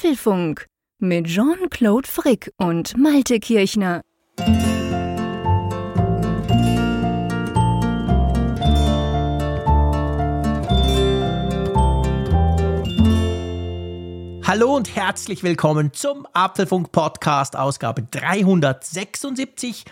[0.00, 0.66] Apfelfunk
[0.98, 4.00] mit Jean-Claude Frick und Malte Kirchner.
[14.42, 19.84] Hallo und herzlich willkommen zum Apfelfunk Podcast Ausgabe 376,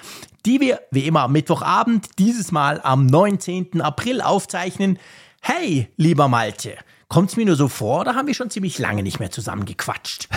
[0.47, 3.83] die wir wie immer am Mittwochabend, dieses Mal am 19.
[3.83, 4.99] April aufzeichnen.
[5.43, 6.79] Hey, lieber Malte,
[7.09, 9.65] Kommt es mir nur so vor oder haben wir schon ziemlich lange nicht mehr zusammen
[9.65, 10.29] gequatscht?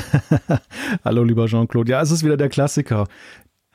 [1.04, 1.91] Hallo, lieber Jean-Claude.
[1.91, 3.08] Ja, es ist wieder der Klassiker.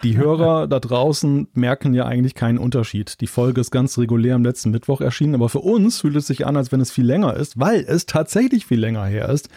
[0.03, 3.21] Die Hörer da draußen merken ja eigentlich keinen Unterschied.
[3.21, 6.47] Die Folge ist ganz regulär am letzten Mittwoch erschienen, aber für uns fühlt es sich
[6.47, 9.51] an, als wenn es viel länger ist, weil es tatsächlich viel länger her ist.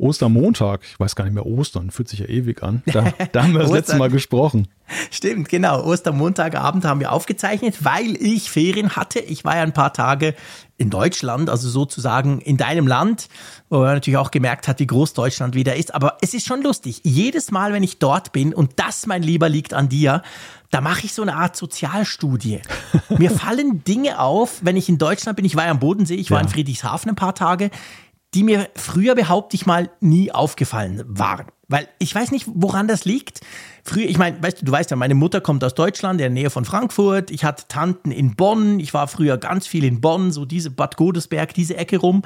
[0.00, 2.82] Ostermontag, ich weiß gar nicht mehr Ostern, fühlt sich ja ewig an.
[2.86, 4.68] Da, da haben wir das letzte Mal gesprochen.
[5.10, 5.84] Stimmt, genau.
[5.84, 9.20] Ostermontagabend haben wir aufgezeichnet, weil ich Ferien hatte.
[9.20, 10.34] Ich war ja ein paar Tage
[10.78, 13.28] in Deutschland, also sozusagen in deinem Land,
[13.68, 15.94] wo man natürlich auch gemerkt hat, wie groß Deutschland wieder ist.
[15.94, 17.02] Aber es ist schon lustig.
[17.04, 20.22] Jedes Mal, wenn ich dort bin, und das, mein Lieber, liegt an dir,
[20.70, 22.62] da mache ich so eine Art Sozialstudie.
[23.18, 25.44] Mir fallen Dinge auf, wenn ich in Deutschland bin.
[25.44, 26.44] Ich war ja am Bodensee, ich war ja.
[26.44, 27.70] in Friedrichshafen ein paar Tage
[28.34, 31.46] die mir früher, behaupte ich mal, nie aufgefallen waren.
[31.68, 33.40] Weil ich weiß nicht, woran das liegt.
[33.84, 36.30] Früher, ich meine, weißt du, du weißt ja, meine Mutter kommt aus Deutschland, in der
[36.30, 37.30] Nähe von Frankfurt.
[37.30, 38.80] Ich hatte Tanten in Bonn.
[38.80, 42.22] Ich war früher ganz viel in Bonn, so diese Bad Godesberg, diese Ecke rum.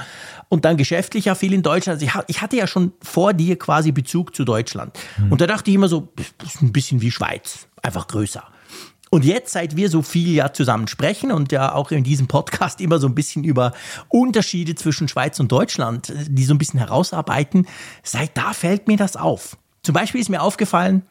[0.49, 2.03] Und dann geschäftlich ja viel in Deutschland.
[2.03, 4.99] Also ich, ich hatte ja schon vor dir quasi Bezug zu Deutschland.
[5.19, 5.33] Mhm.
[5.33, 8.45] Und da dachte ich immer so, das ist ein bisschen wie Schweiz, einfach größer.
[9.15, 12.81] Und jetzt, seit wir so viel ja zusammen sprechen und ja auch in diesem Podcast
[12.81, 13.71] immer so ein bisschen über
[14.09, 17.69] Unterschiede zwischen Schweiz und Deutschland, die so ein bisschen herausarbeiten,
[18.03, 19.57] seit da fällt mir das auf.
[19.85, 21.03] Zum Beispiel ist mir aufgefallen,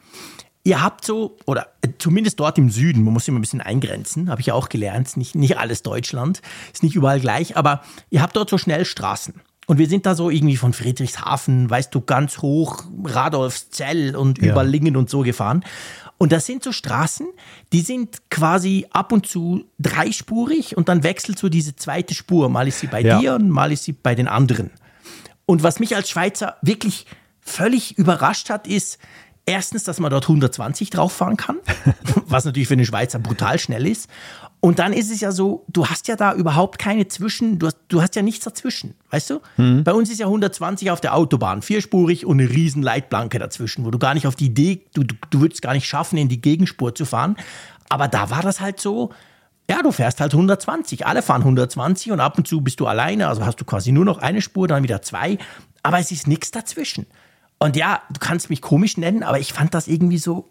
[0.65, 4.41] ihr habt so, oder zumindest dort im Süden, man muss immer ein bisschen eingrenzen, habe
[4.41, 6.41] ich ja auch gelernt, nicht, nicht alles Deutschland,
[6.73, 9.35] ist nicht überall gleich, aber ihr habt dort so Schnellstraßen.
[9.65, 14.51] Und wir sind da so irgendwie von Friedrichshafen, weißt du, ganz hoch, Radolfszell und ja.
[14.51, 15.63] über Lingen und so gefahren.
[16.23, 17.27] Und das sind so Straßen,
[17.73, 22.47] die sind quasi ab und zu dreispurig und dann wechselt so diese zweite Spur.
[22.47, 23.19] Mal ist sie bei ja.
[23.19, 24.71] dir und mal ist sie bei den anderen.
[25.45, 27.07] Und was mich als Schweizer wirklich
[27.41, 28.99] völlig überrascht hat, ist,
[29.45, 31.57] erstens, dass man dort 120 drauf fahren kann,
[32.25, 34.09] was natürlich für einen Schweizer brutal schnell ist.
[34.63, 37.79] Und dann ist es ja so, du hast ja da überhaupt keine Zwischen, du hast,
[37.89, 39.41] du hast ja nichts dazwischen, weißt du?
[39.57, 39.83] Mhm.
[39.83, 43.91] Bei uns ist ja 120 auf der Autobahn, vierspurig und eine riesen Leitplanke dazwischen, wo
[43.91, 46.39] du gar nicht auf die Idee, du, du, du würdest gar nicht schaffen, in die
[46.39, 47.35] Gegenspur zu fahren.
[47.89, 49.09] Aber da war das halt so,
[49.69, 51.05] ja, du fährst halt 120.
[51.05, 54.05] Alle fahren 120 und ab und zu bist du alleine, also hast du quasi nur
[54.05, 55.39] noch eine Spur, dann wieder zwei.
[55.81, 57.05] Aber es ist nichts dazwischen.
[57.59, 60.47] Und ja, du kannst mich komisch nennen, aber ich fand das irgendwie so,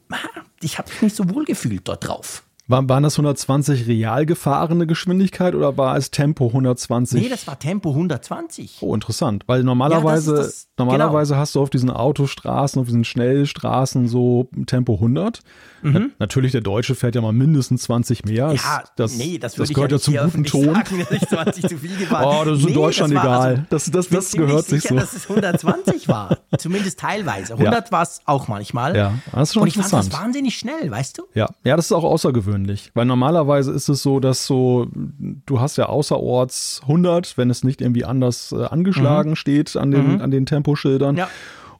[0.61, 2.43] ich habe mich nicht so wohl gefühlt dort drauf.
[2.69, 7.21] War, waren das 120 real gefahrene Geschwindigkeit oder war es Tempo 120?
[7.21, 8.79] Nee, das war Tempo 120.
[8.81, 9.43] Oh, interessant.
[9.49, 11.41] Weil normalerweise, ja, das das, normalerweise genau.
[11.41, 15.41] hast du auf diesen Autostraßen, auf diesen Schnellstraßen so Tempo 100.
[15.83, 16.13] Mhm.
[16.21, 18.53] natürlich, der Deutsche fährt ja mal mindestens 20 mehr.
[18.53, 20.67] Ja, das, nee, das, das gehört ja, zum guten Ton.
[20.67, 22.25] Sagen, dass ich 20 zu viel gefahren.
[22.25, 23.41] Oh, das ist nee, in Deutschland das egal.
[23.41, 24.95] Also, das, das, das gehört sich so.
[24.95, 26.39] dass es 120 war.
[26.59, 27.55] Zumindest teilweise.
[27.55, 27.93] 100 ja.
[27.93, 28.97] war es auch manchmal.
[28.97, 30.05] Ja, das ist schon Und ich interessant.
[30.05, 31.25] fand das wahnsinnig schnell, weißt du?
[31.35, 32.52] Ja, ja, das ist auch außergewöhnlich.
[32.95, 37.81] Weil normalerweise ist es so, dass so, du hast ja außerorts 100, wenn es nicht
[37.81, 39.37] irgendwie anders äh, angeschlagen mhm.
[39.37, 40.21] steht an den, mhm.
[40.21, 41.17] an den Temposchildern.
[41.17, 41.29] Ja.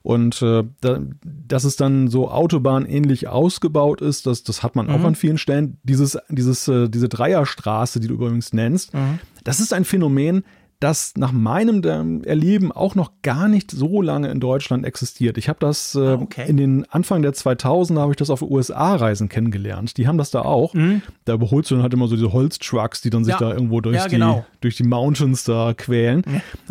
[0.03, 4.95] Und äh, da, dass es dann so autobahnähnlich ausgebaut ist, das, das hat man mhm.
[4.95, 5.79] auch an vielen Stellen.
[5.85, 9.21] Dieses, dieses, äh, diese Dreierstraße, die du übrigens nennst, mhm.
[9.45, 10.45] das ist ein Phänomen,
[10.83, 15.39] das nach meinem Erleben auch noch gar nicht so lange in Deutschland existiert.
[15.39, 16.45] Ich habe das äh, ah, okay.
[16.49, 19.97] in den Anfang der 2000er habe ich das auf USA-Reisen kennengelernt.
[19.97, 20.75] Die haben das da auch.
[20.75, 21.03] Mhm.
[21.25, 23.39] Da überholst du dann halt immer so diese Holztrucks, die dann sich ja.
[23.39, 24.45] da irgendwo durch, ja, genau.
[24.55, 26.25] die, durch die Mountains da quälen.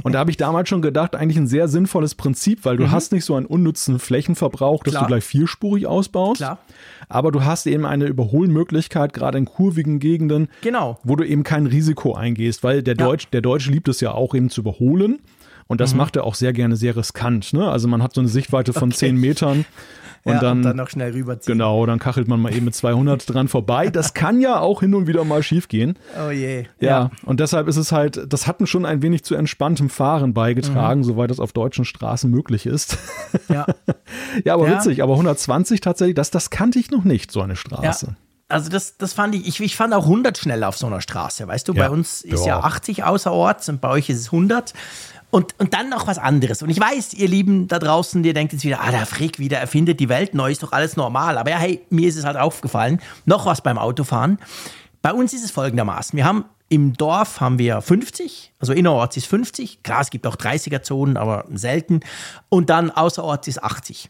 [0.04, 2.92] Und da habe ich damals schon gedacht, eigentlich ein sehr sinnvolles Prinzip, weil du mhm.
[2.92, 5.04] hast nicht so einen unnützen Flächenverbrauch, dass Klar.
[5.04, 6.38] du gleich vierspurig ausbaust.
[6.38, 6.60] Klar
[7.12, 10.98] aber du hast eben eine Überholmöglichkeit, gerade in kurvigen Gegenden, genau.
[11.04, 13.06] wo du eben kein Risiko eingehst, weil der, ja.
[13.06, 15.20] Deutsch, der Deutsche liebt es ja auch eben zu überholen.
[15.68, 16.00] Und das mhm.
[16.00, 17.54] macht er auch sehr gerne sehr riskant.
[17.54, 17.70] Ne?
[17.70, 18.98] Also man hat so eine Sichtweite von okay.
[18.98, 19.66] 10 Metern
[20.24, 21.58] und, ja, dann, und dann noch schnell rüberziehen.
[21.58, 23.90] Genau, dann kachelt man mal eben mit 200 dran vorbei.
[23.90, 25.98] Das kann ja auch hin und wieder mal schief gehen.
[26.16, 26.66] Oh je.
[26.80, 30.34] Ja, ja, und deshalb ist es halt, das hat schon ein wenig zu entspanntem Fahren
[30.34, 31.06] beigetragen, mhm.
[31.06, 32.98] soweit das auf deutschen Straßen möglich ist.
[33.50, 33.66] Ja.
[34.46, 34.78] ja, aber ja.
[34.78, 38.06] witzig, aber 120 tatsächlich, das, das kannte ich noch nicht, so eine Straße.
[38.06, 38.16] Ja.
[38.52, 41.48] Also das, das fand ich, ich, ich fand auch 100 schnell auf so einer Straße,
[41.48, 44.74] weißt du, bei uns ist ja 80 außerorts und bei euch ist es 100
[45.32, 46.62] und, und dann noch was anderes.
[46.62, 49.58] Und ich weiß, ihr Lieben da draußen, ihr denkt jetzt wieder, ah, der Frick wieder
[49.58, 51.38] erfindet die Welt neu, ist doch alles normal.
[51.38, 53.00] Aber ja, hey, mir ist es halt aufgefallen.
[53.26, 54.38] Noch was beim Autofahren.
[55.02, 56.16] Bei uns ist es folgendermaßen.
[56.16, 59.84] Wir haben Im Dorf haben wir 50, also innerorts ist 50.
[59.84, 62.02] Klar, es gibt auch 30er-Zonen, aber selten.
[62.50, 64.10] Und dann außerorts ist 80.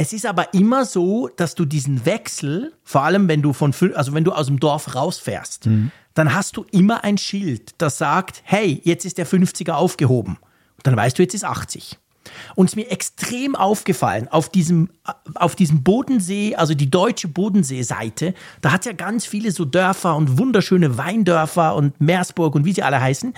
[0.00, 4.14] Es ist aber immer so, dass du diesen Wechsel, vor allem wenn du von, also
[4.14, 5.90] wenn du aus dem Dorf rausfährst, mhm.
[6.14, 10.38] dann hast du immer ein Schild, das sagt, hey, jetzt ist der 50er aufgehoben.
[10.76, 11.98] Und dann weißt du, jetzt ist 80.
[12.54, 14.90] Und es ist mir extrem aufgefallen, auf diesem,
[15.34, 20.14] auf diesem Bodensee, also die deutsche Bodenseeseite, da hat es ja ganz viele so Dörfer
[20.14, 23.34] und wunderschöne Weindörfer und Meersburg und wie sie alle heißen.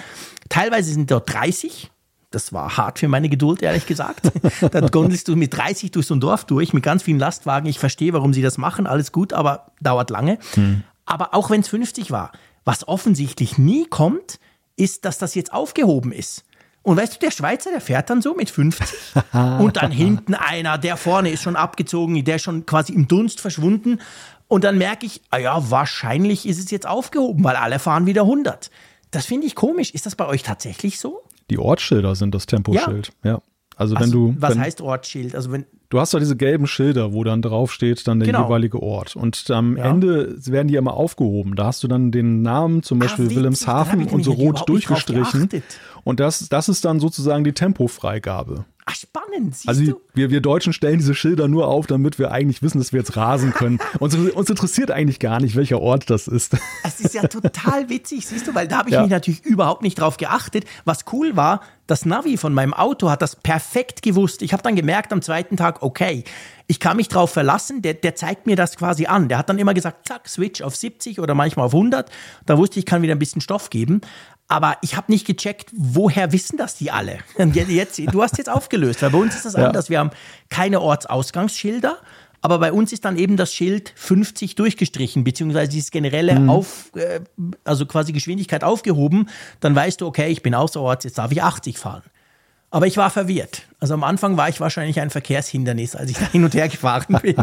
[0.51, 1.91] Teilweise sind dort 30,
[2.31, 4.31] das war hart für meine Geduld, ehrlich gesagt.
[4.71, 7.69] Dann gondelst du mit 30 durch so ein Dorf durch, mit ganz vielen Lastwagen.
[7.69, 10.39] Ich verstehe, warum sie das machen, alles gut, aber dauert lange.
[10.55, 10.85] Hm.
[11.07, 12.31] Aber auch wenn es 50 war,
[12.65, 14.39] was offensichtlich nie kommt,
[14.77, 16.45] ist, dass das jetzt aufgehoben ist.
[16.83, 18.89] Und weißt du, der Schweizer, der fährt dann so mit 50
[19.59, 23.41] und dann hinten einer, der vorne ist schon abgezogen, der ist schon quasi im Dunst
[23.41, 24.01] verschwunden.
[24.49, 28.23] Und dann merke ich, ah ja, wahrscheinlich ist es jetzt aufgehoben, weil alle fahren wieder
[28.23, 28.71] 100.
[29.11, 29.91] Das finde ich komisch.
[29.91, 31.23] Ist das bei euch tatsächlich so?
[31.51, 33.33] Die Ortsschilder sind das Temposchild, ja.
[33.33, 33.43] ja.
[33.77, 34.37] Also wenn also, du.
[34.39, 35.35] Was wenn, heißt Ortsschild?
[35.35, 35.65] Also wenn.
[35.89, 38.45] Du hast ja diese gelben Schilder, wo dann draufsteht, dann der genau.
[38.45, 39.17] jeweilige Ort.
[39.17, 39.85] Und am ja.
[39.85, 41.57] Ende werden die immer aufgehoben.
[41.57, 45.49] Da hast du dann den Namen, zum Beispiel Ach, Wilhelmshaven und so rot durchgestrichen.
[46.05, 48.67] Und das, das ist dann sozusagen die Tempofreigabe.
[48.91, 49.55] Ach, spannend.
[49.55, 50.01] Siehst also du?
[50.15, 53.17] Wir, wir Deutschen stellen diese Schilder nur auf, damit wir eigentlich wissen, dass wir jetzt
[53.17, 53.79] rasen können.
[54.01, 56.57] uns, uns interessiert eigentlich gar nicht, welcher Ort das ist.
[56.83, 59.03] Es ist ja total witzig, siehst du, weil da habe ich ja.
[59.03, 60.65] mich natürlich überhaupt nicht drauf geachtet.
[60.85, 64.43] Was cool war, das Navi von meinem Auto hat das perfekt gewusst.
[64.43, 66.25] Ich habe dann gemerkt am zweiten Tag, okay,
[66.67, 69.29] ich kann mich drauf verlassen, der, der zeigt mir das quasi an.
[69.29, 72.11] Der hat dann immer gesagt, zack, Switch auf 70 oder manchmal auf 100.
[72.47, 74.01] Da wusste ich, ich kann wieder ein bisschen Stoff geben.
[74.51, 77.19] Aber ich habe nicht gecheckt, woher wissen das die alle?
[77.39, 79.69] Jetzt, du hast jetzt aufgelöst, weil bei uns ist das ja.
[79.69, 79.91] anders.
[79.91, 80.11] Wir haben
[80.49, 81.99] keine Ortsausgangsschilder,
[82.43, 86.51] aber bei uns ist dann eben das Schild 50 durchgestrichen, beziehungsweise dieses generelle mhm.
[86.51, 87.21] Auf, äh,
[87.63, 89.29] also quasi Geschwindigkeit aufgehoben.
[89.61, 92.03] Dann weißt du, okay, ich bin außerorts, jetzt darf ich 80 fahren.
[92.73, 93.63] Aber ich war verwirrt.
[93.79, 97.19] Also am Anfang war ich wahrscheinlich ein Verkehrshindernis, als ich da hin und her gefahren
[97.23, 97.37] bin.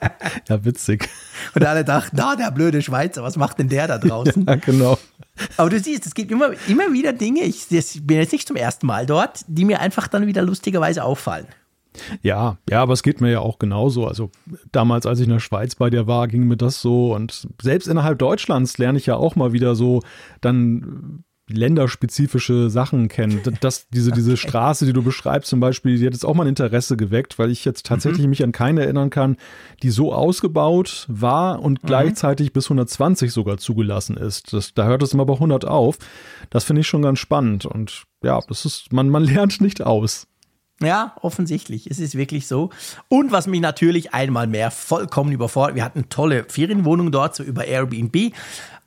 [0.48, 1.10] ja, witzig.
[1.54, 4.46] Und alle dachten, na, der blöde Schweizer, was macht denn der da draußen?
[4.46, 4.98] Ja, genau.
[5.56, 8.56] Aber du siehst, es gibt immer, immer wieder Dinge, ich, ich bin jetzt nicht zum
[8.56, 11.46] ersten Mal dort, die mir einfach dann wieder lustigerweise auffallen.
[12.22, 14.06] Ja, ja, aber es geht mir ja auch genauso.
[14.06, 14.30] Also
[14.72, 17.14] damals, als ich in der Schweiz bei dir war, ging mir das so.
[17.14, 20.02] Und selbst innerhalb Deutschlands lerne ich ja auch mal wieder so
[20.40, 23.42] dann länderspezifische Sachen kennen.
[23.60, 26.48] Das, diese, diese Straße, die du beschreibst zum Beispiel, die hat jetzt auch mal ein
[26.48, 28.30] Interesse geweckt, weil ich jetzt tatsächlich mhm.
[28.30, 29.36] mich an keine erinnern kann,
[29.82, 31.86] die so ausgebaut war und mhm.
[31.86, 34.52] gleichzeitig bis 120 sogar zugelassen ist.
[34.52, 35.98] Das, da hört es immer bei 100 auf.
[36.50, 40.26] Das finde ich schon ganz spannend und ja, das ist, man, man lernt nicht aus.
[40.80, 41.88] Ja, offensichtlich.
[41.88, 42.70] Es ist wirklich so.
[43.08, 47.64] Und was mich natürlich einmal mehr vollkommen überfordert, wir hatten tolle Ferienwohnung dort, so über
[47.64, 48.34] Airbnb.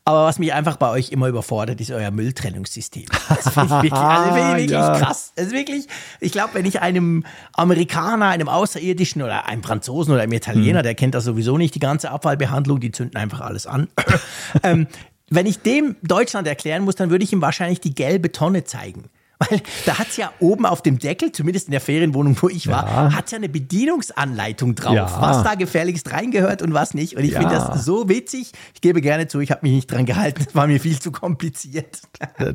[0.07, 3.07] Aber was mich einfach bei euch immer überfordert, ist euer Mülltrennungssystem.
[3.27, 4.98] Das finde ich wirklich, also find ich wirklich ja.
[4.98, 5.33] krass.
[5.36, 5.88] Das ist wirklich,
[6.21, 10.83] ich glaube, wenn ich einem Amerikaner, einem Außerirdischen oder einem Franzosen oder einem Italiener, hm.
[10.83, 13.89] der kennt das sowieso nicht, die ganze Abfallbehandlung, die zünden einfach alles an.
[14.63, 14.88] ähm,
[15.30, 19.10] wenn ich dem Deutschland erklären muss, dann würde ich ihm wahrscheinlich die gelbe Tonne zeigen.
[19.39, 22.68] Weil da hat es ja oben auf dem Deckel, zumindest in der Ferienwohnung, wo ich
[22.68, 23.16] war, ja.
[23.16, 25.22] hat ja eine Bedienungsanleitung drauf, ja.
[25.22, 27.16] was da gefährlichst reingehört und was nicht.
[27.16, 27.42] Und ich ja.
[27.42, 28.51] finde das so witzig.
[28.74, 30.44] Ich gebe gerne zu, ich habe mich nicht dran gehalten.
[30.48, 32.01] Es war mir viel zu kompliziert.
[32.38, 32.54] Äh,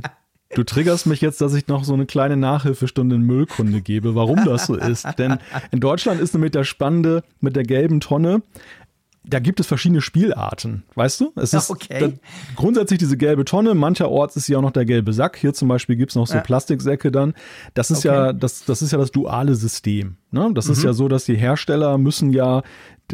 [0.54, 4.44] du triggerst mich jetzt, dass ich noch so eine kleine Nachhilfestunde in Müllkunde gebe, warum
[4.44, 5.06] das so ist.
[5.18, 5.38] Denn
[5.70, 8.42] in Deutschland ist nämlich der Spannende mit der gelben Tonne,
[9.24, 11.32] da gibt es verschiedene Spielarten, weißt du?
[11.36, 12.14] Es ist okay.
[12.56, 15.36] grundsätzlich diese gelbe Tonne, mancherorts ist sie auch noch der gelbe Sack.
[15.36, 16.40] Hier zum Beispiel gibt es noch so ja.
[16.40, 17.34] Plastiksäcke dann.
[17.74, 18.08] Das ist okay.
[18.08, 20.16] ja, das, das ist ja das duale System.
[20.32, 20.50] Ne?
[20.54, 20.72] Das mhm.
[20.72, 22.62] ist ja so, dass die Hersteller müssen ja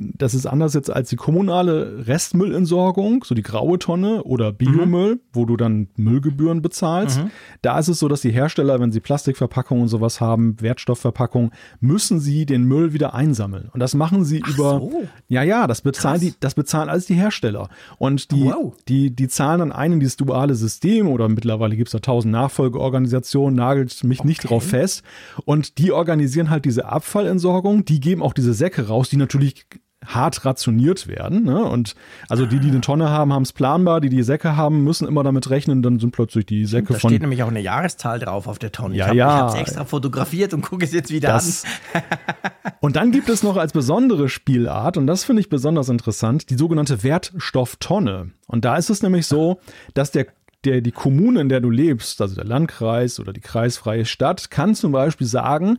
[0.00, 5.20] das ist anders jetzt als die kommunale Restmüllentsorgung, so die graue Tonne oder Biomüll, mhm.
[5.32, 7.22] wo du dann Müllgebühren bezahlst.
[7.22, 7.30] Mhm.
[7.62, 11.50] Da ist es so, dass die Hersteller, wenn sie Plastikverpackungen und sowas haben, Wertstoffverpackungen,
[11.80, 13.70] müssen sie den Müll wieder einsammeln.
[13.72, 15.02] Und das machen sie Ach über, so.
[15.28, 17.68] ja, ja, das bezahlen die, das bezahlen alles die Hersteller.
[17.98, 18.74] Und die, wow.
[18.88, 22.32] die, die zahlen dann ein in dieses duale System oder mittlerweile gibt es da tausend
[22.32, 24.28] Nachfolgeorganisationen, nagelt mich okay.
[24.28, 25.02] nicht drauf fest.
[25.44, 29.66] Und die organisieren halt diese Abfallentsorgung, die geben auch diese Säcke raus, die natürlich
[30.06, 31.44] hart rationiert werden.
[31.44, 31.64] Ne?
[31.64, 31.94] Und
[32.28, 35.24] also die, die eine Tonne haben, haben es planbar, die die Säcke haben, müssen immer
[35.24, 37.08] damit rechnen, dann sind plötzlich die Säcke da von.
[37.08, 38.94] Da steht nämlich auch eine Jahreszahl drauf auf der Tonne.
[38.94, 42.02] Ja, ich habe es extra fotografiert und gucke es jetzt wieder das, an.
[42.80, 46.56] und dann gibt es noch als besondere Spielart, und das finde ich besonders interessant, die
[46.56, 48.30] sogenannte Wertstofftonne.
[48.46, 49.60] Und da ist es nämlich so,
[49.94, 50.26] dass der
[50.64, 54.74] der, die Kommune, in der du lebst, also der Landkreis oder die kreisfreie Stadt, kann
[54.74, 55.78] zum Beispiel sagen,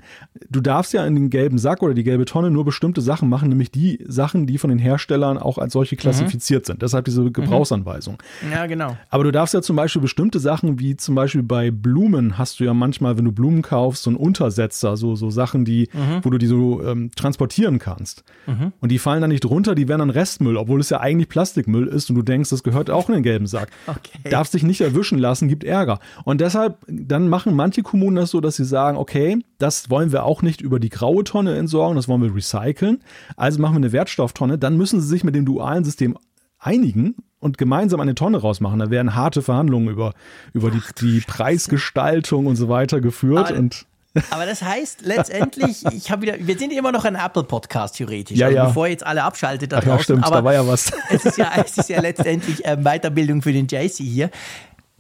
[0.50, 3.50] du darfst ja in den gelben Sack oder die gelbe Tonne nur bestimmte Sachen machen,
[3.50, 6.66] nämlich die Sachen, die von den Herstellern auch als solche klassifiziert mhm.
[6.68, 6.82] sind.
[6.82, 7.34] Deshalb diese mhm.
[7.34, 8.24] Gebrauchsanweisung.
[8.50, 8.96] Ja, genau.
[9.10, 12.64] Aber du darfst ja zum Beispiel bestimmte Sachen, wie zum Beispiel bei Blumen, hast du
[12.64, 16.24] ja manchmal, wenn du Blumen kaufst, so einen Untersetzer, so, so Sachen, die, mhm.
[16.24, 18.24] wo du die so ähm, transportieren kannst.
[18.48, 18.72] Mhm.
[18.80, 21.88] Und die fallen dann nicht runter, die werden dann Restmüll, obwohl es ja eigentlich Plastikmüll
[21.88, 23.70] ist und du denkst, das gehört auch in den gelben Sack.
[23.90, 24.30] Okay.
[24.30, 26.00] Darfst dich nicht erwischen lassen, gibt Ärger.
[26.24, 30.24] Und deshalb, dann machen manche Kommunen das so, dass sie sagen, okay, das wollen wir
[30.24, 33.02] auch nicht über die graue Tonne entsorgen, das wollen wir recyceln.
[33.36, 34.58] Also machen wir eine Wertstofftonne.
[34.58, 36.18] Dann müssen sie sich mit dem dualen System
[36.60, 38.80] einigen und gemeinsam eine Tonne rausmachen.
[38.80, 40.14] Da werden harte Verhandlungen über,
[40.54, 43.50] über die, die Preisgestaltung und so weiter geführt.
[43.50, 43.86] Aber, und
[44.32, 48.38] aber das heißt letztendlich, ich habe wieder, wir sind immer noch ein Apple-Podcast theoretisch.
[48.38, 48.66] Ja, also ja.
[48.66, 49.98] Bevor jetzt alle abschaltet da Ach draußen.
[49.98, 50.92] Ja, stimmt, aber da war ja was.
[51.10, 54.30] Es ist ja, es ist ja letztendlich äh, Weiterbildung für den JC hier.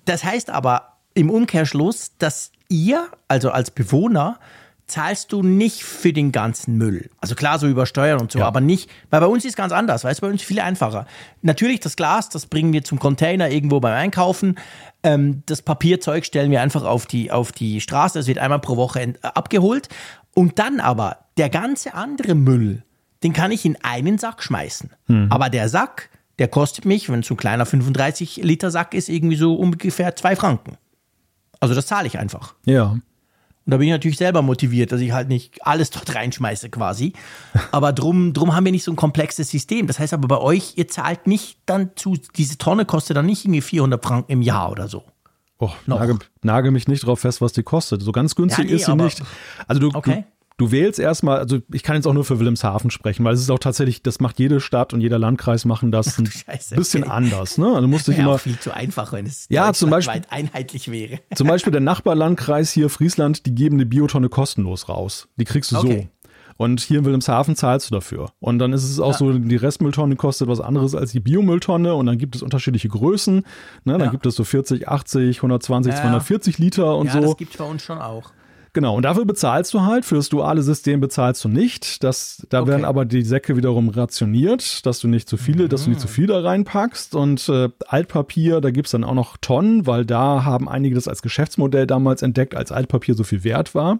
[0.09, 4.39] Das heißt aber im Umkehrschluss, dass ihr, also als Bewohner,
[4.87, 7.11] zahlst du nicht für den ganzen Müll.
[7.21, 8.47] Also klar, so über Steuern und so, ja.
[8.47, 11.05] aber nicht, weil bei uns ist es ganz anders, weißt du, bei uns viel einfacher.
[11.43, 14.55] Natürlich das Glas, das bringen wir zum Container irgendwo beim Einkaufen.
[15.03, 18.77] Ähm, das Papierzeug stellen wir einfach auf die, auf die Straße, das wird einmal pro
[18.77, 19.89] Woche abgeholt.
[20.33, 22.81] Und dann aber der ganze andere Müll,
[23.21, 24.89] den kann ich in einen Sack schmeißen.
[25.05, 25.27] Mhm.
[25.29, 26.09] Aber der Sack,
[26.39, 30.15] der kostet mich, wenn es so ein kleiner 35 Liter Sack ist, irgendwie so ungefähr
[30.15, 30.77] zwei Franken.
[31.59, 32.55] Also das zahle ich einfach.
[32.65, 32.85] Ja.
[33.69, 37.13] Und da bin ich natürlich selber motiviert, dass ich halt nicht alles dort reinschmeiße quasi.
[37.71, 39.85] Aber drum, drum haben wir nicht so ein komplexes System.
[39.85, 43.45] Das heißt aber bei euch, ihr zahlt nicht dann zu, diese Tonne kostet dann nicht
[43.45, 45.03] irgendwie 400 Franken im Jahr oder so.
[45.59, 48.01] Oh, nagel, nagel, mich nicht drauf fest, was die kostet.
[48.01, 49.21] So ganz günstig ja, nee, ist sie nicht.
[49.67, 50.23] Also du, okay.
[50.23, 53.39] du, Du wählst erstmal, also ich kann jetzt auch nur für Wilhelmshaven sprechen, weil es
[53.39, 57.03] ist auch tatsächlich, das macht jede Stadt und jeder Landkreis machen das ein Scheiße, bisschen
[57.03, 57.13] okay.
[57.13, 57.57] anders.
[57.57, 57.73] Ne?
[57.73, 61.19] Also musst du ja immer viel zu einfach, wenn es ja, zum Beispiel, einheitlich wäre.
[61.33, 65.29] Zum Beispiel der Nachbarlandkreis hier Friesland, die geben eine Biotonne kostenlos raus.
[65.37, 66.09] Die kriegst du okay.
[66.11, 66.19] so.
[66.57, 68.33] Und hier in Wilhelmshaven zahlst du dafür.
[68.41, 69.17] Und dann ist es auch ja.
[69.17, 73.45] so, die Restmülltonne kostet was anderes als die Biomülltonne und dann gibt es unterschiedliche Größen.
[73.85, 73.93] Ne?
[73.93, 74.07] Dann ja.
[74.07, 76.01] gibt es so 40, 80, 120, ja.
[76.01, 77.19] 240 Liter und so.
[77.19, 78.33] Ja, das gibt es bei uns schon auch.
[78.73, 82.03] Genau, und dafür bezahlst du halt, für das duale System bezahlst du nicht.
[82.03, 82.71] Das, da okay.
[82.71, 85.69] werden aber die Säcke wiederum rationiert, dass du nicht zu viele, mhm.
[85.69, 87.15] dass du nicht zu viel da reinpackst.
[87.15, 91.21] Und äh, Altpapier, da gibt's dann auch noch Tonnen, weil da haben einige das als
[91.21, 93.99] Geschäftsmodell damals entdeckt, als Altpapier so viel wert war.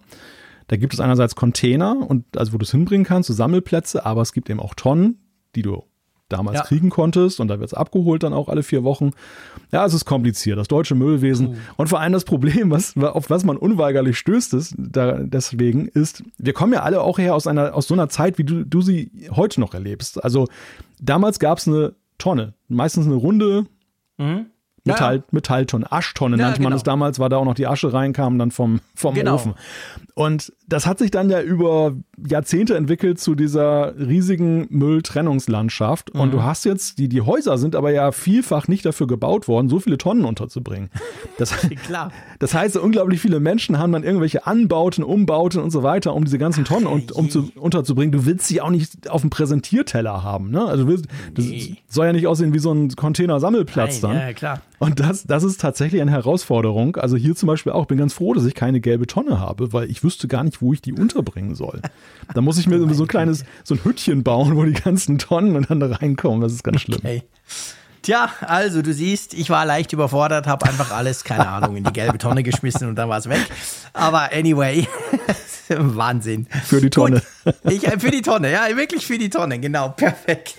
[0.68, 4.22] Da gibt es einerseits Container und also wo du es hinbringen kannst, so Sammelplätze, aber
[4.22, 5.18] es gibt eben auch Tonnen,
[5.56, 5.84] die du
[6.30, 6.64] damals ja.
[6.64, 9.12] kriegen konntest und da wird es abgeholt dann auch alle vier Wochen.
[9.72, 11.50] Ja, es ist kompliziert, das deutsche Müllwesen.
[11.50, 11.56] Uh.
[11.78, 16.24] Und vor allem das Problem, was, auf was man unweigerlich stößt, ist, da, deswegen ist,
[16.38, 18.82] wir kommen ja alle auch her aus einer, aus so einer Zeit, wie du, du
[18.82, 20.24] sie heute noch erlebst.
[20.24, 20.48] Also
[21.02, 23.66] damals gab es eine Tonne, meistens eine runde,
[24.18, 24.48] mhm.
[24.86, 25.24] Metall, ja.
[25.32, 26.78] Metalltonne, Aschtonne ja, nannte man genau.
[26.78, 29.36] es damals, weil da auch noch die Asche reinkam dann vom, vom genau.
[29.36, 29.56] Ofen.
[30.16, 31.94] Und das hat sich dann ja über
[32.28, 36.14] Jahrzehnte entwickelt zu dieser riesigen Mülltrennungslandschaft.
[36.14, 36.20] Mhm.
[36.20, 39.70] Und du hast jetzt, die, die Häuser sind aber ja vielfach nicht dafür gebaut worden,
[39.70, 40.90] so viele Tonnen unterzubringen.
[41.38, 41.52] Das,
[41.86, 42.12] Klar.
[42.40, 46.38] das heißt, unglaublich viele Menschen haben dann irgendwelche Anbauten, Umbauten und so weiter, um diese
[46.38, 48.12] ganzen Tonnen und, um zu, unterzubringen.
[48.12, 50.52] Du willst sie auch nicht auf dem Präsentierteller haben.
[50.52, 50.64] Ne?
[50.64, 51.78] Also willst, das nee.
[51.88, 54.16] soll ja nicht aussehen wie so ein Container-Sammelplatz dann.
[54.16, 54.62] Ja, klar.
[54.80, 56.96] Und das, das ist tatsächlich eine Herausforderung.
[56.96, 59.74] Also hier zum Beispiel auch, ich bin ganz froh, dass ich keine gelbe Tonne habe,
[59.74, 61.82] weil ich wüsste gar nicht, wo ich die unterbringen soll.
[62.34, 65.56] Da muss ich mir so ein kleines, so ein Hüttchen bauen, wo die ganzen Tonnen
[65.56, 66.42] und dann da reinkommen.
[66.42, 67.00] Das ist ganz schlimm.
[67.00, 67.24] Okay.
[68.02, 71.92] Tja, also du siehst, ich war leicht überfordert, habe einfach alles, keine Ahnung, in die
[71.92, 73.46] gelbe Tonne geschmissen und dann war es weg.
[73.92, 74.88] Aber anyway,
[75.70, 76.48] Wahnsinn.
[76.64, 77.22] Für die Tonne.
[77.44, 77.56] Gut.
[77.70, 80.56] Ich, äh, für die Tonne, ja, wirklich für die Tonne, genau, perfekt.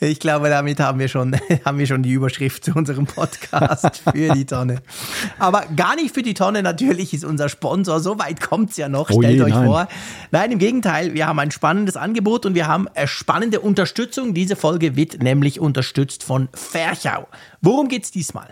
[0.00, 4.34] Ich glaube, damit haben wir schon, haben wir schon die Überschrift zu unserem Podcast für
[4.34, 4.82] die Tonne.
[5.38, 8.00] Aber gar nicht für die Tonne, natürlich ist unser Sponsor.
[8.00, 9.66] So weit kommt es ja noch, oh stellt je, euch nein.
[9.66, 9.88] vor.
[10.30, 14.34] Nein, im Gegenteil, wir haben ein spannendes Angebot und wir haben spannende Unterstützung.
[14.34, 17.26] Diese Folge wird nämlich unterstützt von Ferchau.
[17.60, 18.48] Worum geht es diesmal?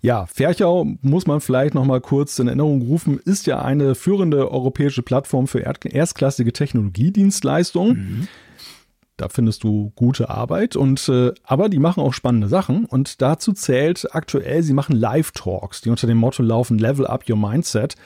[0.00, 4.50] Ja, Ferchau muss man vielleicht noch mal kurz in Erinnerung rufen, ist ja eine führende
[4.50, 7.96] europäische Plattform für erstklassige Technologiedienstleistungen.
[7.96, 8.28] Mhm.
[9.16, 13.52] Da findest du gute Arbeit und äh, aber die machen auch spannende Sachen und dazu
[13.52, 17.96] zählt aktuell, sie machen Live-Talks, die unter dem Motto laufen Level Up Your Mindset.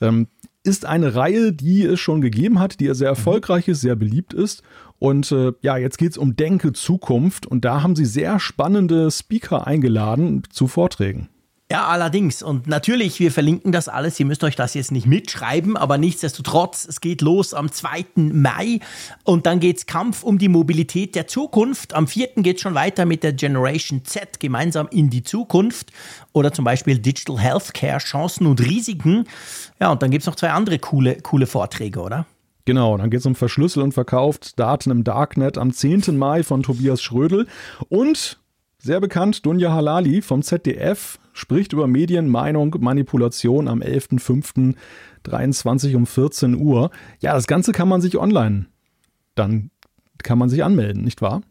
[0.00, 0.28] Ähm,
[0.64, 4.62] ist eine Reihe, die es schon gegeben hat, die sehr erfolgreich ist, sehr beliebt ist.
[4.98, 9.10] Und äh, ja, jetzt geht es um Denke Zukunft und da haben sie sehr spannende
[9.10, 11.28] Speaker eingeladen zu Vorträgen.
[11.70, 12.42] Ja, allerdings.
[12.42, 14.20] Und natürlich, wir verlinken das alles.
[14.20, 18.04] Ihr müsst euch das jetzt nicht mitschreiben, aber nichtsdestotrotz, es geht los am 2.
[18.16, 18.80] Mai
[19.24, 21.94] und dann geht's Kampf um die Mobilität der Zukunft.
[21.94, 22.28] Am 4.
[22.36, 25.90] geht's schon weiter mit der Generation Z gemeinsam in die Zukunft
[26.32, 29.24] oder zum Beispiel Digital Healthcare, Chancen und Risiken.
[29.80, 32.26] Ja, und dann gibt's noch zwei andere coole, coole Vorträge, oder?
[32.66, 36.16] Genau, dann geht es um Verschlüssel und verkauft Daten im Darknet am 10.
[36.18, 37.46] Mai von Tobias Schrödel
[37.88, 38.38] und
[38.78, 46.90] sehr bekannt Dunja Halali vom ZDF spricht über Medienmeinung, Manipulation am 11.05.23 um 14 Uhr.
[47.20, 48.68] Ja, das Ganze kann man sich online,
[49.34, 49.70] dann
[50.22, 51.42] kann man sich anmelden, nicht wahr?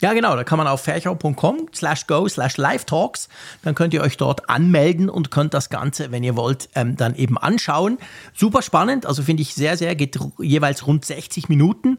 [0.00, 0.34] Ja, genau.
[0.34, 3.28] Da kann man auf ferchau.com slash go slash live talks.
[3.62, 7.14] Dann könnt ihr euch dort anmelden und könnt das Ganze, wenn ihr wollt, ähm, dann
[7.14, 7.98] eben anschauen.
[8.34, 9.04] Super spannend.
[9.04, 11.98] Also finde ich sehr, sehr, geht jeweils rund 60 Minuten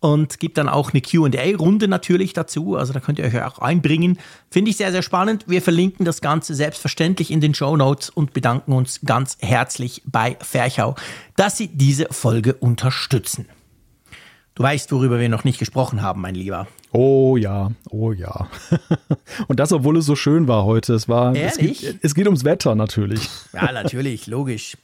[0.00, 2.76] und gibt dann auch eine Q&A-Runde natürlich dazu.
[2.76, 4.18] Also da könnt ihr euch auch einbringen.
[4.50, 5.44] Finde ich sehr, sehr spannend.
[5.46, 10.38] Wir verlinken das Ganze selbstverständlich in den Show Notes und bedanken uns ganz herzlich bei
[10.40, 10.94] Ferchau,
[11.36, 13.46] dass sie diese Folge unterstützen.
[14.54, 16.66] Du weißt, worüber wir noch nicht gesprochen haben, mein Lieber.
[16.92, 18.48] Oh ja, oh ja.
[19.48, 20.92] Und das, obwohl es so schön war heute.
[20.92, 21.34] Es war.
[21.34, 21.82] Ehrlich?
[21.82, 23.28] Es geht, es geht ums Wetter natürlich.
[23.54, 24.76] Ja, natürlich, logisch.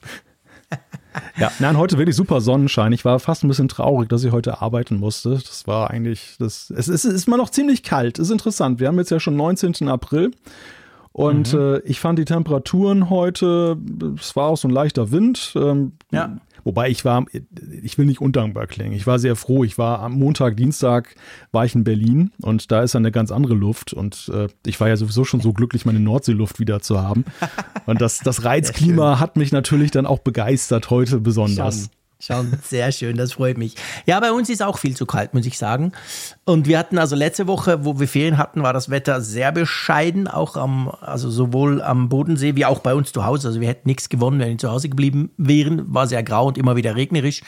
[1.38, 2.92] Ja, nein, heute wirklich super Sonnenschein.
[2.92, 5.30] Ich war fast ein bisschen traurig, dass ich heute arbeiten musste.
[5.30, 8.18] Das war eigentlich, das, es ist, es ist immer noch ziemlich kalt.
[8.18, 8.80] Ist interessant.
[8.80, 9.88] Wir haben jetzt ja schon 19.
[9.88, 10.30] April.
[11.12, 11.58] Und mhm.
[11.58, 13.76] äh, ich fand die Temperaturen heute,
[14.18, 15.52] es war auch so ein leichter Wind.
[15.56, 16.36] Ähm, ja.
[16.68, 17.24] Wobei ich war,
[17.82, 18.92] ich will nicht undankbar klingen.
[18.92, 19.64] Ich war sehr froh.
[19.64, 21.14] Ich war am Montag, Dienstag
[21.50, 24.86] war ich in Berlin und da ist eine ganz andere Luft und äh, ich war
[24.86, 27.24] ja sowieso schon so glücklich, meine Nordseeluft wieder zu haben.
[27.86, 31.84] Und das, das Reizklima hat mich natürlich dann auch begeistert heute besonders.
[31.84, 31.97] Schon.
[32.20, 33.76] Schon sehr schön, das freut mich.
[34.04, 35.92] Ja, bei uns ist auch viel zu kalt, muss ich sagen.
[36.44, 40.26] Und wir hatten also letzte Woche, wo wir Ferien hatten, war das Wetter sehr bescheiden,
[40.26, 43.48] auch am, also sowohl am Bodensee wie auch bei uns zu Hause.
[43.48, 45.94] Also wir hätten nichts gewonnen, wenn wir zu Hause geblieben wären.
[45.94, 47.42] War sehr grau und immer wieder regnerisch.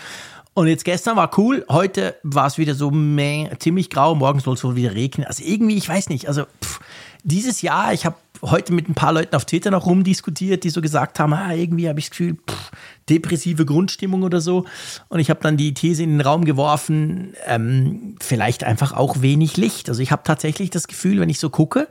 [0.54, 4.54] Und jetzt gestern war cool, heute war es wieder so meh, ziemlich grau, morgen soll
[4.54, 5.26] es wohl wieder regnen.
[5.26, 6.80] Also irgendwie, ich weiß nicht, also pff,
[7.24, 10.80] dieses Jahr, ich habe heute mit ein paar Leuten auf Twitter noch rumdiskutiert, die so
[10.80, 12.70] gesagt haben, ah, irgendwie habe ich das Gefühl, pff,
[13.08, 14.64] depressive Grundstimmung oder so.
[15.08, 19.56] Und ich habe dann die These in den Raum geworfen, ähm, vielleicht einfach auch wenig
[19.56, 19.88] Licht.
[19.88, 21.88] Also ich habe tatsächlich das Gefühl, wenn ich so gucke,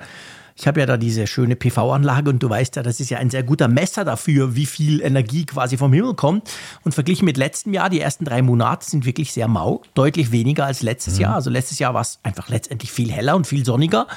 [0.60, 3.29] ich habe ja da diese schöne PV-Anlage und du weißt ja, das ist ja ein
[3.29, 6.51] sehr guter Messer dafür, wie viel Energie quasi vom Himmel kommt.
[6.84, 10.65] Und verglichen mit letztem Jahr, die ersten drei Monate sind wirklich sehr mau, deutlich weniger
[10.65, 11.22] als letztes mhm.
[11.22, 11.36] Jahr.
[11.36, 14.08] Also letztes Jahr war es einfach letztendlich viel heller und viel sonniger.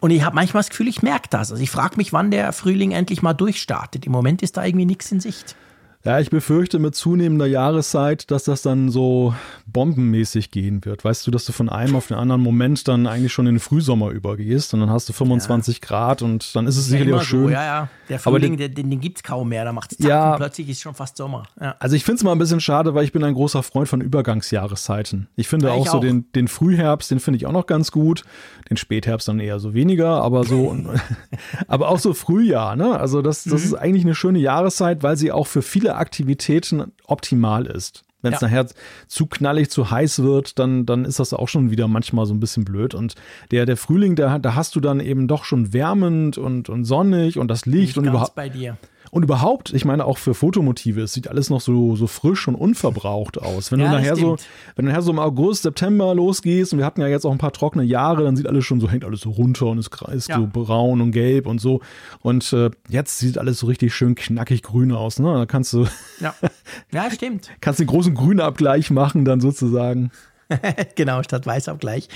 [0.00, 1.50] Und ich habe manchmal das Gefühl, ich merke das.
[1.50, 4.06] Also ich frage mich, wann der Frühling endlich mal durchstartet.
[4.06, 5.54] Im Moment ist da irgendwie nichts in Sicht.
[6.02, 9.34] Ja, ich befürchte mit zunehmender Jahreszeit, dass das dann so
[9.66, 11.04] bombenmäßig gehen wird.
[11.04, 13.60] Weißt du, dass du von einem auf den anderen Moment dann eigentlich schon in den
[13.60, 15.86] Frühsommer übergehst und dann hast du 25 ja.
[15.86, 17.44] Grad und dann ist es sicherlich auch schön.
[17.44, 17.88] So, ja, ja.
[18.08, 19.64] Der Frühling, den, den, den gibt es kaum mehr.
[19.64, 21.42] Da macht es ja, und plötzlich ist schon fast Sommer.
[21.60, 21.76] Ja.
[21.78, 24.00] Also ich finde es mal ein bisschen schade, weil ich bin ein großer Freund von
[24.00, 25.28] Übergangsjahreszeiten.
[25.36, 26.00] Ich finde ja, auch ich so auch.
[26.00, 28.24] Den, den Frühherbst, den finde ich auch noch ganz gut.
[28.70, 30.74] Den Spätherbst dann eher so weniger, aber so,
[31.68, 32.98] aber auch so Frühjahr, ne?
[32.98, 33.66] Also das, das mhm.
[33.66, 38.04] ist eigentlich eine schöne Jahreszeit, weil sie auch für viele viele Aktivitäten optimal ist.
[38.22, 38.48] Wenn es ja.
[38.48, 38.66] nachher
[39.06, 42.40] zu knallig, zu heiß wird, dann, dann ist das auch schon wieder manchmal so ein
[42.40, 42.94] bisschen blöd.
[42.94, 43.14] Und
[43.50, 47.38] der, der Frühling, da, da hast du dann eben doch schon wärmend und, und sonnig
[47.38, 48.34] und das Licht und überhaupt.
[48.34, 48.76] bei dir.
[49.10, 52.54] Und überhaupt, ich meine auch für Fotomotive, es sieht alles noch so, so frisch und
[52.54, 53.72] unverbraucht aus.
[53.72, 54.36] Wenn ja, du nachher so,
[54.76, 57.38] wenn du nachher so im August, September losgehst und wir hatten ja jetzt auch ein
[57.38, 60.28] paar trockene Jahre, dann sieht alles schon so, hängt alles so runter und ist, ist
[60.28, 60.36] ja.
[60.36, 61.80] so braun und gelb und so.
[62.20, 65.32] Und äh, jetzt sieht alles so richtig schön knackig grün aus, ne?
[65.34, 65.86] Da kannst du.
[66.20, 66.34] Ja,
[66.92, 67.50] ja stimmt.
[67.60, 70.12] kannst den großen Grünabgleich machen, dann sozusagen.
[70.94, 72.08] genau, statt Weißabgleich.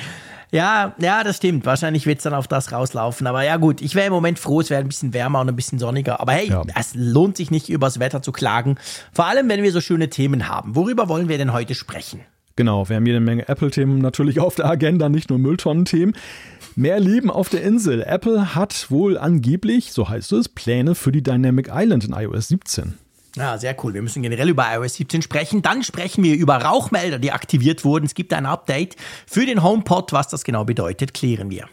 [0.55, 1.67] Ja, ja, das stimmt.
[1.67, 3.27] Wahrscheinlich wird es dann auf das rauslaufen.
[3.27, 5.57] Aber ja, gut, ich wäre im Moment froh, es wäre ein bisschen wärmer und ein
[5.57, 6.21] bisschen sonniger.
[6.21, 6.63] Aber hey, ja.
[6.79, 8.77] es lohnt sich nicht, übers Wetter zu klagen.
[9.13, 10.77] Vor allem, wenn wir so schöne Themen haben.
[10.77, 12.21] Worüber wollen wir denn heute sprechen?
[12.55, 16.15] Genau, wir haben jede Menge Apple-Themen natürlich auf der Agenda, nicht nur Mülltonnen-Themen.
[16.77, 18.03] Mehr Leben auf der Insel.
[18.03, 22.95] Apple hat wohl angeblich, so heißt es, Pläne für die Dynamic Island in iOS 17.
[23.37, 23.95] Ja, sehr cool.
[23.95, 25.61] Wir müssen generell über iOS 17 sprechen.
[25.63, 28.07] Dann sprechen wir über Rauchmelder, die aktiviert wurden.
[28.07, 30.13] Es gibt ein Update für den HomePod.
[30.13, 31.69] Was das genau bedeutet, klären wir.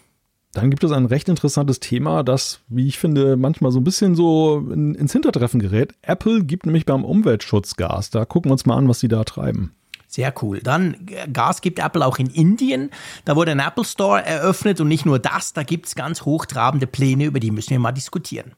[0.53, 4.15] Dann gibt es ein recht interessantes Thema, das, wie ich finde, manchmal so ein bisschen
[4.15, 5.93] so in, ins Hintertreffen gerät.
[6.01, 8.09] Apple gibt nämlich beim Umweltschutz Gas.
[8.09, 9.73] Da gucken wir uns mal an, was sie da treiben.
[10.07, 10.59] Sehr cool.
[10.59, 12.89] Dann äh, Gas gibt Apple auch in Indien.
[13.23, 16.85] Da wurde ein Apple Store eröffnet und nicht nur das, da gibt es ganz hochtrabende
[16.85, 18.51] Pläne, über die müssen wir mal diskutieren.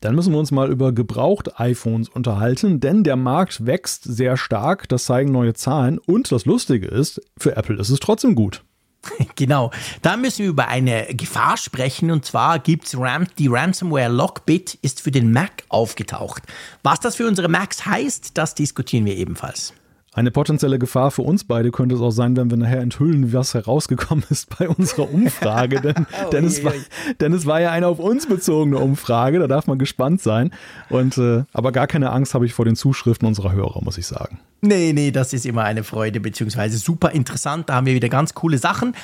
[0.00, 4.88] Dann müssen wir uns mal über gebraucht iPhones unterhalten, denn der Markt wächst sehr stark,
[4.88, 8.62] das zeigen neue Zahlen und das Lustige ist, für Apple ist es trotzdem gut.
[9.36, 9.70] Genau,
[10.02, 15.00] da müssen wir über eine Gefahr sprechen und zwar gibt's Ram die Ransomware Lockbit ist
[15.00, 16.42] für den Mac aufgetaucht.
[16.82, 19.72] Was das für unsere Macs heißt, das diskutieren wir ebenfalls.
[20.18, 23.54] Eine potenzielle Gefahr für uns beide könnte es auch sein, wenn wir nachher enthüllen, was
[23.54, 25.80] herausgekommen ist bei unserer Umfrage.
[25.80, 26.72] denn, oh, denn, es war,
[27.20, 30.50] denn es war ja eine auf uns bezogene Umfrage, da darf man gespannt sein.
[30.90, 34.08] Und, äh, aber gar keine Angst habe ich vor den Zuschriften unserer Hörer, muss ich
[34.08, 34.40] sagen.
[34.60, 37.68] Nee, nee, das ist immer eine Freude, beziehungsweise super interessant.
[37.68, 38.94] Da haben wir wieder ganz coole Sachen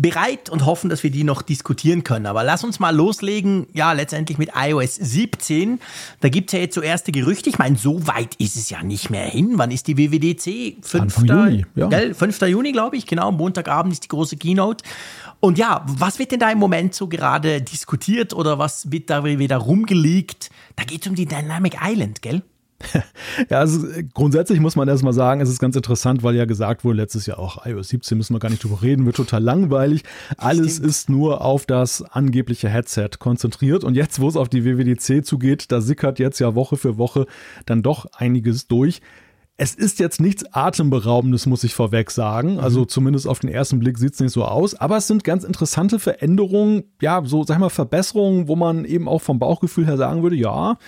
[0.00, 2.26] bereit und hoffen, dass wir die noch diskutieren können.
[2.26, 5.78] Aber lass uns mal loslegen, ja, letztendlich mit iOS 17.
[6.20, 7.50] Da gibt es ja jetzt so erste Gerüchte.
[7.50, 9.52] Ich meine, so weit ist es ja nicht mehr hin.
[9.56, 10.84] Wann ist die WWDC?
[10.84, 11.18] 5.
[11.24, 11.88] Juni, ja.
[11.88, 12.14] Gell?
[12.14, 12.40] 5.
[12.42, 13.06] Juni, glaube ich.
[13.06, 14.84] Genau, Montagabend ist die große Keynote.
[15.40, 19.24] Und ja, was wird denn da im Moment so gerade diskutiert oder was wird da
[19.24, 20.50] wieder rumgelegt?
[20.76, 22.42] Da geht es um die Dynamic Island, gell?
[23.50, 26.84] ja, also äh, grundsätzlich muss man erstmal sagen, es ist ganz interessant, weil ja gesagt
[26.84, 30.04] wurde letztes Jahr auch, iOS 17 müssen wir gar nicht drüber reden, wird total langweilig.
[30.36, 30.88] Alles Stimmt.
[30.88, 33.84] ist nur auf das angebliche Headset konzentriert.
[33.84, 37.26] Und jetzt, wo es auf die WWDC zugeht, da sickert jetzt ja Woche für Woche
[37.66, 39.00] dann doch einiges durch.
[39.62, 42.54] Es ist jetzt nichts Atemberaubendes, muss ich vorweg sagen.
[42.54, 42.60] Mhm.
[42.60, 44.74] Also zumindest auf den ersten Blick sieht es nicht so aus.
[44.74, 49.06] Aber es sind ganz interessante Veränderungen, ja, so, sag ich mal, Verbesserungen, wo man eben
[49.06, 50.78] auch vom Bauchgefühl her sagen würde, ja,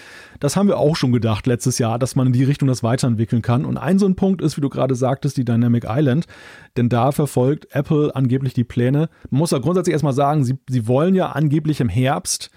[0.41, 3.43] das haben wir auch schon gedacht letztes Jahr, dass man in die Richtung das weiterentwickeln
[3.43, 3.67] kann.
[3.67, 6.25] Und ein so ein Punkt ist, wie du gerade sagtest, die Dynamic Island.
[6.79, 9.11] Denn da verfolgt Apple angeblich die Pläne.
[9.29, 12.51] Man muss ja grundsätzlich erstmal sagen, sie, sie wollen ja angeblich im Herbst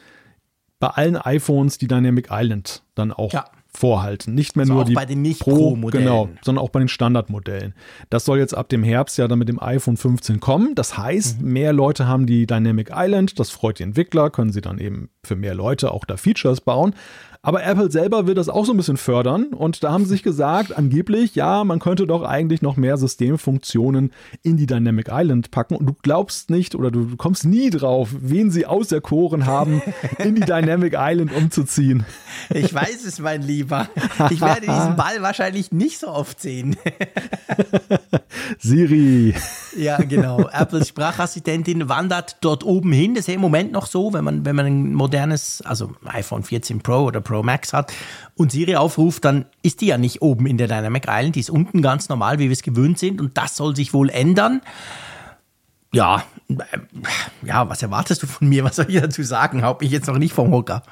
[0.80, 3.44] bei allen iPhones die Dynamic Island dann auch ja
[3.76, 4.34] vorhalten.
[4.34, 6.88] Nicht mehr also nur die bei den nicht Pro, Pro genau, sondern auch bei den
[6.88, 7.74] Standardmodellen.
[8.10, 10.76] Das soll jetzt ab dem Herbst ja dann mit dem iPhone 15 kommen.
[10.76, 11.52] Das heißt, mhm.
[11.52, 13.40] mehr Leute haben die Dynamic Island.
[13.40, 16.96] Das freut die Entwickler, können sie dann eben für mehr Leute auch da Features bauen.
[17.46, 20.24] Aber Apple selber will das auch so ein bisschen fördern und da haben sie sich
[20.24, 25.76] gesagt, angeblich, ja, man könnte doch eigentlich noch mehr Systemfunktionen in die Dynamic Island packen
[25.76, 29.84] und du glaubst nicht oder du kommst nie drauf, wen sie auserkoren haben,
[30.18, 32.04] in die Dynamic Island umzuziehen.
[32.50, 33.90] Ich weiß es, mein Lieber.
[34.32, 36.76] Ich werde diesen Ball wahrscheinlich nicht so oft sehen.
[38.58, 39.36] Siri.
[39.78, 40.48] Ja, genau.
[40.50, 43.14] Apples Sprachassistentin wandert dort oben hin.
[43.14, 46.44] Das ist ja im Moment noch so, wenn man, wenn man ein modernes, also iPhone
[46.44, 47.94] 14 Pro oder Pro Max hat
[48.36, 51.50] und Siri aufruft, dann ist die ja nicht oben in der Dynamic Island, die ist
[51.50, 54.62] unten ganz normal, wie wir es gewöhnt sind und das soll sich wohl ändern.
[55.94, 56.56] Ja, äh,
[57.46, 58.64] ja, was erwartest du von mir?
[58.64, 59.64] Was soll ich dazu sagen?
[59.64, 60.84] Haupt mich jetzt noch nicht vom Hocker.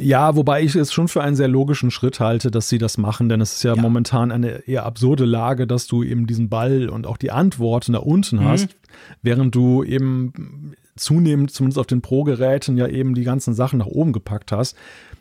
[0.00, 3.28] Ja, wobei ich es schon für einen sehr logischen Schritt halte, dass sie das machen,
[3.28, 3.82] denn es ist ja, ja.
[3.82, 7.98] momentan eine eher absurde Lage, dass du eben diesen Ball und auch die Antworten da
[7.98, 8.44] unten mhm.
[8.46, 8.68] hast,
[9.20, 14.12] während du eben zunehmend, zumindest auf den Pro-Geräten, ja eben die ganzen Sachen nach oben
[14.12, 14.76] gepackt hast.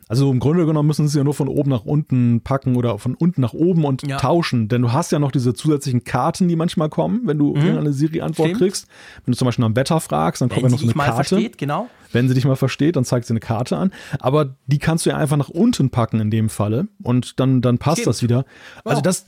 [0.10, 3.13] Also im Grunde genommen müssen sie ja nur von oben nach unten packen oder von
[3.13, 4.18] unten nach oben und ja.
[4.18, 4.68] tauschen.
[4.68, 7.78] Denn du hast ja noch diese zusätzlichen Karten, die manchmal kommen, wenn du mhm.
[7.78, 8.88] eine Siri-Antwort kriegst.
[9.24, 11.13] Wenn du zum Beispiel nach dem Wetter fragst, dann kommt ja noch so eine Karte.
[11.13, 11.89] Versteht, genau.
[12.12, 13.92] Wenn sie dich mal versteht, dann zeigt sie eine Karte an.
[14.20, 16.88] Aber die kannst du ja einfach nach unten packen in dem Falle.
[17.04, 18.08] Und dann, dann passt Stimmt.
[18.08, 18.46] das wieder.
[18.84, 19.04] Also wow.
[19.04, 19.26] das,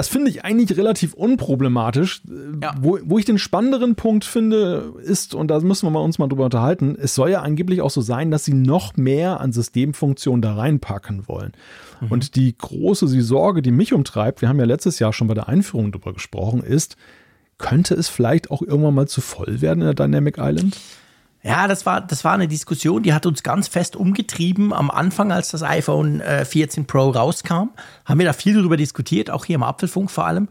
[0.00, 2.22] das finde ich eigentlich relativ unproblematisch.
[2.62, 2.74] Ja.
[2.80, 6.46] Wo, wo ich den spannenderen Punkt finde, ist, und da müssen wir uns mal drüber
[6.46, 10.54] unterhalten, es soll ja angeblich auch so sein, dass sie noch mehr an Systemfunktionen da
[10.54, 11.52] reinpacken wollen.
[12.00, 12.12] Mhm.
[12.12, 15.34] Und die große die Sorge, die mich umtreibt, wir haben ja letztes Jahr schon bei
[15.34, 16.96] der Einführung drüber gesprochen, ist,
[17.58, 20.78] könnte es vielleicht auch irgendwann mal zu voll werden in der Dynamic Island?
[21.42, 24.74] Ja, das war, das war eine Diskussion, die hat uns ganz fest umgetrieben.
[24.74, 27.70] Am Anfang, als das iPhone äh, 14 Pro rauskam,
[28.04, 30.48] haben wir da viel darüber diskutiert, auch hier im Apfelfunk vor allem.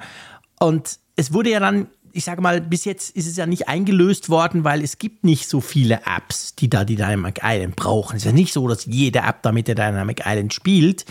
[0.60, 4.30] Und es wurde ja dann, ich sage mal, bis jetzt ist es ja nicht eingelöst
[4.30, 8.16] worden, weil es gibt nicht so viele Apps, die da die Dynamic Island brauchen.
[8.16, 11.06] Es ist ja nicht so, dass jede App da mit der Dynamic Island spielt.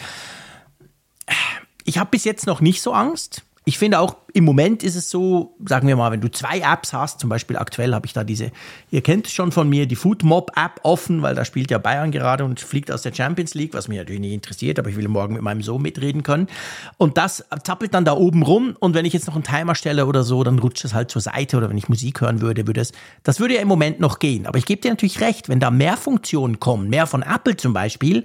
[1.85, 5.11] Ich habe bis jetzt noch nicht so Angst ich finde auch, im Moment ist es
[5.11, 8.25] so, sagen wir mal, wenn du zwei Apps hast, zum Beispiel aktuell habe ich da
[8.25, 8.51] diese,
[8.91, 12.11] ihr kennt es schon von mir, die Foodmob App offen, weil da spielt ja Bayern
[12.11, 15.07] gerade und fliegt aus der Champions League, was mich natürlich nicht interessiert, aber ich will
[15.09, 16.47] morgen mit meinem Sohn mitreden können.
[16.97, 20.07] Und das zappelt dann da oben rum und wenn ich jetzt noch einen Timer stelle
[20.07, 22.81] oder so, dann rutscht es halt zur Seite oder wenn ich Musik hören würde, würde
[22.81, 24.47] es, das würde ja im Moment noch gehen.
[24.47, 27.75] Aber ich gebe dir natürlich recht, wenn da mehr Funktionen kommen, mehr von Apple zum
[27.75, 28.25] Beispiel,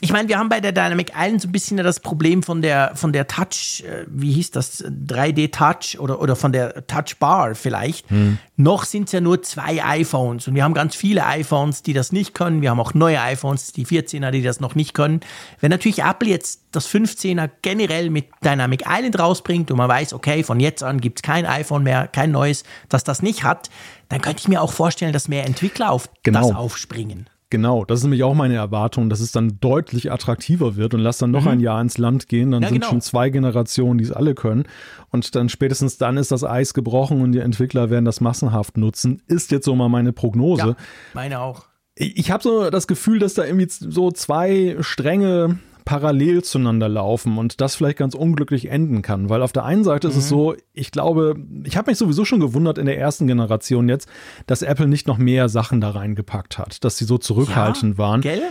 [0.00, 2.92] ich meine, wir haben bei der Dynamic Island so ein bisschen das Problem von der,
[2.94, 7.56] von der Touch, äh, wie hieß das, 3D Touch oder, oder von der Touch Bar
[7.56, 8.08] vielleicht.
[8.08, 8.38] Hm.
[8.56, 12.12] Noch sind es ja nur zwei iPhones und wir haben ganz viele iPhones, die das
[12.12, 12.62] nicht können.
[12.62, 15.20] Wir haben auch neue iPhones, die 14er, die das noch nicht können.
[15.60, 20.44] Wenn natürlich Apple jetzt das 15er generell mit Dynamic Island rausbringt und man weiß, okay,
[20.44, 23.68] von jetzt an gibt es kein iPhone mehr, kein neues, das das nicht hat,
[24.08, 26.48] dann könnte ich mir auch vorstellen, dass mehr Entwickler auf genau.
[26.48, 27.28] das aufspringen.
[27.50, 31.16] Genau, das ist nämlich auch meine Erwartung, dass es dann deutlich attraktiver wird und lass
[31.16, 31.48] dann noch mhm.
[31.48, 32.90] ein Jahr ins Land gehen, dann ja, sind genau.
[32.90, 34.64] schon zwei Generationen, die es alle können.
[35.10, 39.22] Und dann spätestens dann ist das Eis gebrochen und die Entwickler werden das massenhaft nutzen.
[39.28, 40.62] Ist jetzt so mal meine Prognose.
[40.62, 40.76] Ja,
[41.14, 41.64] meine auch.
[41.94, 45.58] Ich, ich habe so das Gefühl, dass da irgendwie so zwei Stränge
[45.88, 49.30] parallel zueinander laufen und das vielleicht ganz unglücklich enden kann.
[49.30, 50.10] Weil auf der einen Seite mhm.
[50.10, 50.28] ist es mhm.
[50.28, 54.06] so, ich glaube, ich habe mich sowieso schon gewundert in der ersten Generation jetzt,
[54.46, 58.20] dass Apple nicht noch mehr Sachen da reingepackt hat, dass sie so zurückhaltend ja, waren.
[58.20, 58.42] Gell?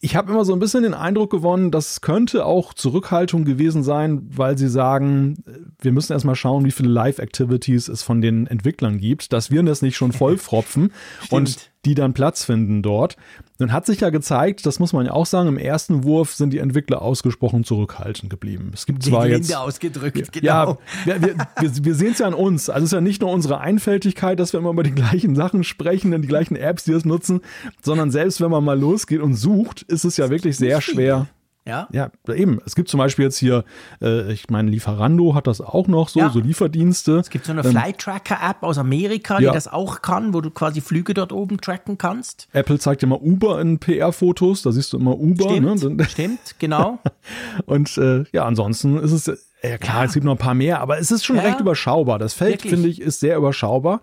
[0.00, 4.26] ich habe immer so ein bisschen den Eindruck gewonnen, das könnte auch Zurückhaltung gewesen sein,
[4.28, 5.42] weil sie sagen,
[5.80, 9.80] wir müssen erstmal schauen, wie viele Live-Activities es von den Entwicklern gibt, dass wir das
[9.80, 10.92] nicht schon vollfropfen
[11.30, 13.16] und die dann Platz finden dort.
[13.58, 16.52] Nun hat sich ja gezeigt, das muss man ja auch sagen, im ersten Wurf sind
[16.52, 18.72] die Entwickler ausgesprochen zurückhaltend geblieben.
[18.74, 20.44] Es gibt zwar jetzt ausgedrückt, genau.
[20.44, 22.68] Ja, wir, wir, wir, wir sehen es ja an uns.
[22.68, 25.62] Also es ist ja nicht nur unsere Einfältigkeit, dass wir immer über die gleichen Sachen
[25.62, 27.42] sprechen, die gleichen Apps, die es nutzen,
[27.80, 31.28] sondern selbst wenn man mal losgeht und sucht, ist es ja wirklich sehr schwer.
[31.66, 31.88] Ja?
[31.92, 32.60] Ja, eben.
[32.66, 33.64] Es gibt zum Beispiel jetzt hier,
[34.02, 36.28] äh, ich meine, Lieferando hat das auch noch so, ja.
[36.28, 37.18] so Lieferdienste.
[37.18, 39.52] Es gibt so eine ähm, Flight Tracker App aus Amerika, die ja.
[39.52, 42.48] das auch kann, wo du quasi Flüge dort oben tracken kannst.
[42.52, 45.50] Apple zeigt immer Uber in PR-Fotos, da siehst du immer Uber.
[45.50, 46.04] Stimmt, ne?
[46.08, 46.98] stimmt genau.
[47.64, 50.04] Und äh, ja, ansonsten ist es ja klar, ja.
[50.04, 51.42] es gibt noch ein paar mehr, aber es ist schon ja.
[51.42, 52.18] recht überschaubar.
[52.18, 54.02] Das Feld, finde ich, ist sehr überschaubar.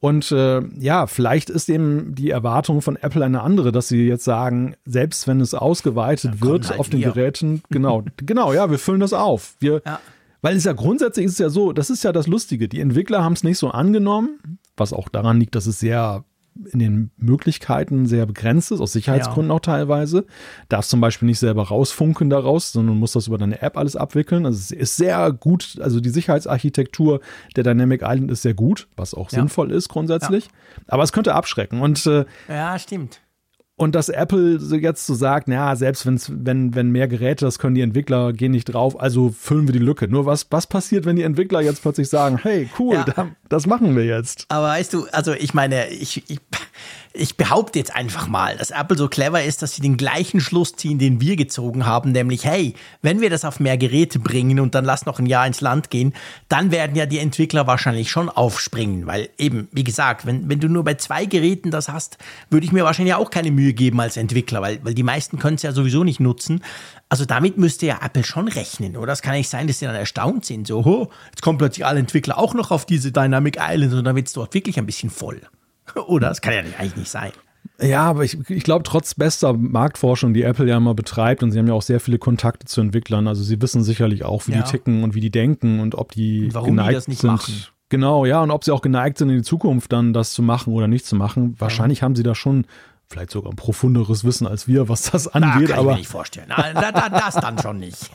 [0.00, 4.24] Und äh, ja, vielleicht ist eben die Erwartung von Apple eine andere, dass sie jetzt
[4.24, 8.78] sagen, selbst wenn es ausgeweitet Dann wird halt auf den Geräten, genau, genau, ja, wir
[8.78, 9.54] füllen das auf.
[9.58, 10.00] Wir, ja.
[10.42, 12.68] Weil es ja grundsätzlich ist es ja so, das ist ja das Lustige.
[12.68, 16.24] Die Entwickler haben es nicht so angenommen, was auch daran liegt, dass es sehr
[16.72, 19.56] in den Möglichkeiten sehr begrenzt ist, aus Sicherheitsgründen ja.
[19.56, 20.26] auch teilweise.
[20.68, 24.46] Darfst zum Beispiel nicht selber rausfunken daraus, sondern musst das über deine App alles abwickeln.
[24.46, 27.20] Also es ist sehr gut, also die Sicherheitsarchitektur
[27.56, 29.38] der Dynamic Island ist sehr gut, was auch ja.
[29.38, 30.44] sinnvoll ist grundsätzlich.
[30.46, 30.50] Ja.
[30.88, 31.80] Aber es könnte abschrecken.
[31.80, 33.20] Und äh, ja, stimmt.
[33.80, 37.74] Und dass Apple jetzt so sagt, naja, selbst wenn's, wenn, wenn mehr Geräte, das können
[37.74, 40.06] die Entwickler, gehen nicht drauf, also füllen wir die Lücke.
[40.06, 43.28] Nur was, was passiert, wenn die Entwickler jetzt plötzlich sagen, hey, cool, ja.
[43.48, 44.44] das machen wir jetzt?
[44.50, 46.40] Aber weißt du, also ich meine, ich, ich,
[47.12, 50.76] ich behaupte jetzt einfach mal, dass Apple so clever ist, dass sie den gleichen Schluss
[50.76, 54.76] ziehen, den wir gezogen haben, nämlich, hey, wenn wir das auf mehr Geräte bringen und
[54.76, 56.12] dann lass noch ein Jahr ins Land gehen,
[56.48, 60.68] dann werden ja die Entwickler wahrscheinlich schon aufspringen, weil eben, wie gesagt, wenn, wenn du
[60.68, 62.18] nur bei zwei Geräten das hast,
[62.48, 65.56] würde ich mir wahrscheinlich auch keine Mühe geben als Entwickler, weil, weil die meisten können
[65.56, 66.62] es ja sowieso nicht nutzen.
[67.08, 69.12] Also damit müsste ja Apple schon rechnen, oder?
[69.12, 71.98] Es kann nicht sein, dass sie dann erstaunt sind, so, oh, jetzt kommen plötzlich alle
[71.98, 75.10] Entwickler auch noch auf diese Dynamic Island und dann wird es dort wirklich ein bisschen
[75.10, 75.40] voll.
[76.06, 76.28] Oder?
[76.28, 77.32] Das kann ja eigentlich nicht sein.
[77.80, 81.58] Ja, aber ich, ich glaube, trotz bester Marktforschung, die Apple ja immer betreibt, und sie
[81.58, 84.62] haben ja auch sehr viele Kontakte zu Entwicklern, also sie wissen sicherlich auch, wie ja.
[84.62, 87.20] die ticken und wie die denken und ob die und warum geneigt die das nicht
[87.20, 87.30] sind.
[87.30, 87.54] Machen.
[87.88, 90.72] Genau, ja, und ob sie auch geneigt sind, in die Zukunft dann das zu machen
[90.72, 91.56] oder nicht zu machen.
[91.58, 92.04] Wahrscheinlich ja.
[92.04, 92.66] haben sie da schon
[93.08, 95.70] vielleicht sogar ein profunderes Wissen als wir, was das angeht.
[95.70, 96.46] Da kann aber ich mir nicht vorstellen.
[96.48, 98.10] Na, da, das dann schon nicht.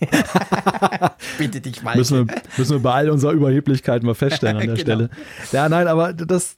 [1.38, 1.98] Bitte dich mal.
[1.98, 4.82] Müssen wir, müssen wir bei all unserer Überheblichkeit mal feststellen an der genau.
[4.82, 5.10] Stelle.
[5.52, 6.56] Ja, nein, aber das,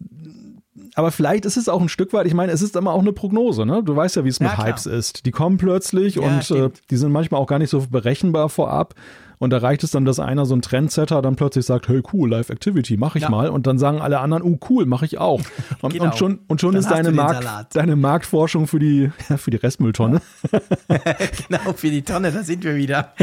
[0.97, 3.13] aber vielleicht ist es auch ein Stück weit, ich meine, es ist immer auch eine
[3.13, 3.83] Prognose, ne?
[3.83, 5.27] Du weißt ja, wie es mit ja, Hypes ist.
[5.27, 8.95] Die kommen plötzlich ja, und äh, die sind manchmal auch gar nicht so berechenbar vorab.
[9.37, 12.31] Und da reicht es dann, dass einer so ein Trendsetter dann plötzlich sagt, hey cool,
[12.31, 13.29] Live Activity, mach ich ja.
[13.29, 13.49] mal.
[13.49, 15.41] Und dann sagen alle anderen, oh cool, mach ich auch.
[15.81, 16.05] Und, genau.
[16.05, 20.19] und schon, und schon ist deine, Markt, deine Marktforschung für die, für die Restmülltonne.
[21.47, 23.13] genau, für die Tonne, da sind wir wieder.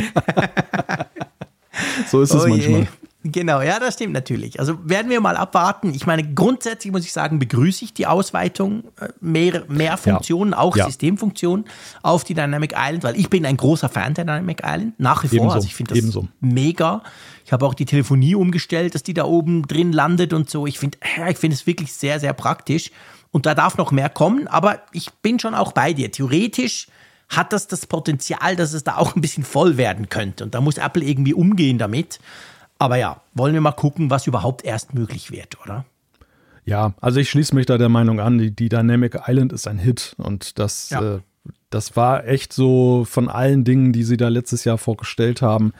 [2.07, 2.81] so ist es oh manchmal.
[2.83, 2.87] Je.
[3.27, 4.61] Genau, ja, das stimmt natürlich.
[4.61, 5.95] Also werden wir mal abwarten.
[5.95, 10.59] Ich meine, grundsätzlich muss ich sagen, begrüße ich die Ausweitung, äh, mehr, mehr Funktionen, ja.
[10.59, 10.85] auch ja.
[10.85, 11.65] Systemfunktionen
[12.03, 15.29] auf die Dynamic Island, weil ich bin ein großer Fan der Dynamic Island, nach wie
[15.29, 15.39] vor.
[15.39, 15.55] Ebenso.
[15.55, 16.29] Also ich finde das Ebenso.
[16.41, 17.03] mega.
[17.47, 20.67] Ich habe auch die Telefonie umgestellt, dass die da oben drin landet und so.
[20.67, 20.99] Ich finde
[21.31, 22.91] ich finde es wirklich sehr, sehr praktisch.
[23.31, 26.13] Und da darf noch mehr kommen, aber ich bin schon auch bei dir.
[26.13, 26.89] Theoretisch
[27.31, 30.45] hat das das Potenzial, dass es da auch ein bisschen voll werden könnte.
[30.45, 32.21] Und da muss Apple irgendwie umgehen damit.
[32.79, 35.85] Aber ja, wollen wir mal gucken, was überhaupt erst möglich wird, oder?
[36.65, 39.79] Ja, also ich schließe mich da der Meinung an, die, die Dynamic Island ist ein
[39.79, 41.17] Hit und das, ja.
[41.17, 41.21] äh,
[41.71, 45.73] das war echt so von allen Dingen, die sie da letztes Jahr vorgestellt haben,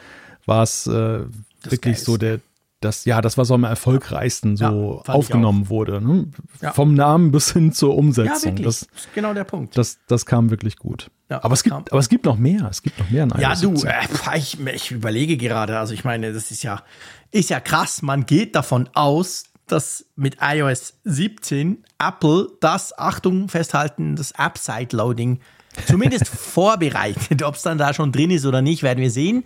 [0.45, 1.21] war es äh,
[1.63, 2.41] wirklich so der,
[2.85, 6.01] das, ja, das, was am erfolgreichsten so ja, aufgenommen wurde.
[6.01, 6.27] Ne?
[6.61, 6.73] Ja.
[6.73, 8.57] Vom Namen bis hin zur Umsetzung.
[8.59, 9.77] Ja, das, das ist genau der Punkt.
[9.77, 11.11] Das, das kam wirklich gut.
[11.29, 12.69] Aber, es gibt, aber es gibt noch mehr.
[12.71, 13.27] Es gibt noch mehr.
[13.39, 15.79] Ja, du, äh, ich, ich überlege gerade.
[15.79, 16.83] Also ich meine, das ist ja,
[17.31, 18.03] ist ja krass.
[18.03, 25.41] Man geht davon aus, dass mit iOS 17 Apple das, Achtung, festhalten, das App-Side-Loading
[25.87, 27.43] zumindest vorbereitet.
[27.43, 29.45] Ob es dann da schon drin ist oder nicht, werden wir sehen.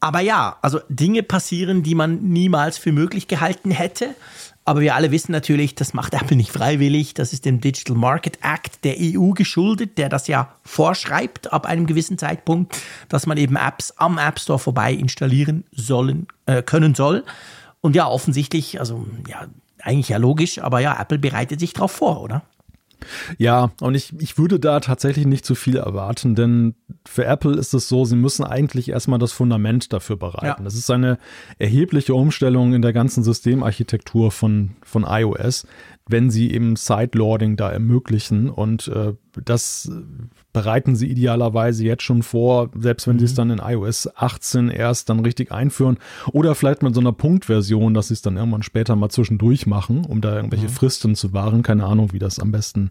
[0.00, 4.14] Aber ja, also Dinge passieren, die man niemals für möglich gehalten hätte.
[4.64, 7.14] Aber wir alle wissen natürlich, das macht Apple nicht freiwillig.
[7.14, 11.86] Das ist dem Digital Market Act der EU geschuldet, der das ja vorschreibt ab einem
[11.86, 12.76] gewissen Zeitpunkt,
[13.08, 17.24] dass man eben Apps am App Store vorbei installieren sollen, äh, können soll.
[17.80, 19.46] Und ja, offensichtlich, also ja,
[19.80, 22.42] eigentlich ja logisch, aber ja, Apple bereitet sich darauf vor, oder?
[23.38, 26.74] Ja, und ich, ich würde da tatsächlich nicht zu viel erwarten, denn
[27.06, 30.46] für Apple ist es so, sie müssen eigentlich erstmal das Fundament dafür bereiten.
[30.46, 30.64] Ja.
[30.64, 31.18] Das ist eine
[31.58, 35.66] erhebliche Umstellung in der ganzen Systemarchitektur von, von iOS,
[36.08, 38.48] wenn sie eben Sideloading da ermöglichen.
[38.48, 39.14] Und äh,
[39.44, 39.90] das
[40.52, 43.20] bereiten sie idealerweise jetzt schon vor, selbst wenn mhm.
[43.20, 43.36] sie es mhm.
[43.36, 45.98] dann in iOS 18 erst dann richtig einführen.
[46.32, 50.04] Oder vielleicht mit so einer Punktversion, dass sie es dann irgendwann später mal zwischendurch machen,
[50.04, 50.72] um da irgendwelche mhm.
[50.72, 51.62] Fristen zu wahren.
[51.62, 52.90] Keine Ahnung, wie das am besten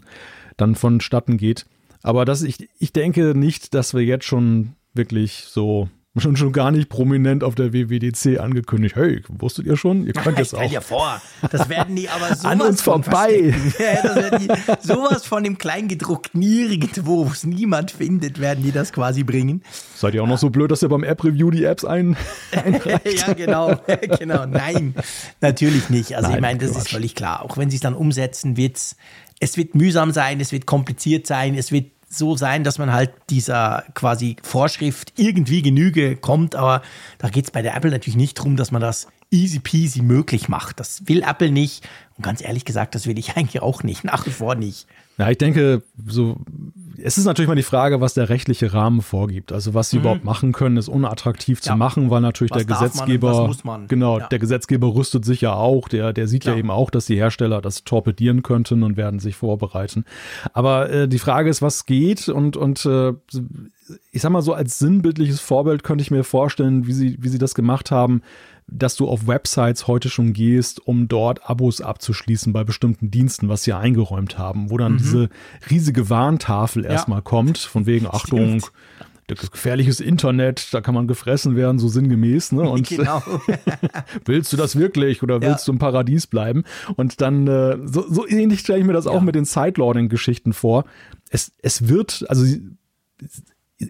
[0.58, 1.66] dann vonstatten geht.
[2.04, 6.72] Aber das, ich, ich denke nicht, dass wir jetzt schon wirklich so schon, schon gar
[6.72, 8.96] nicht prominent auf der WWDC angekündigt.
[8.96, 10.06] Hey, wusstet ihr schon?
[10.06, 10.60] Ihr könnt es auch.
[10.60, 13.54] Stell dir vor, das werden die aber sowas An uns vorbei.
[13.80, 19.64] ja, sowas von dem Kleingedruckten nirgendwo, wo es niemand findet, werden die das quasi bringen.
[19.96, 22.16] Seid ihr auch noch so blöd, dass ihr beim App-Review die Apps ein,
[22.56, 23.76] ja, genau,
[24.20, 24.46] genau.
[24.46, 24.96] Nein,
[25.42, 26.16] natürlich nicht.
[26.16, 26.82] Also Nein, ich meine, das Quatsch.
[26.82, 27.44] ist völlig klar.
[27.44, 28.96] Auch wenn sie es dann umsetzen, wird's
[29.40, 33.12] es wird mühsam sein, es wird kompliziert sein, es wird so sein, dass man halt
[33.30, 36.82] dieser quasi Vorschrift irgendwie Genüge kommt, aber
[37.18, 40.50] da geht es bei der Apple natürlich nicht darum, dass man das easy peasy möglich
[40.50, 40.80] macht.
[40.80, 44.26] Das will Apple nicht und ganz ehrlich gesagt, das will ich eigentlich auch nicht, nach
[44.26, 44.88] wie vor nicht.
[45.18, 46.38] Ja, ich denke, so,
[47.02, 49.52] es ist natürlich mal die Frage, was der rechtliche Rahmen vorgibt.
[49.52, 50.02] Also was sie mhm.
[50.04, 51.76] überhaupt machen können, ist unattraktiv zu ja.
[51.76, 54.28] machen, weil natürlich was der Gesetzgeber, man, genau, ja.
[54.28, 56.56] der Gesetzgeber rüstet sich ja auch, der, der sieht Klar.
[56.56, 60.04] ja eben auch, dass die Hersteller das torpedieren könnten und werden sich vorbereiten.
[60.54, 63.14] Aber äh, die Frage ist, was geht und, und äh,
[64.12, 67.38] ich sag mal so als sinnbildliches Vorbild könnte ich mir vorstellen, wie sie, wie sie
[67.38, 68.22] das gemacht haben
[68.68, 73.64] dass du auf Websites heute schon gehst, um dort Abos abzuschließen bei bestimmten Diensten, was
[73.64, 74.98] sie eingeräumt haben, wo dann mhm.
[74.98, 75.30] diese
[75.70, 76.92] riesige Warntafel ja.
[76.92, 78.62] erstmal kommt, von wegen Achtung.
[79.28, 82.52] gefährliches Internet, da kann man gefressen werden, so sinngemäß.
[82.52, 82.62] Ne?
[82.62, 83.22] Und genau.
[84.26, 85.72] willst du das wirklich oder willst ja.
[85.72, 86.64] du im Paradies bleiben?
[86.96, 89.12] Und dann, äh, so, so ähnlich stelle ich mir das ja.
[89.12, 90.86] auch mit den Sideloading-Geschichten vor.
[91.30, 92.46] Es, es wird, also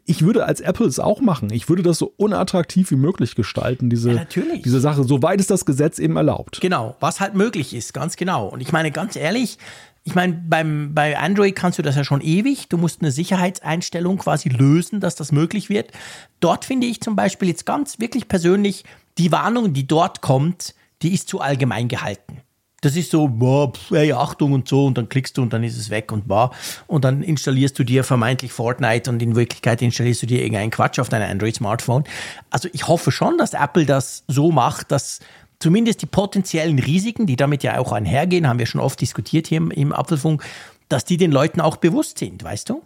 [0.05, 1.51] ich würde als Apple es auch machen.
[1.51, 4.25] Ich würde das so unattraktiv wie möglich gestalten, diese, ja,
[4.63, 6.59] diese Sache, soweit es das Gesetz eben erlaubt.
[6.61, 8.47] Genau, was halt möglich ist, ganz genau.
[8.47, 9.57] Und ich meine, ganz ehrlich,
[10.03, 12.69] ich meine, beim, bei Android kannst du das ja schon ewig.
[12.69, 15.91] Du musst eine Sicherheitseinstellung quasi lösen, dass das möglich wird.
[16.39, 18.85] Dort finde ich zum Beispiel jetzt ganz wirklich persönlich,
[19.17, 22.41] die Warnung, die dort kommt, die ist zu allgemein gehalten.
[22.85, 25.75] Das ist so, boah, hey, Achtung und so, und dann klickst du und dann ist
[25.75, 26.51] es weg und boah.
[26.85, 30.99] Und dann installierst du dir vermeintlich Fortnite und in Wirklichkeit installierst du dir irgendeinen Quatsch
[30.99, 32.03] auf dein Android-Smartphone.
[32.51, 35.19] Also ich hoffe schon, dass Apple das so macht, dass
[35.57, 39.57] zumindest die potenziellen Risiken, die damit ja auch einhergehen, haben wir schon oft diskutiert hier
[39.57, 40.43] im, im Apfelfunk,
[40.87, 42.83] dass die den Leuten auch bewusst sind, weißt du?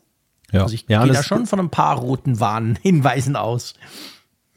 [0.54, 0.62] Ja.
[0.62, 3.74] Also ich ja, gehe da schon von ein paar roten Warnhinweisen aus.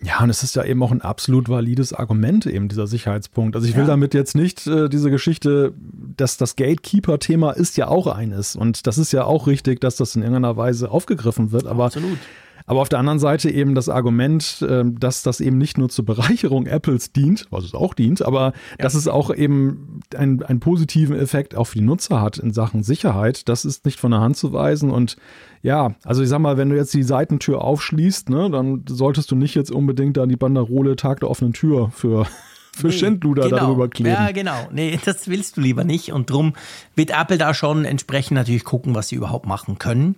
[0.04, 3.54] Ja, und es ist ja eben auch ein absolut valides Argument, eben dieser Sicherheitspunkt.
[3.54, 3.88] Also ich will ja.
[3.88, 5.72] damit jetzt nicht äh, diese Geschichte,
[6.16, 8.56] dass das Gatekeeper-Thema ist ja auch eines.
[8.56, 11.66] Und das ist ja auch richtig, dass das in irgendeiner Weise aufgegriffen wird.
[11.66, 12.18] Aber absolut.
[12.66, 16.04] Aber auf der anderen Seite eben das Argument, ähm, dass das eben nicht nur zur
[16.04, 18.76] Bereicherung Apples dient, was es auch dient, aber ja.
[18.78, 23.48] dass es auch eben einen, einen positiven Effekt auf die Nutzer hat in Sachen Sicherheit,
[23.48, 24.90] das ist nicht von der Hand zu weisen.
[24.90, 25.16] Und
[25.62, 29.36] ja, also ich sag mal, wenn du jetzt die Seitentür aufschließt, ne, dann solltest du
[29.36, 32.26] nicht jetzt unbedingt da die Banderole Tag der offenen Tür für
[32.74, 33.56] für nee, Schindluder genau.
[33.58, 34.10] darüber kleben.
[34.10, 34.68] Ja, genau.
[34.72, 36.12] Nee, das willst du lieber nicht.
[36.12, 36.54] Und drum
[36.94, 40.16] wird Apple da schon entsprechend natürlich gucken, was sie überhaupt machen können.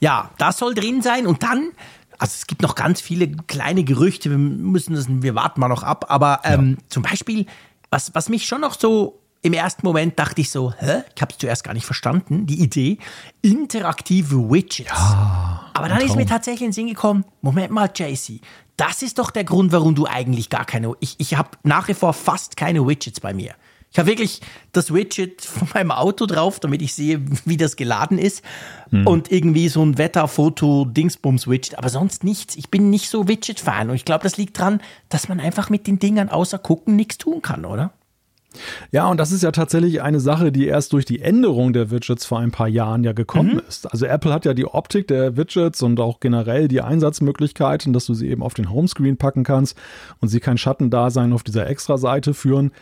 [0.00, 1.26] Ja, das soll drin sein.
[1.26, 1.70] Und dann,
[2.18, 5.82] also es gibt noch ganz viele kleine Gerüchte, wir müssen das, wir warten mal noch
[5.82, 6.06] ab.
[6.08, 6.88] Aber ähm, ja.
[6.88, 7.46] zum Beispiel,
[7.90, 11.02] was, was mich schon noch so im ersten Moment dachte ich so, hä?
[11.14, 12.98] Ich habe es zuerst gar nicht verstanden, die Idee.
[13.42, 14.90] Interaktive Widgets.
[14.90, 18.40] Ja, Aber dann ist mir tatsächlich in den Sinn gekommen, Moment mal, JC,
[18.76, 21.94] das ist doch der Grund, warum du eigentlich gar keine, ich, ich habe nach wie
[21.94, 23.54] vor fast keine Widgets bei mir.
[23.90, 24.40] Ich habe wirklich
[24.72, 28.44] das Widget von meinem Auto drauf, damit ich sehe, wie das geladen ist.
[28.90, 29.06] Hm.
[29.06, 32.56] Und irgendwie so ein Wetterfoto-Dingsbums-Widget, aber sonst nichts.
[32.56, 33.88] Ich bin nicht so Widget-Fan.
[33.88, 37.18] Und ich glaube, das liegt daran, dass man einfach mit den Dingern außer gucken nichts
[37.18, 37.92] tun kann, oder?
[38.90, 42.24] Ja, und das ist ja tatsächlich eine Sache, die erst durch die Änderung der Widgets
[42.24, 43.62] vor ein paar Jahren ja gekommen mhm.
[43.68, 43.90] ist.
[43.90, 48.14] Also Apple hat ja die Optik der Widgets und auch generell die Einsatzmöglichkeiten, dass du
[48.14, 49.76] sie eben auf den Homescreen packen kannst
[50.20, 52.72] und sie kein Schattendasein auf dieser Extra-Seite führen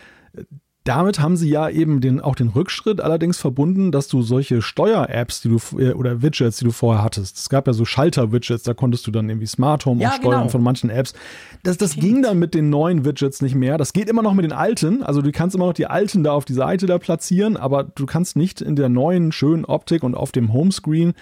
[0.85, 5.41] damit haben sie ja eben den, auch den Rückschritt allerdings verbunden, dass du solche Steuer-Apps,
[5.41, 8.75] die du äh, oder Widgets, die du vorher hattest, es gab ja so Schalter-Widgets, da
[8.75, 10.49] konntest du dann irgendwie Smart Home ja, steuern genau.
[10.51, 11.15] von manchen Apps.
[11.63, 13.79] Das, das ging dann mit den neuen Widgets nicht mehr.
[13.79, 15.03] Das geht immer noch mit den alten.
[15.03, 18.05] Also du kannst immer noch die alten da auf die Seite da platzieren, aber du
[18.05, 21.15] kannst nicht in der neuen schönen Optik und auf dem Homescreen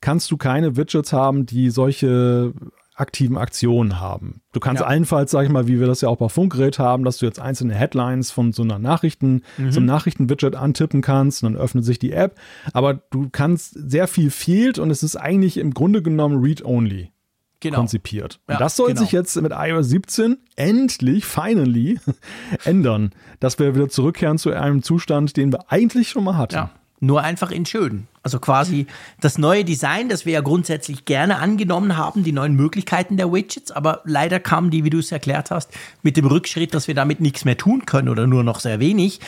[0.00, 2.52] kannst du keine Widgets haben, die solche
[2.98, 4.40] aktiven Aktionen haben.
[4.52, 4.86] Du kannst ja.
[4.86, 7.40] allenfalls, sag ich mal, wie wir das ja auch bei Funkgerät haben, dass du jetzt
[7.40, 9.72] einzelne Headlines von so einer Nachrichten, mhm.
[9.72, 12.36] so einem Nachrichtenwidget antippen kannst und dann öffnet sich die App.
[12.72, 17.12] Aber du kannst, sehr viel fehlt und es ist eigentlich im Grunde genommen read-only.
[17.60, 17.78] Genau.
[17.78, 18.38] konzipiert.
[18.46, 19.00] Und ja, das soll genau.
[19.00, 21.98] sich jetzt mit iOS 17 endlich, finally
[22.64, 26.54] ändern, dass wir wieder zurückkehren zu einem Zustand, den wir eigentlich schon mal hatten.
[26.54, 26.70] Ja.
[27.00, 28.08] Nur einfach in schön.
[28.22, 28.86] Also quasi
[29.20, 33.70] das neue Design, das wir ja grundsätzlich gerne angenommen haben, die neuen Möglichkeiten der Widgets,
[33.70, 35.70] aber leider kamen die, wie du es erklärt hast,
[36.02, 39.20] mit dem Rückschritt, dass wir damit nichts mehr tun können oder nur noch sehr wenig.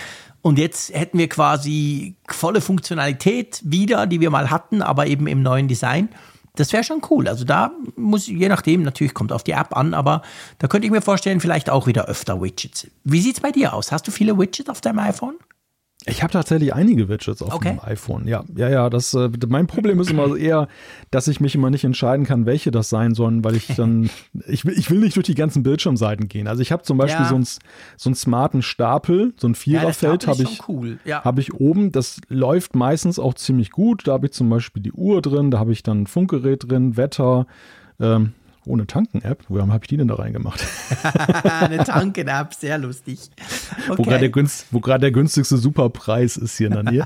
[0.43, 5.43] Und jetzt hätten wir quasi volle Funktionalität wieder, die wir mal hatten, aber eben im
[5.43, 6.09] neuen Design.
[6.57, 7.29] Das wäre schon cool.
[7.29, 10.23] Also da muss, je nachdem, natürlich kommt auf die App an, aber
[10.59, 12.89] da könnte ich mir vorstellen, vielleicht auch wieder öfter Widgets.
[13.05, 13.93] Wie sieht es bei dir aus?
[13.93, 15.37] Hast du viele Widgets auf deinem iPhone?
[16.07, 17.71] Ich habe tatsächlich einige Widgets auf okay.
[17.75, 18.27] dem iPhone.
[18.27, 18.91] Ja, ja, ja.
[18.91, 20.69] Das, äh, mein Problem ist immer eher,
[21.11, 24.09] dass ich mich immer nicht entscheiden kann, welche das sein sollen, weil ich dann,
[24.47, 26.47] ich will, ich will nicht durch die ganzen Bildschirmseiten gehen.
[26.47, 27.29] Also ich habe zum Beispiel ja.
[27.29, 30.99] so, einen, so einen smarten Stapel, so ein Viererfeld ja, habe ich, cool.
[31.05, 31.23] ja.
[31.23, 31.93] habe ich oben.
[31.93, 34.09] Das läuft meistens auch ziemlich gut.
[34.09, 36.97] Da habe ich zum Beispiel die Uhr drin, da habe ich dann ein Funkgerät drin,
[36.97, 37.47] Wetter.
[38.01, 38.33] Ähm,
[38.71, 39.45] ohne Tanken-App.
[39.49, 40.65] Wo habe ich die denn da reingemacht?
[41.45, 43.31] Eine Tanken-App, sehr lustig.
[43.89, 43.99] Okay.
[43.99, 47.05] Wo gerade der, der günstigste Superpreis ist hier in der Nähe.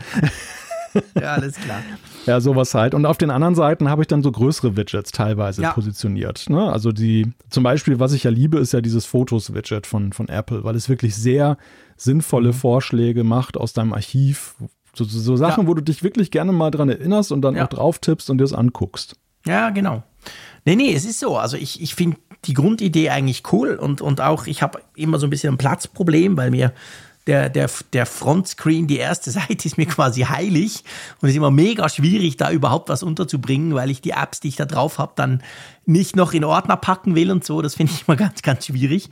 [1.20, 1.80] ja, alles klar.
[2.26, 2.94] Ja, sowas halt.
[2.94, 5.72] Und auf den anderen Seiten habe ich dann so größere Widgets teilweise ja.
[5.72, 6.48] positioniert.
[6.48, 6.72] Ne?
[6.72, 10.64] Also die, zum Beispiel, was ich ja liebe, ist ja dieses Fotos-Widget von, von Apple,
[10.64, 11.56] weil es wirklich sehr
[11.96, 12.54] sinnvolle mhm.
[12.54, 14.54] Vorschläge macht aus deinem Archiv.
[14.94, 15.68] So, so, so Sachen, ja.
[15.68, 17.64] wo du dich wirklich gerne mal dran erinnerst und dann ja.
[17.64, 19.16] auch drauf tippst und dir das anguckst.
[19.46, 20.02] Ja, genau.
[20.64, 21.36] Nee, nee, es ist so.
[21.36, 25.26] Also ich, ich finde die Grundidee eigentlich cool und, und auch ich habe immer so
[25.26, 26.72] ein bisschen ein Platzproblem, weil mir
[27.26, 30.84] der, der, der Frontscreen, die erste Seite ist mir quasi heilig
[31.20, 34.48] und es ist immer mega schwierig, da überhaupt was unterzubringen, weil ich die Apps, die
[34.48, 35.42] ich da drauf habe, dann
[35.86, 37.62] nicht noch in Ordner packen will und so.
[37.62, 39.10] Das finde ich immer ganz, ganz schwierig.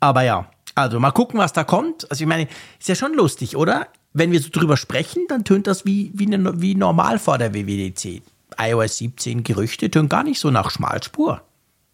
[0.00, 2.10] Aber ja, also mal gucken, was da kommt.
[2.10, 3.88] Also ich meine, ist ja schon lustig, oder?
[4.12, 7.52] Wenn wir so drüber sprechen, dann tönt das wie, wie, ne, wie normal vor der
[7.52, 8.22] WWDC
[8.58, 11.42] iOS 17 Gerüchte tun gar nicht so nach Schmalspur.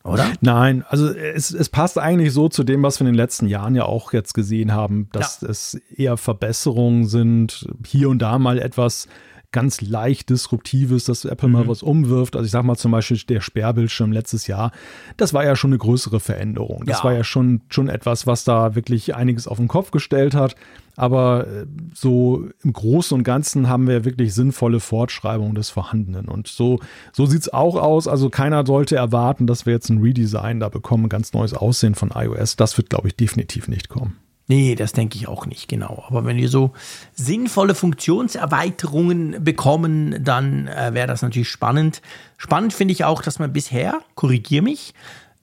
[0.02, 0.32] Oder?
[0.40, 3.74] Nein, also es, es passt eigentlich so zu dem, was wir in den letzten Jahren
[3.74, 5.48] ja auch jetzt gesehen haben, dass ja.
[5.48, 9.08] es eher Verbesserungen sind, hier und da mal etwas
[9.52, 11.54] ganz leicht Disruptives, dass Apple mhm.
[11.54, 12.36] mal was umwirft.
[12.36, 14.72] Also ich sag mal zum Beispiel der Sperrbildschirm letztes Jahr,
[15.16, 16.84] das war ja schon eine größere Veränderung.
[16.86, 17.04] Das ja.
[17.04, 20.54] war ja schon, schon etwas, was da wirklich einiges auf den Kopf gestellt hat.
[20.96, 26.28] Aber äh, so im Großen und Ganzen haben wir wirklich sinnvolle Fortschreibung des Vorhandenen.
[26.28, 26.78] Und so,
[27.12, 28.06] so sieht es auch aus.
[28.06, 31.94] Also keiner sollte erwarten, dass wir jetzt ein Redesign da bekommen, ein ganz neues Aussehen
[31.94, 32.56] von iOS.
[32.56, 34.16] Das wird, glaube ich, definitiv nicht kommen.
[34.50, 36.02] Nee, das denke ich auch nicht, genau.
[36.08, 36.72] Aber wenn wir so
[37.12, 42.02] sinnvolle Funktionserweiterungen bekommen, dann äh, wäre das natürlich spannend.
[42.36, 44.92] Spannend finde ich auch, dass man bisher, korrigier mich,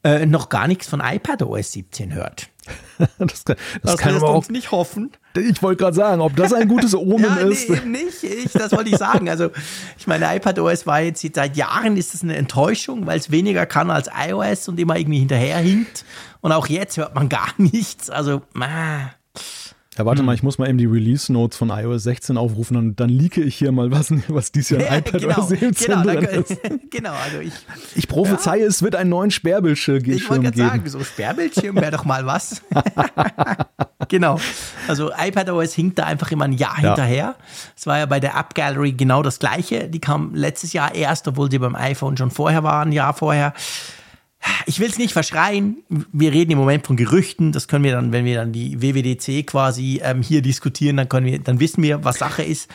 [0.03, 2.49] äh, noch gar nichts von iPad OS 17 hört.
[3.17, 5.11] das kann, das, das kann aber auch nicht hoffen.
[5.35, 7.69] Ich wollte gerade sagen, ob das ein gutes Omen ja, ist.
[7.69, 8.23] Nee, nicht.
[8.23, 9.29] Ich, das wollte ich sagen.
[9.29, 9.51] Also,
[9.97, 13.65] ich meine, iPad OS war jetzt seit Jahren ist das eine Enttäuschung, weil es weniger
[13.65, 16.05] kann als iOS und immer irgendwie hinterherhinkt.
[16.41, 18.09] Und auch jetzt hört man gar nichts.
[18.09, 19.11] Also, ah.
[19.97, 20.27] Ja, warte hm.
[20.27, 23.41] mal, ich muss mal eben die Release Notes von iOS 16 aufrufen und dann leake
[23.41, 26.57] ich hier mal was, was dies Jahr ja, iPad genau, 17 genau, drin ist.
[26.91, 27.53] genau, also ich.
[27.95, 30.17] Ich prophezeie, ja, es wird einen neuen Sperrbildschirm geben.
[30.17, 32.61] Ich wollte gerade sagen, so Sperrbildschirm wäre doch mal was.
[34.07, 34.39] genau.
[34.87, 36.89] Also iPadOS hinkt da einfach immer ein Jahr ja.
[36.89, 37.35] hinterher.
[37.75, 39.87] Es war ja bei der App Gallery genau das gleiche.
[39.87, 43.53] Die kam letztes Jahr erst, obwohl sie beim iPhone schon vorher war, ein Jahr vorher
[44.65, 45.77] ich will es nicht verschreien.
[46.11, 47.51] Wir reden im Moment von Gerüchten.
[47.51, 51.25] Das können wir dann, wenn wir dann die WWDC quasi ähm, hier diskutieren, dann können
[51.25, 52.69] wir, dann wissen wir, was Sache ist.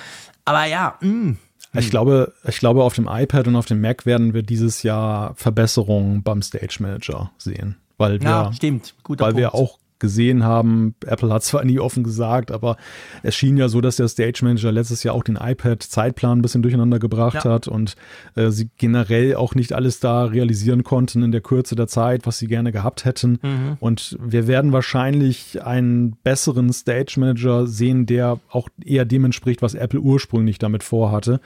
[0.44, 1.08] Aber ja, mh.
[1.08, 1.38] Mm.
[1.74, 5.34] Ich glaube, ich glaube, auf dem iPad und auf dem Mac werden wir dieses Jahr
[5.36, 7.76] Verbesserungen beim Stage Manager sehen.
[7.96, 8.94] Weil wir, ja, stimmt.
[9.02, 9.40] Guter weil Punkt.
[9.40, 10.94] wir auch gesehen haben.
[11.07, 12.76] Apple hat zwar nie offen gesagt, aber
[13.22, 16.61] es schien ja so, dass der Stage Manager letztes Jahr auch den iPad-Zeitplan ein bisschen
[16.61, 17.53] durcheinander gebracht ja.
[17.53, 17.94] hat und
[18.34, 22.38] äh, sie generell auch nicht alles da realisieren konnten in der Kürze der Zeit, was
[22.38, 23.38] sie gerne gehabt hätten.
[23.42, 23.76] Mhm.
[23.80, 29.74] Und wir werden wahrscheinlich einen besseren Stage Manager sehen, der auch eher dem entspricht, was
[29.74, 31.40] Apple ursprünglich damit vorhatte.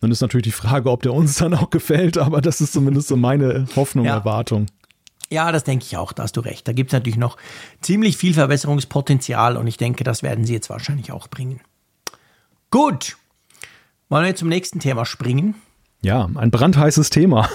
[0.00, 3.08] Dann ist natürlich die Frage, ob der uns dann auch gefällt, aber das ist zumindest
[3.08, 4.14] so meine Hoffnung, ja.
[4.14, 4.66] Erwartung.
[5.30, 6.68] Ja, das denke ich auch, da hast du recht.
[6.68, 7.36] Da gibt es natürlich noch
[7.80, 11.60] ziemlich viel Verbesserungspotenzial und ich denke, das werden sie jetzt wahrscheinlich auch bringen.
[12.70, 13.16] Gut,
[14.08, 15.56] wollen wir zum nächsten Thema springen?
[16.02, 17.48] Ja, ein brandheißes Thema.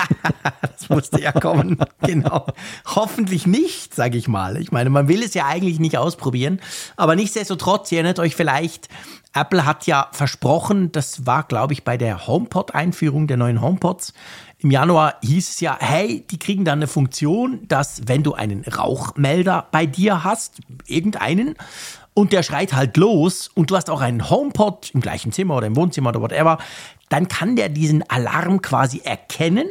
[0.62, 2.46] das musste ja kommen, genau.
[2.86, 4.56] Hoffentlich nicht, sage ich mal.
[4.56, 6.60] Ich meine, man will es ja eigentlich nicht ausprobieren,
[6.96, 8.88] aber nichtsdestotrotz, ihr erinnert euch vielleicht,
[9.34, 14.12] Apple hat ja versprochen, das war, glaube ich, bei der HomePod-Einführung der neuen HomePods,
[14.62, 18.64] im Januar hieß es ja, hey, die kriegen dann eine Funktion, dass wenn du einen
[18.64, 21.56] Rauchmelder bei dir hast, irgendeinen,
[22.14, 25.66] und der schreit halt los und du hast auch einen HomePod im gleichen Zimmer oder
[25.66, 26.58] im Wohnzimmer oder whatever,
[27.08, 29.66] dann kann der diesen Alarm quasi erkennen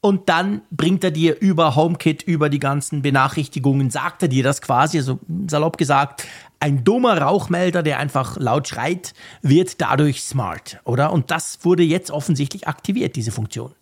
[0.00, 4.60] und dann bringt er dir über HomeKit, über die ganzen Benachrichtigungen, sagt er dir das
[4.60, 6.26] quasi, also salopp gesagt,
[6.58, 11.12] ein dummer Rauchmelder, der einfach laut schreit, wird dadurch smart, oder?
[11.12, 13.74] Und das wurde jetzt offensichtlich aktiviert, diese Funktion.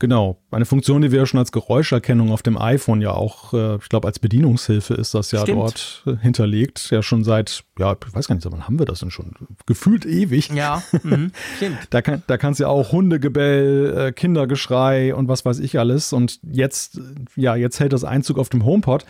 [0.00, 3.76] Genau, eine Funktion, die wir ja schon als Geräuscherkennung auf dem iPhone ja auch, äh,
[3.76, 5.58] ich glaube, als Bedienungshilfe ist das ja Stimmt.
[5.58, 6.88] dort äh, hinterlegt.
[6.92, 9.34] Ja, schon seit, ja, ich weiß gar nicht, wann haben wir das denn schon?
[9.66, 10.50] Gefühlt ewig.
[10.50, 11.32] Ja, mhm.
[11.56, 11.78] stimmt.
[11.90, 16.12] da, kann, da kannst du ja auch Hundegebell, äh, Kindergeschrei und was weiß ich alles.
[16.12, 17.00] Und jetzt,
[17.34, 19.04] ja, jetzt hält das Einzug auf dem HomePod.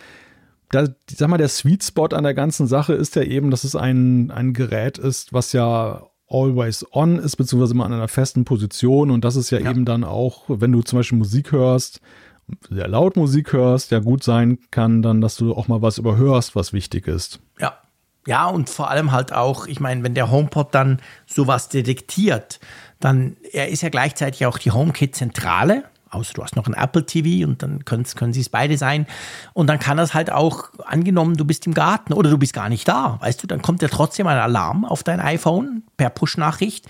[0.71, 3.75] Da, sag mal, der Sweet Spot an der ganzen Sache ist ja eben, dass es
[3.75, 9.11] ein, ein Gerät ist, was ja always on ist, beziehungsweise immer an einer festen Position.
[9.11, 12.01] Und das ist ja, ja, eben dann auch, wenn du zum Beispiel Musik hörst,
[12.69, 16.55] sehr laut Musik hörst, ja gut sein kann, dann, dass du auch mal was überhörst,
[16.55, 17.39] was wichtig ist.
[17.59, 17.73] Ja.
[18.27, 22.59] Ja, und vor allem halt auch, ich meine, wenn der HomePod dann sowas detektiert,
[22.99, 27.47] dann, er ist ja gleichzeitig auch die HomeKit-Zentrale außer du hast noch ein Apple TV
[27.47, 29.05] und dann können, können sie es beide sein.
[29.53, 32.69] Und dann kann das halt auch, angenommen, du bist im Garten oder du bist gar
[32.69, 36.85] nicht da, weißt du, dann kommt ja trotzdem ein Alarm auf dein iPhone per Push-Nachricht,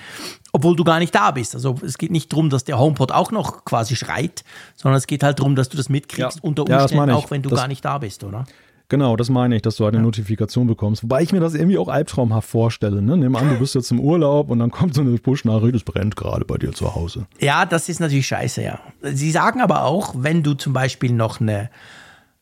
[0.51, 1.55] obwohl du gar nicht da bist.
[1.55, 4.43] Also es geht nicht darum, dass der HomePod auch noch quasi schreit,
[4.75, 6.43] sondern es geht halt darum, dass du das mitkriegst ja.
[6.43, 8.45] unter Umständen, ja, auch wenn du das gar nicht da bist, oder?
[8.89, 10.05] Genau, das meine ich, dass du halt eine ja.
[10.05, 11.03] Notifikation bekommst.
[11.03, 13.03] Wobei ich mir das irgendwie auch albtraumhaft vorstelle.
[13.03, 13.17] Ne?
[13.17, 16.15] Nimm an, du bist jetzt im Urlaub und dann kommt so eine Push-Nachricht, es brennt
[16.15, 17.27] gerade bei dir zu Hause.
[17.39, 18.79] Ja, das ist natürlich scheiße, ja.
[19.03, 21.69] Sie sagen aber auch, wenn du zum Beispiel noch eine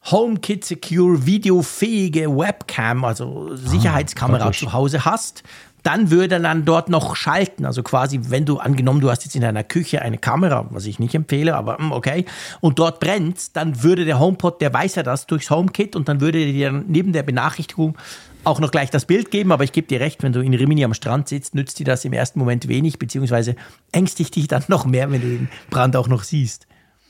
[0.10, 5.44] HomeKit Secure videofähige Webcam, also Sicherheitskamera ah, zu Hause hast,
[5.88, 7.66] dann würde er dann dort noch schalten.
[7.66, 11.00] Also quasi, wenn du angenommen, du hast jetzt in deiner Küche eine Kamera, was ich
[11.00, 12.26] nicht empfehle, aber hm, okay,
[12.60, 16.20] und dort brennt, dann würde der HomePod, der weiß ja das durchs HomeKit und dann
[16.20, 17.98] würde er dir neben der Benachrichtigung
[18.44, 20.84] auch noch gleich das Bild geben, aber ich gebe dir recht, wenn du in Rimini
[20.84, 23.56] am Strand sitzt, nützt dir das im ersten Moment wenig, beziehungsweise
[23.94, 26.68] ängstigt dich dann noch mehr, wenn du den Brand auch noch siehst.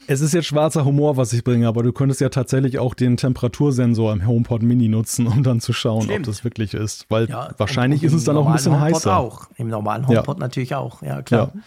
[0.08, 3.18] Es ist jetzt schwarzer Humor, was ich bringe, aber du könntest ja tatsächlich auch den
[3.18, 6.20] Temperatursensor im HomePod Mini nutzen, um dann zu schauen, Stimmt.
[6.20, 7.06] ob das wirklich ist.
[7.10, 9.18] Weil ja, wahrscheinlich ist es dann auch ein bisschen HomePod heißer.
[9.18, 9.48] auch.
[9.58, 10.40] Im normalen HomePod ja.
[10.40, 11.52] natürlich auch, ja klar.
[11.54, 11.62] Ja.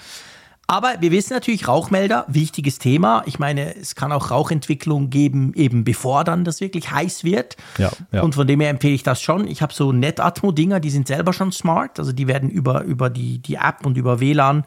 [0.71, 3.25] Aber wir wissen natürlich, Rauchmelder, wichtiges Thema.
[3.27, 7.57] Ich meine, es kann auch Rauchentwicklung geben, eben bevor dann das wirklich heiß wird.
[7.77, 8.23] Ja, ja.
[8.23, 9.49] Und von dem her empfehle ich das schon.
[9.49, 11.99] Ich habe so Netatmo-Dinger, die sind selber schon smart.
[11.99, 14.65] Also die werden über, über die, die App und über WLAN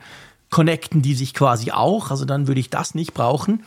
[0.54, 2.12] connecten die sich quasi auch.
[2.12, 3.66] Also dann würde ich das nicht brauchen.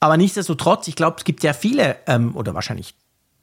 [0.00, 2.94] Aber nichtsdestotrotz, ich glaube, es gibt sehr viele ähm, oder wahrscheinlich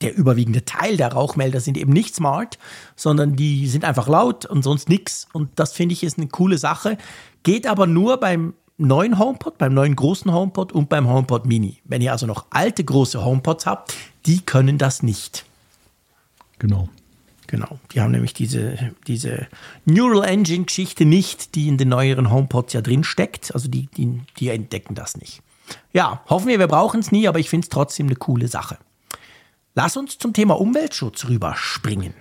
[0.02, 2.58] der überwiegende Teil der Rauchmelder sind eben nicht smart,
[2.96, 5.28] sondern die sind einfach laut und sonst nichts.
[5.32, 6.98] Und das finde ich ist eine coole Sache.
[7.44, 11.80] Geht aber nur beim neuen HomePod, beim neuen großen HomePod und beim HomePod Mini.
[11.84, 13.94] Wenn ihr also noch alte große HomePods habt,
[14.26, 15.46] die können das nicht.
[16.58, 16.90] Genau.
[17.52, 19.46] Genau, die haben nämlich diese, diese
[19.84, 23.54] Neural Engine Geschichte nicht, die in den neueren HomePods ja drin steckt.
[23.54, 25.42] Also die, die, die entdecken das nicht.
[25.92, 28.78] Ja, hoffen wir, wir brauchen es nie, aber ich finde es trotzdem eine coole Sache.
[29.76, 32.14] Lass uns zum Thema Umweltschutz rüberspringen.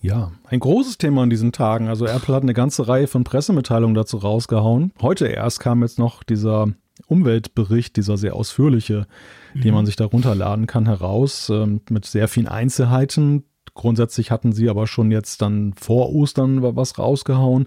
[0.00, 1.88] Ja, ein großes Thema in diesen Tagen.
[1.88, 4.92] Also Apple hat eine ganze Reihe von Pressemitteilungen dazu rausgehauen.
[5.00, 6.68] Heute erst kam jetzt noch dieser
[7.08, 9.08] Umweltbericht, dieser sehr ausführliche,
[9.54, 9.60] mhm.
[9.62, 13.42] den man sich da runterladen kann, heraus, äh, mit sehr vielen Einzelheiten.
[13.74, 17.66] Grundsätzlich hatten sie aber schon jetzt dann vor Ostern was rausgehauen.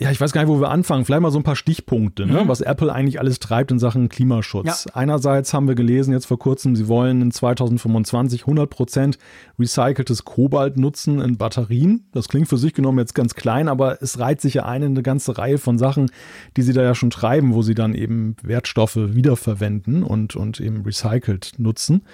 [0.00, 1.04] Ja, ich weiß gar nicht, wo wir anfangen.
[1.04, 2.44] Vielleicht mal so ein paar Stichpunkte, ne?
[2.44, 2.48] mhm.
[2.48, 4.86] was Apple eigentlich alles treibt in Sachen Klimaschutz.
[4.86, 4.94] Ja.
[4.94, 9.18] Einerseits haben wir gelesen jetzt vor kurzem, sie wollen in 2025 100%
[9.58, 12.08] recyceltes Kobalt nutzen in Batterien.
[12.12, 14.92] Das klingt für sich genommen jetzt ganz klein, aber es reiht sich ja ein in
[14.92, 16.10] eine ganze Reihe von Sachen,
[16.56, 20.80] die sie da ja schon treiben, wo sie dann eben Wertstoffe wiederverwenden und, und eben
[20.80, 22.04] recycelt nutzen.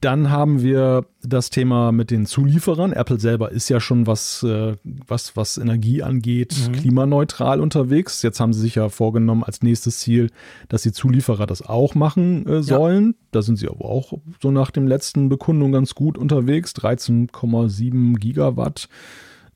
[0.00, 2.92] Dann haben wir das Thema mit den Zulieferern.
[2.92, 6.72] Apple selber ist ja schon was, äh, was, was Energie angeht, mhm.
[6.72, 8.22] klimaneutral unterwegs.
[8.22, 10.30] Jetzt haben sie sich ja vorgenommen als nächstes Ziel,
[10.68, 13.08] dass die Zulieferer das auch machen äh, sollen.
[13.08, 13.26] Ja.
[13.32, 16.72] Da sind sie aber auch so nach dem letzten Bekundung ganz gut unterwegs.
[16.72, 18.88] 13,7 Gigawatt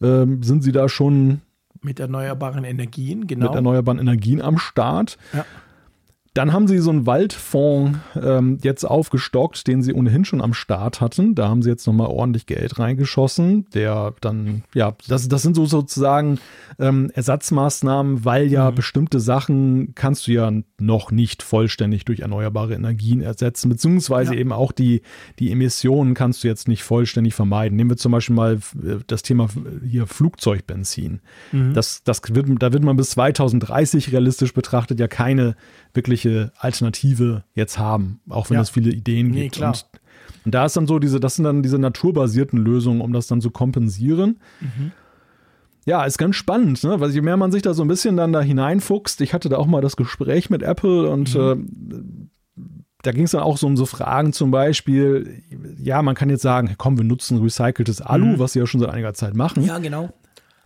[0.03, 1.41] äh, sind sie da schon
[1.85, 3.47] mit erneuerbaren Energien, genau.
[3.47, 5.19] Mit erneuerbaren Energien am Start.
[5.33, 5.45] Ja.
[6.35, 11.01] Dann haben sie so einen Waldfonds ähm, jetzt aufgestockt, den sie ohnehin schon am Start
[11.01, 11.37] hatten.
[11.37, 13.67] Da haben sie jetzt nochmal ordentlich Geld reingeschossen.
[13.73, 16.41] Der dann, ja, das, das sind so sozusagen
[16.81, 18.75] ähm, Ersatzmaßnahmen, weil ja mhm.
[18.75, 24.41] bestimmte Sachen kannst du ja noch nicht vollständig durch erneuerbare Energien ersetzen, beziehungsweise ja.
[24.41, 25.03] eben auch die,
[25.39, 27.77] die Emissionen kannst du jetzt nicht vollständig vermeiden.
[27.77, 29.49] Nehmen wir zum Beispiel mal äh, das Thema
[29.89, 31.21] hier Flugzeugbenzin.
[31.53, 31.75] Mhm.
[31.75, 35.55] Das, das wird, da wird man bis 2030 realistisch betrachtet ja keine
[35.95, 38.63] wirkliche Alternative jetzt haben, auch wenn ja.
[38.63, 39.59] es viele Ideen nee, gibt.
[39.59, 39.87] Und,
[40.45, 43.41] und, da ist dann so diese, das sind dann diese naturbasierten Lösungen, um das dann
[43.41, 44.41] zu kompensieren.
[44.61, 44.93] Mhm.
[45.87, 46.99] Ja, ist ganz spannend, ne?
[46.99, 49.59] Weil je mehr man sich da so ein bisschen dann da hineinfuchst, ich hatte da
[49.59, 52.29] auch mal das Gespräch mit Apple und mhm.
[52.57, 52.63] äh,
[53.03, 55.43] da ging es dann auch so um so Fragen zum Beispiel,
[55.79, 58.39] ja, man kann jetzt sagen, komm, wir nutzen recyceltes Alu, mhm.
[58.39, 59.63] was sie ja schon seit einiger Zeit machen.
[59.63, 60.11] Ja, genau.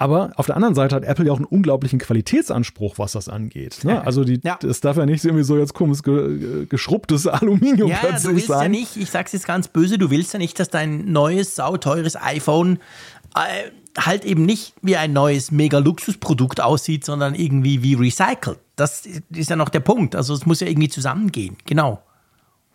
[0.00, 3.80] Aber auf der anderen Seite hat Apple ja auch einen unglaublichen Qualitätsanspruch, was das angeht.
[3.82, 4.00] Ne?
[4.06, 4.56] Also die, ja.
[4.62, 8.46] es darf ja nicht irgendwie so jetzt komisch ge, geschrubbtes Aluminium ja, plötzlich du willst
[8.46, 8.62] sein.
[8.62, 12.14] ja nicht, ich sag's jetzt ganz böse, du willst ja nicht, dass dein neues, sauteures
[12.14, 12.78] iPhone
[13.34, 18.60] äh, halt eben nicht wie ein neues Mega-Luxusprodukt aussieht, sondern irgendwie wie recycelt.
[18.76, 20.14] Das ist ja noch der Punkt.
[20.14, 21.56] Also es muss ja irgendwie zusammengehen.
[21.66, 22.00] Genau.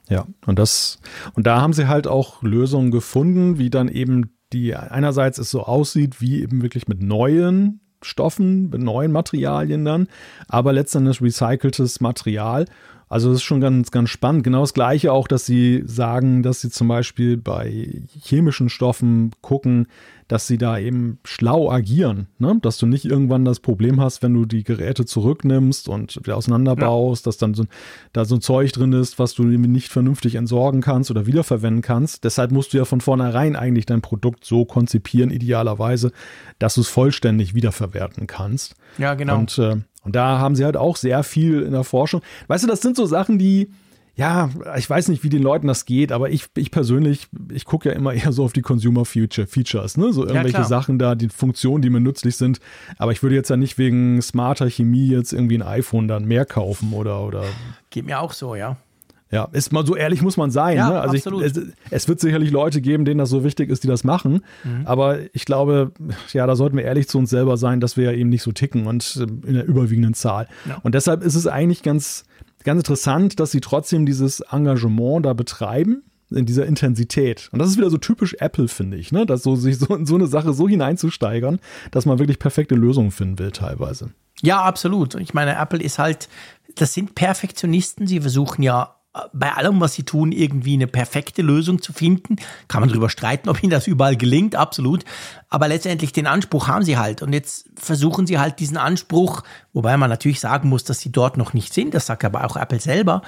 [0.10, 1.00] Ja, und das,
[1.36, 5.64] und da haben sie halt auch Lösungen gefunden, wie dann eben die einerseits es so
[5.64, 10.08] aussieht wie eben wirklich mit neuen Stoffen, mit neuen Materialien dann,
[10.48, 12.66] aber letztendlich recyceltes Material.
[13.14, 14.44] Also das ist schon ganz, ganz spannend.
[14.44, 19.86] Genau das Gleiche auch, dass sie sagen, dass sie zum Beispiel bei chemischen Stoffen gucken,
[20.28, 22.58] dass sie da eben schlau agieren, ne?
[22.64, 27.24] dass du nicht irgendwann das Problem hast, wenn du die Geräte zurücknimmst und wieder auseinanderbaust,
[27.24, 27.30] ja.
[27.30, 27.66] dass dann so,
[28.14, 32.24] da so ein Zeug drin ist, was du nicht vernünftig entsorgen kannst oder wiederverwenden kannst.
[32.24, 36.14] Deshalb musst du ja von vornherein eigentlich dein Produkt so konzipieren, idealerweise,
[36.58, 38.74] dass du es vollständig wiederverwerten kannst.
[38.98, 39.38] Ja, genau.
[39.38, 42.22] Und, äh, und da haben sie halt auch sehr viel in der Forschung.
[42.48, 43.70] Weißt du, das sind so Sachen, die,
[44.16, 47.90] ja, ich weiß nicht, wie den Leuten das geht, aber ich, ich persönlich, ich gucke
[47.90, 50.14] ja immer eher so auf die Consumer Future Features, ne?
[50.14, 52.60] So irgendwelche ja, Sachen da, die Funktionen, die mir nützlich sind.
[52.98, 56.46] Aber ich würde jetzt ja nicht wegen smarter Chemie jetzt irgendwie ein iPhone dann mehr
[56.46, 57.44] kaufen oder, oder.
[57.90, 58.78] Geht mir auch so, ja.
[59.34, 60.78] Ja, ist mal so ehrlich muss man sein.
[60.78, 61.02] Ja, ne?
[61.02, 61.60] Also ich, es,
[61.90, 64.44] es, wird sicherlich Leute geben, denen das so wichtig ist, die das machen.
[64.64, 64.86] Mhm.
[64.86, 65.92] Aber ich glaube,
[66.34, 68.52] ja, da sollten wir ehrlich zu uns selber sein, dass wir ja eben nicht so
[68.52, 70.48] ticken und äh, in der überwiegenden Zahl.
[70.68, 70.78] Ja.
[70.84, 72.26] Und deshalb ist es eigentlich ganz,
[72.64, 77.50] ganz interessant, dass sie trotzdem dieses Engagement da betreiben in dieser Intensität.
[77.52, 79.26] Und das ist wieder so typisch Apple, finde ich, ne?
[79.26, 81.60] dass so sich so in so eine Sache so hineinzusteigern,
[81.92, 84.12] dass man wirklich perfekte Lösungen finden will teilweise.
[84.42, 85.16] Ja, absolut.
[85.16, 86.28] Ich meine, Apple ist halt,
[86.76, 88.08] das sind Perfektionisten.
[88.08, 88.96] Sie versuchen ja
[89.32, 92.38] bei allem, was sie tun, irgendwie eine perfekte Lösung zu finden.
[92.68, 95.06] Kann man darüber streiten, ob ihnen das überall gelingt, absolut.
[95.54, 97.22] Aber letztendlich den Anspruch haben sie halt.
[97.22, 101.38] Und jetzt versuchen sie halt diesen Anspruch, wobei man natürlich sagen muss, dass sie dort
[101.38, 101.94] noch nicht sind.
[101.94, 103.22] Das sagt aber auch Apple selber.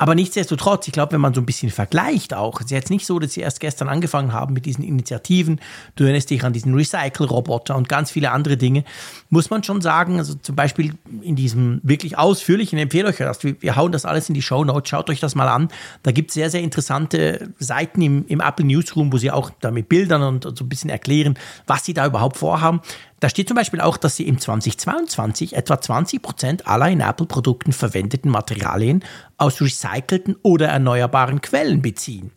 [0.00, 3.04] Aber nichtsdestotrotz, ich glaube, wenn man so ein bisschen vergleicht auch, es ist jetzt nicht
[3.04, 5.60] so, dass sie erst gestern angefangen haben mit diesen Initiativen,
[5.94, 8.84] du erinnerst dich an diesen Recycle-Roboter und ganz viele andere Dinge,
[9.28, 13.44] muss man schon sagen, also zum Beispiel in diesem wirklich ausführlichen, ich empfehle euch das,
[13.44, 15.68] wir, wir hauen das alles in die Show Notes, schaut euch das mal an,
[16.02, 19.70] da gibt es sehr, sehr interessante Seiten im, im Apple Newsroom, wo sie auch da
[19.70, 21.38] mit Bildern und, und so ein bisschen erklären,
[21.70, 22.80] was sie da überhaupt vorhaben.
[23.20, 27.72] Da steht zum Beispiel auch, dass sie im 2022 etwa 20 Prozent aller in Apple-Produkten
[27.72, 29.04] verwendeten Materialien
[29.36, 32.32] aus recycelten oder erneuerbaren Quellen beziehen.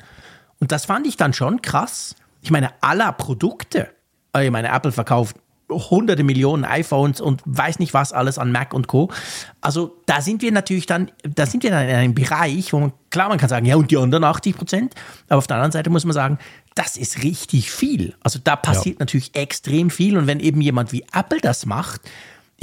[0.60, 2.16] Und das fand ich dann schon krass.
[2.42, 3.90] Ich meine, aller Produkte.
[4.40, 5.36] Ich meine, Apple verkauft
[5.70, 9.10] hunderte Millionen iPhones und weiß nicht was alles an Mac und Co.
[9.62, 12.94] Also da sind wir natürlich dann, da sind wir dann in einem Bereich, wo man,
[13.10, 14.96] klar, man kann sagen, ja und die anderen 80 Prozent,
[15.28, 16.38] aber auf der anderen Seite muss man sagen,
[16.76, 18.16] das ist richtig viel.
[18.22, 19.00] Also da passiert ja.
[19.02, 22.02] natürlich extrem viel und wenn eben jemand wie Apple das macht,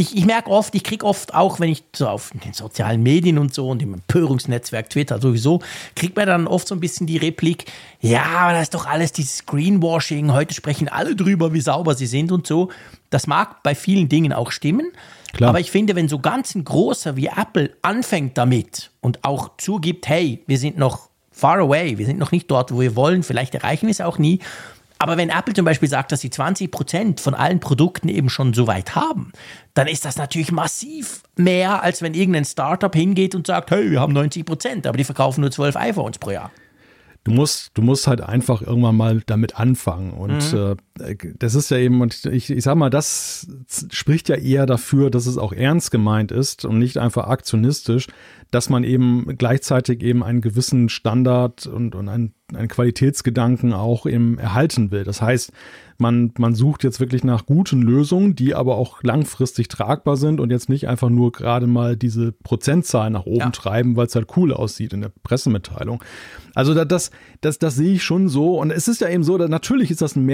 [0.00, 3.36] ich, ich merke oft, ich kriege oft auch, wenn ich so auf den sozialen Medien
[3.36, 5.60] und so und im Empörungsnetzwerk Twitter sowieso,
[5.94, 7.66] kriegt man dann oft so ein bisschen die Replik,
[8.00, 12.06] ja, aber das ist doch alles dieses Greenwashing, heute sprechen alle drüber, wie sauber sie
[12.06, 12.70] sind und so.
[13.10, 14.90] Das mag bei vielen Dingen auch stimmen,
[15.34, 15.50] Klar.
[15.50, 20.08] aber ich finde, wenn so ganz ein großer wie Apple anfängt damit und auch zugibt,
[20.08, 21.09] hey, wir sind noch
[21.40, 24.18] far away, wir sind noch nicht dort, wo wir wollen, vielleicht erreichen wir es auch
[24.18, 24.40] nie,
[25.00, 28.52] aber wenn Apple zum Beispiel sagt, dass sie 20 Prozent von allen Produkten eben schon
[28.52, 29.32] so weit haben,
[29.72, 33.98] dann ist das natürlich massiv mehr, als wenn irgendein Startup hingeht und sagt, hey, wir
[33.98, 36.50] haben 90 Prozent, aber die verkaufen nur 12 iPhones pro Jahr.
[37.24, 40.12] Du musst, du musst halt einfach irgendwann mal damit anfangen.
[40.12, 40.72] Und mhm.
[40.72, 40.76] äh,
[41.38, 43.48] das ist ja eben, und ich, ich sag mal, das
[43.90, 48.06] spricht ja eher dafür, dass es auch ernst gemeint ist und nicht einfach aktionistisch,
[48.50, 54.38] dass man eben gleichzeitig eben einen gewissen Standard und, und einen, einen Qualitätsgedanken auch eben
[54.38, 55.04] erhalten will.
[55.04, 55.52] Das heißt,
[55.98, 60.50] man, man sucht jetzt wirklich nach guten Lösungen, die aber auch langfristig tragbar sind und
[60.50, 63.50] jetzt nicht einfach nur gerade mal diese Prozentzahl nach oben ja.
[63.50, 66.02] treiben, weil es halt cool aussieht in der Pressemitteilung.
[66.54, 68.58] Also das, das, das sehe ich schon so.
[68.58, 70.24] Und es ist ja eben so, dass natürlich ist das ein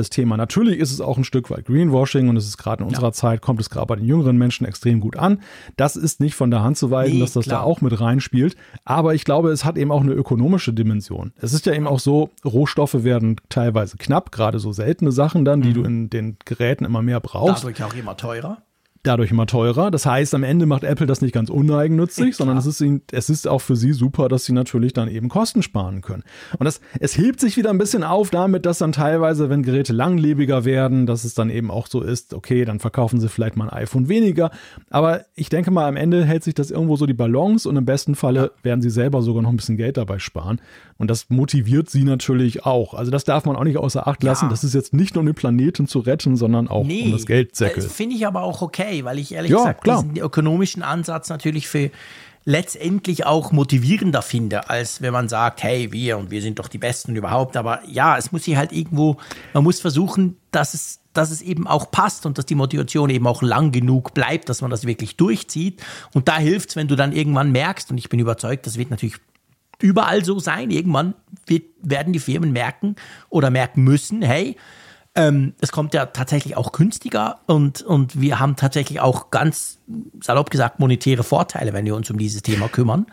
[0.00, 0.36] mehrdimensionales Thema.
[0.36, 3.12] Natürlich ist es auch ein Stück weit Greenwashing und es ist gerade in unserer ja.
[3.12, 5.40] Zeit, kommt es gerade bei den jüngeren Menschen extrem gut an.
[5.76, 7.60] Das ist nicht von der Hand zu weisen, nee, dass das klar.
[7.60, 8.56] da auch mit reinspielt.
[8.84, 11.32] Aber ich glaube, es hat eben auch eine ökonomische Dimension.
[11.40, 15.62] Es ist ja eben auch so, Rohstoffe werden teilweise knapp, gerade so seltene Sachen dann,
[15.62, 15.74] die mhm.
[15.74, 17.64] du in den Geräten immer mehr brauchst.
[17.64, 18.58] Dadurch auch immer teurer
[19.02, 19.90] dadurch immer teurer.
[19.90, 23.48] Das heißt, am Ende macht Apple das nicht ganz uneigennützig, sondern es ist, es ist
[23.48, 26.22] auch für sie super, dass sie natürlich dann eben Kosten sparen können.
[26.58, 29.92] Und das, es hebt sich wieder ein bisschen auf damit, dass dann teilweise, wenn Geräte
[29.92, 33.70] langlebiger werden, dass es dann eben auch so ist, okay, dann verkaufen sie vielleicht mal
[33.70, 34.50] ein iPhone weniger.
[34.90, 37.86] Aber ich denke mal, am Ende hält sich das irgendwo so die Balance und im
[37.86, 40.60] besten Falle werden sie selber sogar noch ein bisschen Geld dabei sparen.
[40.98, 42.92] Und das motiviert sie natürlich auch.
[42.92, 44.46] Also das darf man auch nicht außer Acht lassen.
[44.46, 44.50] Ja.
[44.50, 47.24] Das ist jetzt nicht nur um den Planeten zu retten, sondern auch nee, um das
[47.24, 47.82] Geldsäckel.
[47.82, 50.02] Das finde ich aber auch okay, weil ich ehrlich ja, gesagt klar.
[50.02, 51.90] diesen ökonomischen Ansatz natürlich für
[52.44, 56.78] letztendlich auch motivierender finde, als wenn man sagt, hey, wir und wir sind doch die
[56.78, 57.56] Besten überhaupt.
[57.56, 59.18] Aber ja, es muss sich halt irgendwo,
[59.52, 63.26] man muss versuchen, dass es, dass es eben auch passt und dass die Motivation eben
[63.26, 65.82] auch lang genug bleibt, dass man das wirklich durchzieht.
[66.14, 68.90] Und da hilft es, wenn du dann irgendwann merkst, und ich bin überzeugt, das wird
[68.90, 69.16] natürlich
[69.80, 70.70] überall so sein.
[70.70, 71.14] Irgendwann
[71.46, 72.96] wird, werden die Firmen merken
[73.28, 74.56] oder merken müssen, hey,
[75.14, 79.78] ähm, es kommt ja tatsächlich auch günstiger und, und wir haben tatsächlich auch ganz
[80.20, 83.06] salopp gesagt monetäre Vorteile, wenn wir uns um dieses Thema kümmern.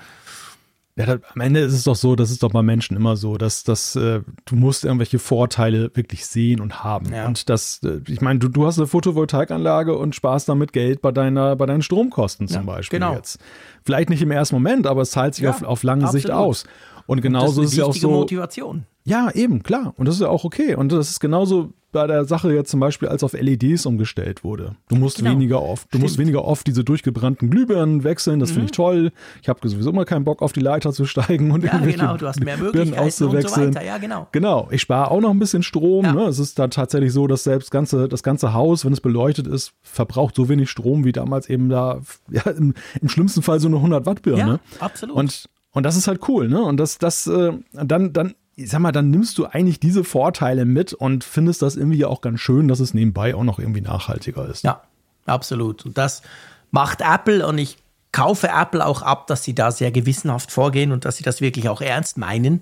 [0.95, 3.38] Ja, da, am Ende ist es doch so, das ist doch bei Menschen immer so,
[3.38, 7.14] dass, dass äh, du musst irgendwelche Vorteile wirklich sehen und haben.
[7.14, 7.28] Ja.
[7.28, 11.12] Und das, äh, ich meine, du, du hast eine Photovoltaikanlage und sparst damit Geld bei
[11.12, 13.14] deiner, bei deinen Stromkosten zum ja, Beispiel genau.
[13.14, 13.39] jetzt.
[13.86, 16.22] Vielleicht nicht im ersten Moment, aber es zahlt sich ja, auf, auf lange absolut.
[16.24, 16.66] Sicht aus.
[17.06, 18.10] Und genauso ist es ja auch so.
[18.10, 18.86] Motivation.
[19.06, 19.93] Ja, eben, klar.
[19.98, 20.76] Und das ist ja auch okay.
[20.76, 24.76] Und das ist genauso bei der Sache jetzt zum Beispiel, als auf LEDs umgestellt wurde.
[24.90, 25.32] Du musst genau.
[25.32, 26.04] weniger oft, du Stimmt.
[26.04, 28.40] musst weniger oft diese durchgebrannten Glühbirnen wechseln.
[28.40, 28.54] Das mhm.
[28.54, 29.12] finde ich toll.
[29.42, 32.18] Ich habe sowieso immer keinen Bock auf die Leiter zu steigen und ja, genau.
[32.18, 33.68] Du hast mehr Möglichkeiten auszuwechseln.
[33.68, 33.86] Und so weiter.
[33.86, 34.28] Ja, genau.
[34.32, 34.68] Genau.
[34.72, 36.06] Ich spare auch noch ein bisschen Strom.
[36.06, 36.14] Ja.
[36.14, 36.24] Ne?
[36.24, 39.74] Es ist da tatsächlich so, dass selbst ganze, das ganze Haus, wenn es beleuchtet ist,
[39.82, 43.78] verbraucht so wenig Strom wie damals eben da, ja, im, im schlimmsten Fall so eine
[43.78, 44.60] 100 Watt Birne.
[44.80, 45.16] Ja, absolut.
[45.16, 46.60] Und und das ist halt cool, ne?
[46.60, 48.34] Und das, das, äh, dann, dann,
[48.66, 52.39] sag mal, dann nimmst du eigentlich diese Vorteile mit und findest das irgendwie auch ganz
[52.39, 54.64] schön, dass es nebenbei auch noch irgendwie nachhaltiger ist.
[54.64, 54.82] Ja,
[55.26, 55.86] absolut.
[55.86, 56.24] Und das
[56.72, 57.78] macht Apple und ich
[58.12, 61.70] kaufe Apple auch ab, dass sie da sehr gewissenhaft vorgehen und dass sie das wirklich
[61.70, 62.62] auch ernst meinen.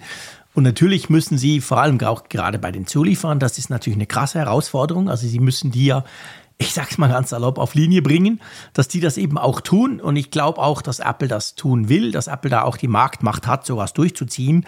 [0.53, 4.05] Und natürlich müssen sie, vor allem auch gerade bei den Zulieferern, das ist natürlich eine
[4.05, 5.09] krasse Herausforderung.
[5.09, 6.03] Also sie müssen die ja
[6.57, 8.41] ich sag's mal ganz salopp, auf Linie bringen,
[8.73, 9.99] dass die das eben auch tun.
[9.99, 13.45] Und ich glaube auch, dass Apple das tun will, dass Apple da auch die Marktmacht
[13.45, 14.65] hat, sowas durchzuziehen.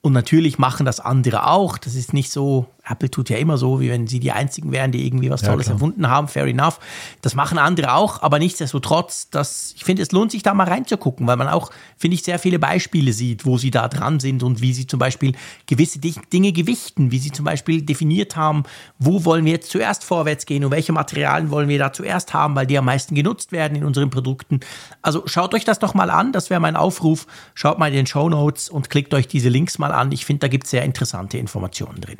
[0.00, 1.76] Und natürlich machen das andere auch.
[1.76, 4.92] Das ist nicht so, Apple tut ja immer so, wie wenn sie die Einzigen wären,
[4.92, 6.28] die irgendwie was Tolles ja, erfunden haben.
[6.28, 6.78] Fair enough.
[7.20, 11.26] Das machen andere auch, aber nichtsdestotrotz, das, ich finde, es lohnt sich da mal reinzugucken,
[11.26, 14.60] weil man auch, finde ich, sehr viele Beispiele sieht, wo sie da dran sind und
[14.60, 15.32] wie sie zum Beispiel
[15.66, 18.62] gewisse Dinge gewichten, wie sie zum Beispiel definiert haben,
[19.00, 22.54] wo wollen wir jetzt zuerst vorwärts gehen und welche Materialien wollen wir da zuerst haben,
[22.54, 24.60] weil die am meisten genutzt werden in unseren Produkten.
[25.02, 27.26] Also schaut euch das doch mal an, das wäre mein Aufruf.
[27.54, 30.12] Schaut mal in den Show Notes und klickt euch diese Links mal an.
[30.12, 32.18] Ich finde, da gibt es sehr interessante Informationen drin.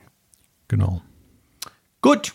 [0.68, 1.02] Genau.
[2.00, 2.34] Gut.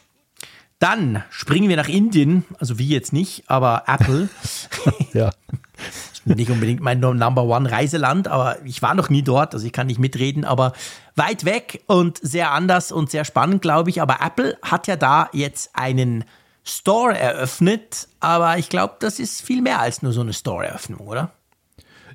[0.79, 4.27] Dann springen wir nach Indien, also wie jetzt nicht, aber Apple.
[5.13, 5.31] ja.
[6.25, 9.88] nicht unbedingt mein Number One Reiseland, aber ich war noch nie dort, also ich kann
[9.88, 10.73] nicht mitreden, aber
[11.15, 14.01] weit weg und sehr anders und sehr spannend, glaube ich.
[14.01, 16.25] Aber Apple hat ja da jetzt einen
[16.63, 21.31] Store eröffnet, aber ich glaube, das ist viel mehr als nur so eine Store-Eröffnung, oder?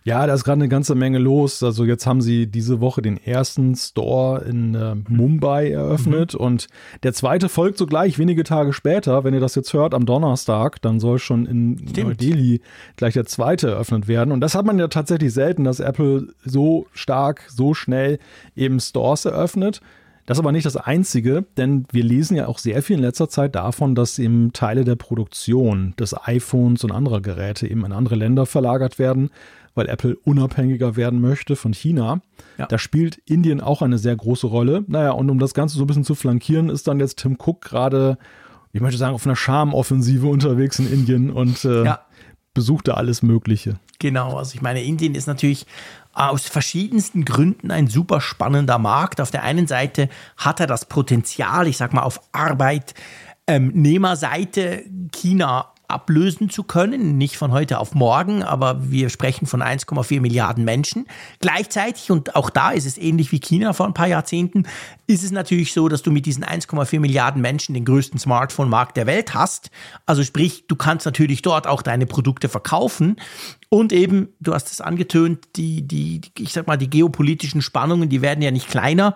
[0.05, 1.63] Ja, da ist gerade eine ganze Menge los.
[1.63, 6.41] Also jetzt haben sie diese Woche den ersten Store in äh, Mumbai eröffnet mhm.
[6.41, 6.67] und
[7.03, 9.25] der zweite folgt sogleich wenige Tage später.
[9.25, 12.61] Wenn ihr das jetzt hört, am Donnerstag, dann soll schon in Neu-Delhi
[12.97, 14.33] gleich der zweite eröffnet werden.
[14.33, 18.19] Und das hat man ja tatsächlich selten, dass Apple so stark, so schnell
[18.57, 19.81] eben Stores eröffnet.
[20.29, 23.31] Das ist aber nicht das Einzige, denn wir lesen ja auch sehr viel in letzter
[23.31, 28.15] Zeit davon, dass eben Teile der Produktion des iPhones und anderer Geräte eben in andere
[28.15, 29.31] Länder verlagert werden
[29.79, 32.21] weil Apple unabhängiger werden möchte von China.
[32.59, 32.67] Ja.
[32.67, 34.85] Da spielt Indien auch eine sehr große Rolle.
[34.89, 37.63] Naja, und um das Ganze so ein bisschen zu flankieren, ist dann jetzt Tim Cook
[37.63, 38.19] gerade,
[38.73, 42.01] ich möchte sagen, auf einer Charmoffensive unterwegs in Indien und äh, ja.
[42.53, 43.79] besucht da alles Mögliche.
[43.99, 45.65] Genau, also ich meine, Indien ist natürlich
[46.13, 49.19] aus verschiedensten Gründen ein super spannender Markt.
[49.21, 56.51] Auf der einen Seite hat er das Potenzial, ich sag mal, auf Arbeitnehmerseite China ablösen
[56.51, 61.07] zu können, nicht von heute auf morgen, aber wir sprechen von 1,4 Milliarden Menschen.
[61.41, 64.67] Gleichzeitig, und auch da ist es ähnlich wie China vor ein paar Jahrzehnten,
[65.07, 69.07] ist es natürlich so, dass du mit diesen 1,4 Milliarden Menschen den größten Smartphone-Markt der
[69.07, 69.71] Welt hast.
[70.05, 73.17] Also sprich, du kannst natürlich dort auch deine Produkte verkaufen.
[73.71, 78.23] Und eben, du hast es angetönt, die, die, ich sag mal, die geopolitischen Spannungen, die
[78.23, 79.15] werden ja nicht kleiner.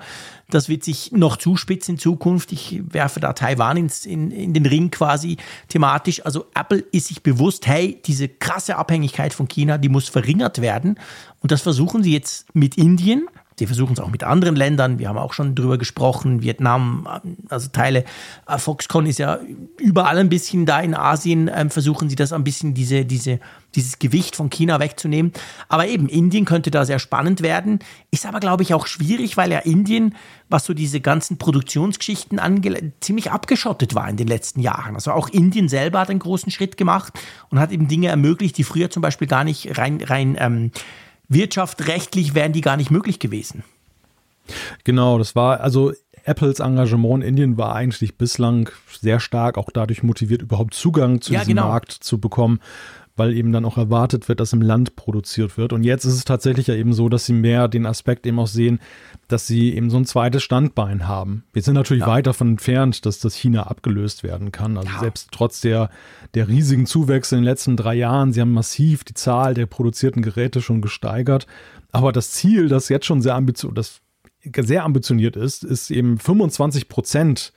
[0.55, 2.53] Das wird sich noch zuspitzen in Zukunft.
[2.53, 5.39] Ich werfe da Taiwan ins, in, in den Ring quasi
[5.69, 6.25] thematisch.
[6.27, 10.99] Also Apple ist sich bewusst, hey, diese krasse Abhängigkeit von China, die muss verringert werden.
[11.41, 13.29] Und das versuchen sie jetzt mit Indien.
[13.63, 14.99] Sie versuchen es auch mit anderen Ländern.
[14.99, 16.43] Wir haben auch schon drüber gesprochen.
[16.43, 17.07] Vietnam,
[17.49, 18.05] also Teile.
[18.49, 19.39] Äh, Foxconn ist ja
[19.79, 21.49] überall ein bisschen da in Asien.
[21.55, 23.39] Ähm, versuchen sie das ein bisschen, diese, diese,
[23.77, 25.31] dieses Gewicht von China wegzunehmen.
[25.69, 27.79] Aber eben, Indien könnte da sehr spannend werden.
[28.11, 30.17] Ist aber, glaube ich, auch schwierig, weil ja Indien,
[30.49, 34.97] was so diese ganzen Produktionsgeschichten angeht, ziemlich abgeschottet war in den letzten Jahren.
[34.97, 37.13] Also auch Indien selber hat einen großen Schritt gemacht
[37.49, 40.73] und hat eben Dinge ermöglicht, die früher zum Beispiel gar nicht rein, rein ähm,
[41.33, 43.65] wirtschaftsrechtlich wären die gar nicht möglich gewesen.
[44.85, 45.93] Genau, das war also
[46.25, 48.71] Apples Engagement in Indien war eigentlich bislang
[49.01, 51.69] sehr stark auch dadurch motiviert, überhaupt Zugang zu ja, diesem genau.
[51.69, 52.61] Markt zu bekommen
[53.17, 55.73] weil eben dann auch erwartet wird, dass im Land produziert wird.
[55.73, 58.47] Und jetzt ist es tatsächlich ja eben so, dass sie mehr den Aspekt eben auch
[58.47, 58.81] sehen,
[59.29, 61.45] dass sie eben so ein zweites Standbein haben.
[61.53, 62.07] Wir sind natürlich ja.
[62.07, 64.79] weit davon entfernt, dass das China abgelöst werden kann.
[64.79, 65.01] Also ja.
[65.01, 65.91] selbst trotz der,
[66.35, 70.23] der riesigen Zuwächse in den letzten drei Jahren, sie haben massiv die Zahl der produzierten
[70.23, 71.47] Geräte schon gesteigert.
[71.91, 74.01] Aber das Ziel, das jetzt schon sehr, ambitioniert, das
[74.67, 77.53] sehr ambitioniert ist, ist eben 25 Prozent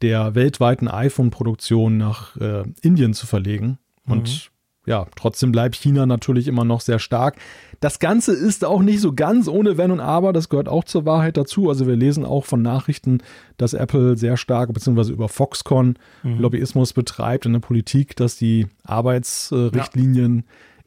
[0.00, 3.78] der weltweiten iPhone-Produktion nach äh, Indien zu verlegen.
[4.06, 4.53] Und mhm
[4.86, 7.36] ja, trotzdem bleibt China natürlich immer noch sehr stark.
[7.80, 11.04] Das Ganze ist auch nicht so ganz ohne Wenn und Aber, das gehört auch zur
[11.06, 11.68] Wahrheit dazu.
[11.68, 13.18] Also wir lesen auch von Nachrichten,
[13.56, 16.38] dass Apple sehr stark, beziehungsweise über Foxconn mhm.
[16.38, 20.42] Lobbyismus betreibt in der Politik, dass die Arbeitsrichtlinien ja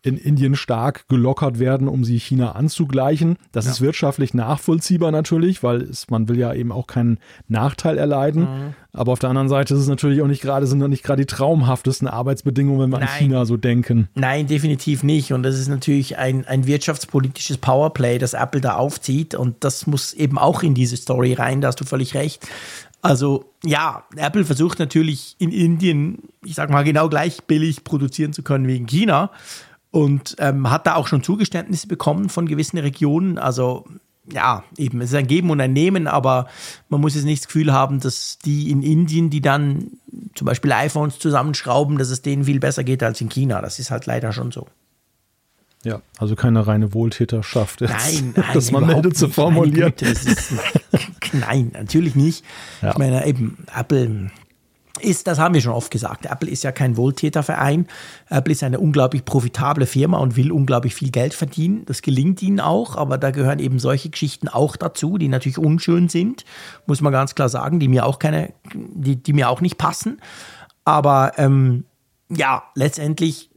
[0.07, 3.37] in Indien stark gelockert werden, um sie China anzugleichen.
[3.51, 3.71] Das ja.
[3.71, 8.41] ist wirtschaftlich nachvollziehbar natürlich, weil es, man will ja eben auch keinen Nachteil erleiden.
[8.41, 8.73] Mhm.
[8.93, 11.27] Aber auf der anderen Seite ist es natürlich auch nicht gerade, sind nicht gerade die
[11.27, 13.09] traumhaftesten Arbeitsbedingungen, wenn wir Nein.
[13.09, 14.07] an China so denken.
[14.15, 15.33] Nein, definitiv nicht.
[15.33, 19.35] Und das ist natürlich ein, ein wirtschaftspolitisches Powerplay, das Apple da aufzieht.
[19.35, 22.47] Und das muss eben auch in diese Story rein, da hast du völlig recht.
[23.01, 28.41] Also ja, Apple versucht natürlich in Indien, ich sag mal, genau gleich billig produzieren zu
[28.41, 29.31] können wie in China
[29.91, 33.37] und ähm, hat da auch schon Zugeständnisse bekommen von gewissen Regionen.
[33.37, 33.85] Also
[34.31, 36.47] ja, eben, es ist ein Geben und ein Nehmen, aber
[36.89, 39.91] man muss jetzt nicht das Gefühl haben, dass die in Indien, die dann
[40.35, 43.61] zum Beispiel iPhones zusammenschrauben, dass es denen viel besser geht als in China.
[43.61, 44.67] Das ist halt leider schon so.
[45.83, 47.81] Ja, also keine reine Wohltäterschaft.
[47.81, 49.93] Nein, nein, das man meldet zu formulieren.
[49.95, 50.51] Güte, ist,
[51.33, 52.43] nein, natürlich nicht.
[52.81, 52.91] Ja.
[52.91, 54.31] Ich meine, eben, Apple
[54.99, 57.87] ist, das haben wir schon oft gesagt, Apple ist ja kein Wohltäterverein.
[58.29, 61.83] Apple ist eine unglaublich profitable Firma und will unglaublich viel Geld verdienen.
[61.85, 66.09] Das gelingt ihnen auch, aber da gehören eben solche Geschichten auch dazu, die natürlich unschön
[66.09, 66.45] sind,
[66.85, 70.21] muss man ganz klar sagen, die mir auch keine, die, die mir auch nicht passen.
[70.85, 71.85] Aber ähm,
[72.29, 73.49] ja, letztendlich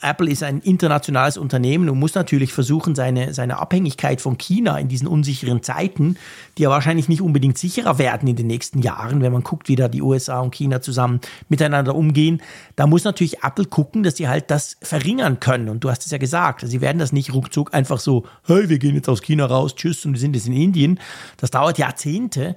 [0.00, 4.88] Apple ist ein internationales Unternehmen und muss natürlich versuchen, seine, seine Abhängigkeit von China in
[4.88, 6.16] diesen unsicheren Zeiten,
[6.58, 9.76] die ja wahrscheinlich nicht unbedingt sicherer werden in den nächsten Jahren, wenn man guckt, wie
[9.76, 12.42] da die USA und China zusammen miteinander umgehen,
[12.74, 15.68] da muss natürlich Apple gucken, dass sie halt das verringern können.
[15.68, 18.78] Und du hast es ja gesagt, sie werden das nicht ruckzuck einfach so, hey, wir
[18.78, 20.98] gehen jetzt aus China raus, tschüss, und wir sind jetzt in Indien.
[21.36, 22.56] Das dauert Jahrzehnte.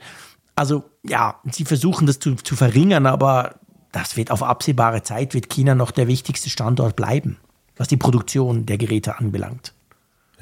[0.56, 3.60] Also ja, sie versuchen das zu, zu verringern, aber
[3.92, 7.38] das wird auf absehbare Zeit, wird China noch der wichtigste Standort bleiben,
[7.78, 9.74] was die Produktion der Geräte anbelangt.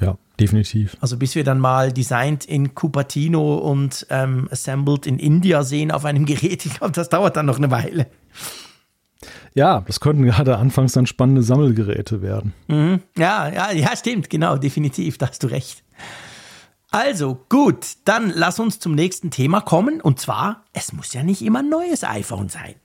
[0.00, 0.96] Ja, definitiv.
[1.00, 6.04] Also bis wir dann mal designed in Cupertino und ähm, assembled in India sehen auf
[6.04, 8.06] einem Gerät, ich glaube, das dauert dann noch eine Weile.
[9.54, 12.52] Ja, das könnten gerade anfangs dann spannende Sammelgeräte werden.
[12.68, 13.00] Mhm.
[13.16, 15.82] Ja, ja, ja, stimmt, genau, definitiv, da hast du recht.
[16.90, 20.00] Also gut, dann lass uns zum nächsten Thema kommen.
[20.00, 22.76] Und zwar, es muss ja nicht immer ein neues iPhone sein.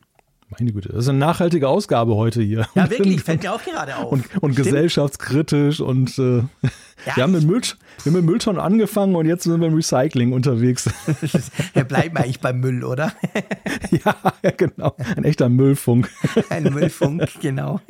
[0.59, 2.67] Meine Güte, das ist eine nachhaltige Ausgabe heute hier.
[2.75, 4.11] Ja, wirklich, fällt mir auch gerade auf.
[4.11, 9.15] Und, und gesellschaftskritisch und äh, ja, wir, haben mit Müll, wir haben mit Mülltonnen angefangen
[9.15, 10.89] und jetzt sind wir im Recycling unterwegs.
[11.73, 13.13] wir bleiben eigentlich beim Müll, oder?
[13.91, 14.15] ja,
[14.57, 14.95] genau.
[15.15, 16.09] Ein echter Müllfunk.
[16.49, 17.81] Ein Müllfunk, genau.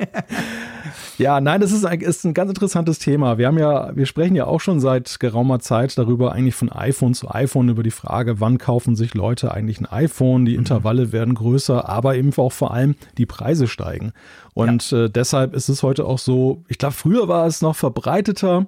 [1.18, 3.38] Ja, nein, das ist ein, ist ein ganz interessantes Thema.
[3.38, 7.14] Wir haben ja, wir sprechen ja auch schon seit geraumer Zeit darüber, eigentlich von iPhone
[7.14, 10.44] zu iPhone, über die Frage, wann kaufen sich Leute eigentlich ein iPhone?
[10.44, 10.60] Die mhm.
[10.60, 11.12] Intervalle mhm.
[11.12, 14.12] werden größer, aber eben auch vor allem die Preise steigen.
[14.54, 15.04] Und ja.
[15.04, 18.66] äh, deshalb ist es heute auch so, ich glaube, früher war es noch verbreiteter,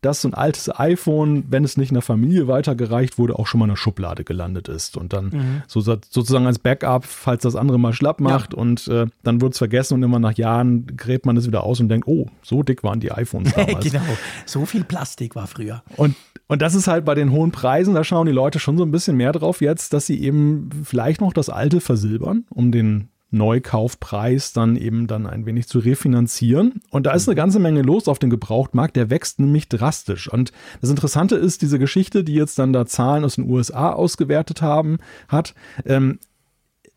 [0.00, 3.60] dass so ein altes iPhone, wenn es nicht in der Familie weitergereicht wurde, auch schon
[3.60, 5.62] mal in der Schublade gelandet ist und dann mhm.
[5.66, 8.58] so, sozusagen als Backup, falls das andere mal schlapp macht ja.
[8.58, 11.80] und äh, dann wird es vergessen und immer nach Jahren gräbt man es wieder aus
[11.80, 13.84] und denkt, oh, so dick waren die iPhones damals.
[13.84, 14.02] genau,
[14.46, 15.82] so viel Plastik war früher.
[15.96, 16.14] Und
[16.50, 18.90] und das ist halt bei den hohen Preisen, da schauen die Leute schon so ein
[18.90, 24.52] bisschen mehr drauf jetzt, dass sie eben vielleicht noch das alte versilbern, um den Neukaufpreis
[24.52, 26.80] dann eben dann ein wenig zu refinanzieren.
[26.90, 30.30] Und da ist eine ganze Menge los auf dem Gebrauchtmarkt, der wächst nämlich drastisch.
[30.30, 34.62] Und das Interessante ist, diese Geschichte, die jetzt dann da Zahlen aus den USA ausgewertet
[34.62, 35.54] haben, hat,
[35.84, 36.18] ähm,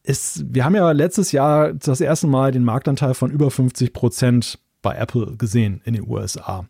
[0.04, 4.60] ist, wir haben ja letztes Jahr das erste Mal den Marktanteil von über 50 Prozent
[4.84, 6.66] bei Apple gesehen in den USA.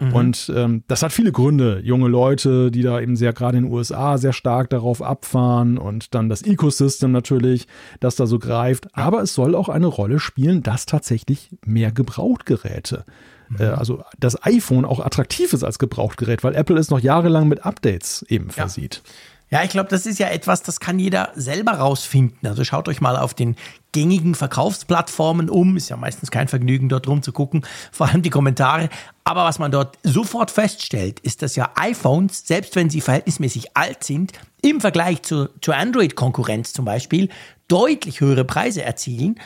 [0.00, 0.12] Mhm.
[0.12, 1.80] Und ähm, das hat viele Gründe.
[1.84, 6.14] Junge Leute, die da eben sehr gerade in den USA sehr stark darauf abfahren und
[6.16, 7.68] dann das Ecosystem natürlich,
[8.00, 8.88] das da so greift.
[8.96, 13.04] Aber es soll auch eine Rolle spielen, dass tatsächlich mehr Gebrauchtgeräte
[13.50, 13.56] mhm.
[13.60, 17.64] äh, also das iPhone auch attraktiv ist als Gebrauchtgerät, weil Apple es noch jahrelang mit
[17.64, 19.02] Updates eben versieht.
[19.04, 19.12] Ja.
[19.50, 22.46] Ja, ich glaube, das ist ja etwas, das kann jeder selber rausfinden.
[22.46, 23.56] Also schaut euch mal auf den
[23.92, 25.76] gängigen Verkaufsplattformen um.
[25.76, 28.90] Ist ja meistens kein Vergnügen, dort rum zu gucken, vor allem die Kommentare.
[29.24, 34.04] Aber was man dort sofort feststellt, ist, dass ja iPhones, selbst wenn sie verhältnismäßig alt
[34.04, 37.30] sind, im Vergleich zu, zur Android-Konkurrenz zum Beispiel,
[37.68, 39.38] deutlich höhere Preise erzielen.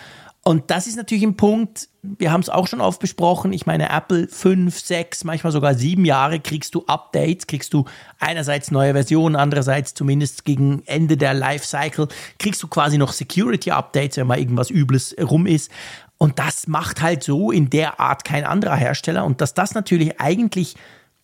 [0.44, 3.52] Und das ist natürlich ein Punkt, wir haben es auch schon oft besprochen.
[3.52, 7.84] Ich meine, Apple fünf, sechs, manchmal sogar sieben Jahre kriegst du Updates, kriegst du
[8.18, 12.08] einerseits neue Versionen, andererseits zumindest gegen Ende der Lifecycle,
[12.40, 15.70] kriegst du quasi noch Security-Updates, wenn mal irgendwas Übles rum ist.
[16.18, 19.24] Und das macht halt so in der Art kein anderer Hersteller.
[19.24, 20.74] Und dass das natürlich eigentlich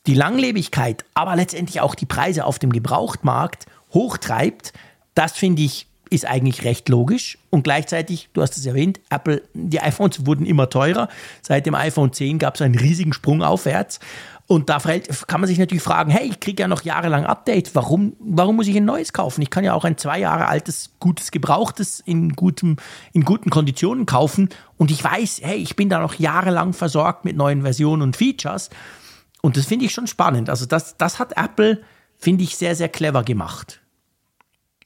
[0.06, 4.72] die Langlebigkeit, aber letztendlich auch die Preise auf dem Gebrauchtmarkt hochtreibt,
[5.14, 7.38] das finde ich ist eigentlich recht logisch.
[7.50, 11.08] Und gleichzeitig, du hast es erwähnt, Apple, die iPhones wurden immer teurer.
[11.42, 14.00] Seit dem iPhone 10 gab es einen riesigen Sprung aufwärts.
[14.48, 18.16] Und da kann man sich natürlich fragen, hey, ich kriege ja noch jahrelang Updates, warum,
[18.18, 19.42] warum muss ich ein neues kaufen?
[19.42, 22.76] Ich kann ja auch ein zwei Jahre altes, gutes, gebrauchtes in, gutem,
[23.12, 24.48] in guten Konditionen kaufen
[24.78, 28.70] und ich weiß, hey, ich bin da noch jahrelang versorgt mit neuen Versionen und Features.
[29.42, 30.48] Und das finde ich schon spannend.
[30.48, 31.82] Also das, das hat Apple,
[32.16, 33.82] finde ich, sehr, sehr clever gemacht.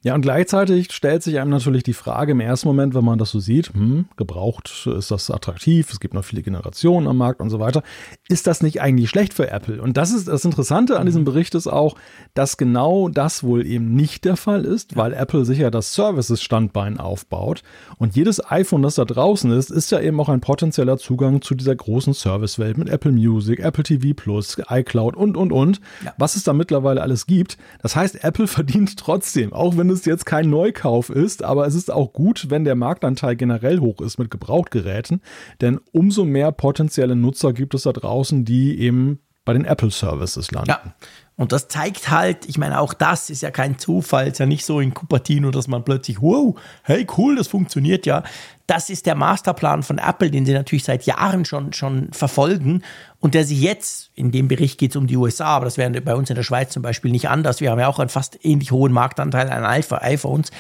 [0.05, 3.31] Ja, und gleichzeitig stellt sich einem natürlich die Frage im ersten Moment, wenn man das
[3.31, 7.51] so sieht, hm, gebraucht ist das attraktiv, es gibt noch viele Generationen am Markt und
[7.51, 7.85] so weiter.
[8.29, 9.81] Ist das nicht eigentlich schlecht für Apple?
[9.81, 11.95] Und das ist das Interessante an diesem Bericht ist auch,
[12.35, 16.99] dass genau das wohl eben nicht der Fall ist, weil Apple sich ja das Services-Standbein
[16.99, 17.63] aufbaut.
[17.97, 21.55] Und jedes iPhone, das da draußen ist, ist ja eben auch ein potenzieller Zugang zu
[21.55, 25.81] dieser großen Servicewelt mit Apple Music, Apple TV Plus, iCloud und, und, und.
[26.05, 26.13] Ja.
[26.19, 27.57] Was es da mittlerweile alles gibt.
[27.83, 31.91] Das heißt, Apple verdient trotzdem, auch wenn es jetzt kein Neukauf ist, aber es ist
[31.91, 35.23] auch gut, wenn der Marktanteil generell hoch ist mit Gebrauchtgeräten,
[35.61, 40.51] denn umso mehr potenzielle Nutzer gibt es da draußen, die eben bei den Apple Services
[40.51, 40.71] landen.
[40.71, 40.95] Ja.
[41.37, 44.67] Und das zeigt halt, ich meine, auch das ist ja kein Zufall, ist ja nicht
[44.67, 48.23] so in Cupertino, dass man plötzlich, wow, hey, cool, das funktioniert ja.
[48.67, 52.83] Das ist der Masterplan von Apple, den sie natürlich seit Jahren schon, schon verfolgen
[53.19, 56.01] und der sich jetzt, in dem Bericht geht es um die USA, aber das wäre
[56.03, 57.61] bei uns in der Schweiz zum Beispiel nicht anders.
[57.61, 60.51] Wir haben ja auch einen fast ähnlich hohen Marktanteil an iPhones.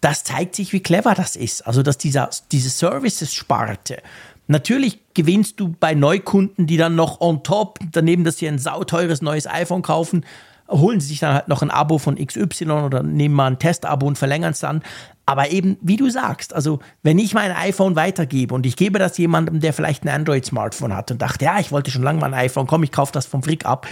[0.00, 1.66] Das zeigt sich, wie clever das ist.
[1.66, 4.02] Also, dass dieser, diese Services-Sparte,
[4.50, 9.22] Natürlich gewinnst du bei Neukunden, die dann noch on top, daneben, dass sie ein sauteures
[9.22, 10.26] neues iPhone kaufen,
[10.68, 14.08] holen sie sich dann halt noch ein Abo von XY oder nehmen mal ein Testabo
[14.08, 14.82] und verlängern es dann.
[15.24, 19.16] Aber eben, wie du sagst, also wenn ich mein iPhone weitergebe und ich gebe das
[19.18, 22.46] jemandem, der vielleicht ein Android-Smartphone hat und dachte, ja, ich wollte schon lange mal ein
[22.46, 23.86] iPhone, komm, ich kaufe das vom Frick ab,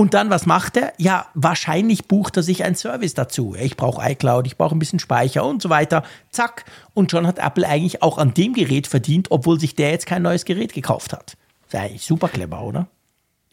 [0.00, 0.94] und dann, was macht er?
[0.96, 3.54] Ja, wahrscheinlich bucht er sich einen Service dazu.
[3.60, 6.04] Ich brauche iCloud, ich brauche ein bisschen Speicher und so weiter.
[6.30, 6.64] Zack.
[6.94, 10.22] Und schon hat Apple eigentlich auch an dem Gerät verdient, obwohl sich der jetzt kein
[10.22, 11.36] neues Gerät gekauft hat.
[11.66, 12.88] ist ja super clever, oder?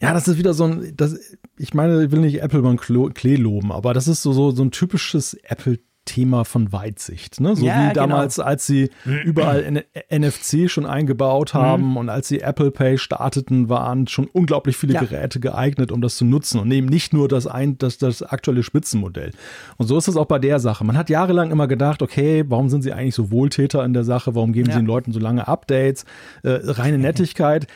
[0.00, 1.20] Ja, das ist wieder so ein, das,
[1.58, 4.62] ich meine, ich will nicht Apple beim Klee loben, aber das ist so, so, so
[4.62, 7.38] ein typisches Apple Thema von Weitsicht.
[7.38, 7.54] Ne?
[7.54, 7.94] So ja, wie genau.
[7.94, 8.48] damals, genau.
[8.48, 11.96] als sie überall NFC schon eingebaut haben mhm.
[11.98, 15.00] und als sie Apple Pay starteten, waren schon unglaublich viele ja.
[15.00, 18.62] Geräte geeignet, um das zu nutzen und nehmen nicht nur das, ein, das, das aktuelle
[18.62, 19.32] Spitzenmodell.
[19.76, 20.82] Und so ist es auch bei der Sache.
[20.82, 24.34] Man hat jahrelang immer gedacht, okay, warum sind sie eigentlich so Wohltäter in der Sache?
[24.34, 24.76] Warum geben ja.
[24.76, 26.06] sie den Leuten so lange Updates?
[26.42, 27.66] Äh, reine Nettigkeit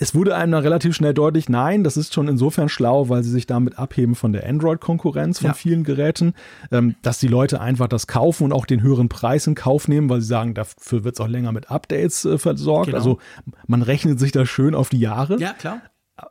[0.00, 3.30] es wurde einem dann relativ schnell deutlich, nein, das ist schon insofern schlau, weil sie
[3.30, 5.54] sich damit abheben von der Android-Konkurrenz von ja.
[5.54, 6.34] vielen Geräten,
[6.70, 10.08] ähm, dass die Leute einfach das kaufen und auch den höheren Preis in Kauf nehmen,
[10.08, 12.86] weil sie sagen, dafür wird es auch länger mit Updates äh, versorgt.
[12.86, 12.98] Genau.
[12.98, 13.18] Also
[13.66, 15.38] man rechnet sich da schön auf die Jahre.
[15.40, 15.82] Ja, klar.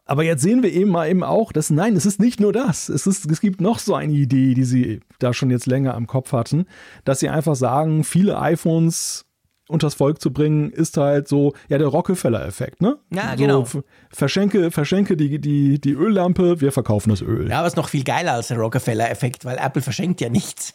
[0.06, 2.90] Aber jetzt sehen wir eben mal eben auch, dass nein, es ist nicht nur das.
[2.90, 6.08] Es, ist, es gibt noch so eine Idee, die sie da schon jetzt länger am
[6.08, 6.66] Kopf hatten,
[7.06, 9.27] dass sie einfach sagen, viele iPhones
[9.68, 12.98] unters Volk zu bringen, ist halt so, ja, der Rockefeller-Effekt, ne?
[13.10, 13.68] Ja, so, genau.
[14.10, 17.50] Verschenke, verschenke die, die, die Öllampe, wir verkaufen das Öl.
[17.50, 20.74] Ja, aber ist noch viel geiler als der Rockefeller-Effekt, weil Apple verschenkt ja nichts.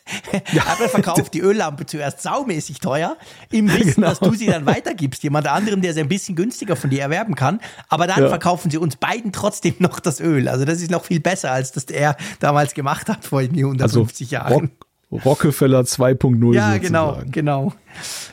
[0.53, 0.63] Ja.
[0.73, 3.17] Apple verkauft die Öllampe zuerst saumäßig teuer,
[3.51, 4.09] im Wissen, genau.
[4.09, 7.35] dass du sie dann weitergibst, jemand anderem, der sie ein bisschen günstiger von dir erwerben
[7.35, 8.29] kann, aber dann ja.
[8.29, 10.49] verkaufen sie uns beiden trotzdem noch das Öl.
[10.49, 14.35] Also das ist noch viel besser, als das er damals gemacht hat vor 150 also,
[14.35, 14.53] Jahren.
[14.53, 17.73] Rock Rockefeller 2.0 Ja, genau, genau.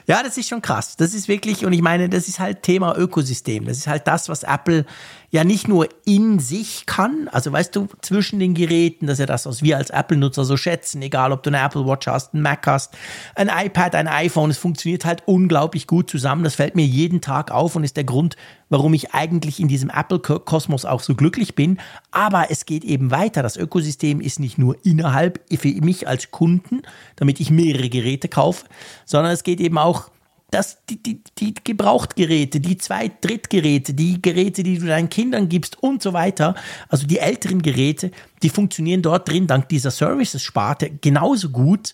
[0.07, 0.95] Ja, das ist schon krass.
[0.95, 3.65] Das ist wirklich, und ich meine, das ist halt Thema Ökosystem.
[3.65, 4.85] Das ist halt das, was Apple
[5.31, 9.25] ja nicht nur in sich kann, also weißt du, zwischen den Geräten, das ist ja
[9.27, 12.41] das, was wir als Apple-Nutzer so schätzen, egal ob du eine Apple Watch hast, ein
[12.41, 12.95] Mac hast,
[13.35, 16.43] ein iPad, ein iPhone, es funktioniert halt unglaublich gut zusammen.
[16.43, 18.35] Das fällt mir jeden Tag auf und ist der Grund,
[18.69, 21.79] warum ich eigentlich in diesem Apple-Kosmos auch so glücklich bin.
[22.11, 23.43] Aber es geht eben weiter.
[23.43, 26.81] Das Ökosystem ist nicht nur innerhalb für mich als Kunden,
[27.15, 28.65] damit ich mehrere Geräte kaufe,
[29.05, 30.09] sondern es geht eben auch
[30.51, 35.81] dass die, die, die Gebrauchtgeräte, die Zweit-, Drittgeräte, die Geräte, die du deinen Kindern gibst
[35.81, 36.55] und so weiter,
[36.87, 41.93] also die älteren Geräte, die funktionieren dort drin dank dieser Services-Sparte genauso gut.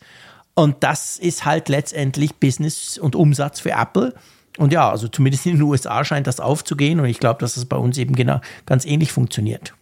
[0.53, 4.13] Und das ist halt letztendlich Business und Umsatz für Apple.
[4.57, 7.65] Und ja, also zumindest in den USA scheint das aufzugehen und ich glaube, dass es
[7.65, 9.73] bei uns eben genau ganz ähnlich funktioniert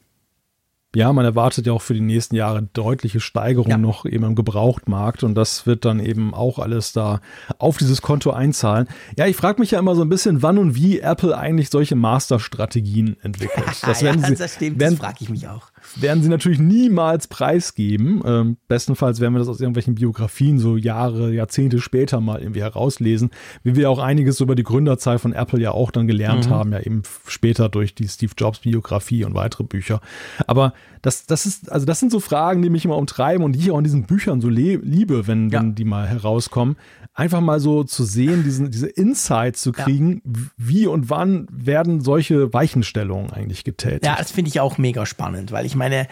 [0.95, 3.77] ja, man erwartet ja auch für die nächsten Jahre deutliche Steigerung ja.
[3.77, 7.21] noch eben im Gebrauchtmarkt und das wird dann eben auch alles da
[7.57, 8.87] auf dieses Konto einzahlen.
[9.17, 11.95] Ja, ich frage mich ja immer so ein bisschen, wann und wie Apple eigentlich solche
[11.95, 13.63] Masterstrategien entwickelt.
[13.83, 15.72] Das, ja, sie, das stimmt, werden, das frage ich mich auch.
[15.95, 18.21] Werden sie natürlich niemals preisgeben.
[18.25, 23.31] Ähm, bestenfalls werden wir das aus irgendwelchen Biografien so Jahre, Jahrzehnte später mal irgendwie herauslesen,
[23.63, 26.53] wie wir auch einiges über die Gründerzeit von Apple ja auch dann gelernt mhm.
[26.53, 30.01] haben, ja eben später durch die Steve Jobs Biografie und weitere Bücher.
[30.47, 33.59] Aber das, das ist, also das sind so Fragen, die mich immer umtreiben und die
[33.59, 35.59] ich auch in diesen Büchern so liebe, wenn, ja.
[35.59, 36.77] wenn die mal herauskommen.
[37.15, 40.41] Einfach mal so zu sehen, diesen, diese Insights zu kriegen, ja.
[40.57, 44.05] wie und wann werden solche Weichenstellungen eigentlich getätigt.
[44.05, 46.07] Ja, das finde ich auch mega spannend, weil ich meine,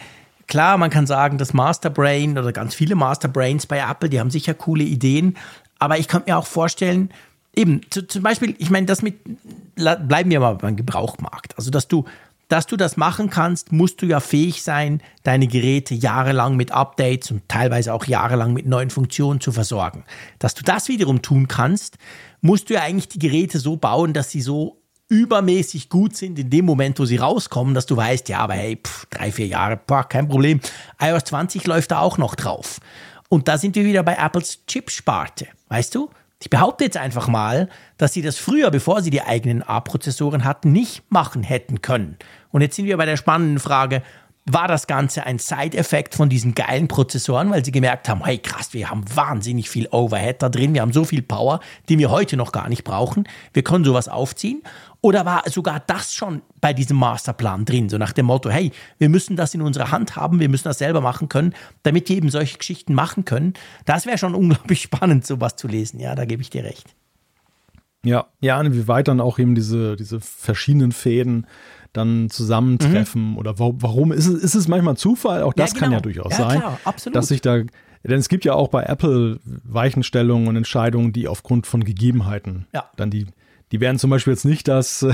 [0.48, 4.54] klar, man kann sagen, das Masterbrain oder ganz viele Masterbrains bei Apple, die haben sicher
[4.54, 5.38] coole Ideen,
[5.80, 7.10] aber ich könnte mir auch vorstellen,
[7.56, 9.16] eben, zu, zum Beispiel, ich meine, das mit,
[9.76, 11.58] bleiben wir mal beim Gebrauchmarkt.
[11.58, 12.06] Also, dass du
[12.52, 17.32] dass du das machen kannst, musst du ja fähig sein, deine Geräte jahrelang mit Updates
[17.32, 20.04] und teilweise auch jahrelang mit neuen Funktionen zu versorgen.
[20.38, 21.98] Dass du das wiederum tun kannst,
[22.42, 26.50] musst du ja eigentlich die Geräte so bauen, dass sie so übermäßig gut sind in
[26.50, 29.78] dem Moment, wo sie rauskommen, dass du weißt, ja, aber hey, pff, drei, vier Jahre,
[29.78, 30.60] boah, kein Problem.
[31.02, 32.80] iOS 20 läuft da auch noch drauf.
[33.30, 36.10] Und da sind wir wieder bei Apples Chip-Sparte, weißt du?
[36.42, 40.72] Ich behaupte jetzt einfach mal, dass sie das früher, bevor sie die eigenen A-Prozessoren hatten,
[40.72, 42.18] nicht machen hätten können.
[42.52, 44.02] Und jetzt sind wir bei der spannenden Frage,
[44.46, 48.74] war das Ganze ein Side-Effekt von diesen geilen Prozessoren, weil sie gemerkt haben, hey krass,
[48.74, 52.38] wir haben wahnsinnig viel Overhead da drin, wir haben so viel Power, die wir heute
[52.38, 54.64] noch gar nicht brauchen, wir können sowas aufziehen.
[55.04, 59.10] Oder war sogar das schon bei diesem Masterplan drin, so nach dem Motto, hey, wir
[59.10, 62.30] müssen das in unserer Hand haben, wir müssen das selber machen können, damit wir eben
[62.30, 63.54] solche Geschichten machen können.
[63.86, 66.96] Das wäre schon unglaublich spannend, sowas zu lesen, ja, da gebe ich dir recht.
[68.04, 71.46] Ja, ja, inwieweit dann auch eben diese, diese verschiedenen Fäden
[71.94, 73.38] dann zusammentreffen mhm.
[73.38, 75.44] oder wo, warum ist es, ist es manchmal Zufall?
[75.44, 75.84] Auch das ja, genau.
[75.84, 77.16] kann ja durchaus ja, sein, klar, absolut.
[77.16, 77.62] dass sich da
[78.04, 82.90] denn es gibt ja auch bei Apple Weichenstellungen und Entscheidungen, die aufgrund von Gegebenheiten ja.
[82.96, 83.28] dann die,
[83.72, 85.06] die werden zum Beispiel jetzt nicht das,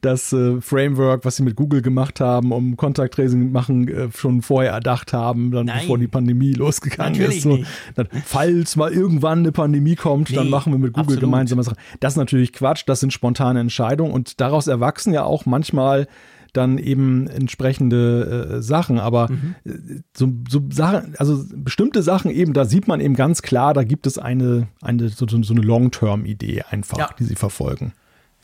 [0.00, 4.72] das äh, Framework, was sie mit Google gemacht haben, um Kontakttracing machen, äh, schon vorher
[4.72, 5.80] erdacht haben, dann Nein.
[5.80, 7.42] bevor die Pandemie losgegangen Natürlich ist.
[7.42, 7.58] So,
[7.94, 11.20] dann, falls mal irgendwann eine Pandemie kommt, nee, dann machen wir mit Google absolut.
[11.20, 11.70] gemeinsam was.
[12.00, 16.08] Das ist natürlich Quatsch, das sind spontane Entscheidungen und daraus erwachsen ja auch manchmal
[16.52, 18.98] dann eben entsprechende äh, Sachen.
[18.98, 19.54] Aber mhm.
[19.64, 23.84] Äh, so, so Sachen, also bestimmte Sachen eben, da sieht man eben ganz klar, da
[23.84, 27.10] gibt es eine, eine so, so eine Long-Term-Idee einfach, ja.
[27.18, 27.92] die sie verfolgen.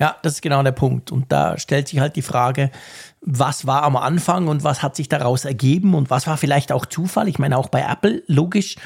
[0.00, 1.12] Ja, das ist genau der Punkt.
[1.12, 2.70] Und da stellt sich halt die Frage,
[3.20, 6.86] was war am Anfang und was hat sich daraus ergeben und was war vielleicht auch
[6.86, 7.28] Zufall?
[7.28, 8.76] Ich meine, auch bei Apple, logisch,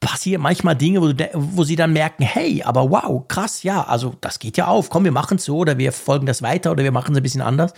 [0.00, 4.38] passieren manchmal Dinge, wo, wo, sie dann merken, hey, aber wow, krass, ja, also das
[4.38, 6.92] geht ja auf, komm, wir machen es so oder wir folgen das weiter oder wir
[6.92, 7.74] machen es ein bisschen anders.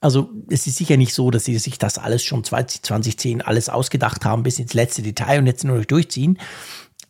[0.00, 3.68] Also es ist sicher nicht so, dass sie sich das alles schon 20, 2010 alles
[3.68, 6.38] ausgedacht haben bis ins letzte Detail und jetzt nur durchziehen.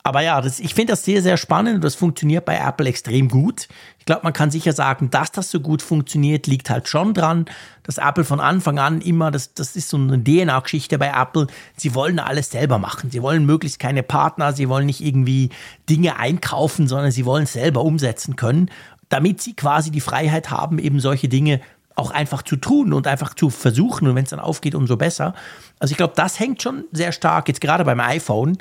[0.09, 3.29] Aber ja, das, ich finde das sehr, sehr spannend und das funktioniert bei Apple extrem
[3.29, 3.69] gut.
[3.99, 7.45] Ich glaube, man kann sicher sagen, dass das so gut funktioniert, liegt halt schon dran,
[7.83, 11.95] dass Apple von Anfang an immer, das, das ist so eine DNA-Geschichte bei Apple, sie
[11.95, 13.11] wollen alles selber machen.
[13.11, 15.51] Sie wollen möglichst keine Partner, sie wollen nicht irgendwie
[15.91, 18.71] Dinge einkaufen, sondern sie wollen es selber umsetzen können,
[19.11, 21.61] damit sie quasi die Freiheit haben, eben solche Dinge
[21.99, 24.09] auch einfach zu tun und einfach zu versuchen.
[24.09, 25.35] Und wenn es dann aufgeht, umso besser.
[25.79, 28.59] Also ich glaube, das hängt schon sehr stark, jetzt gerade beim iPhone,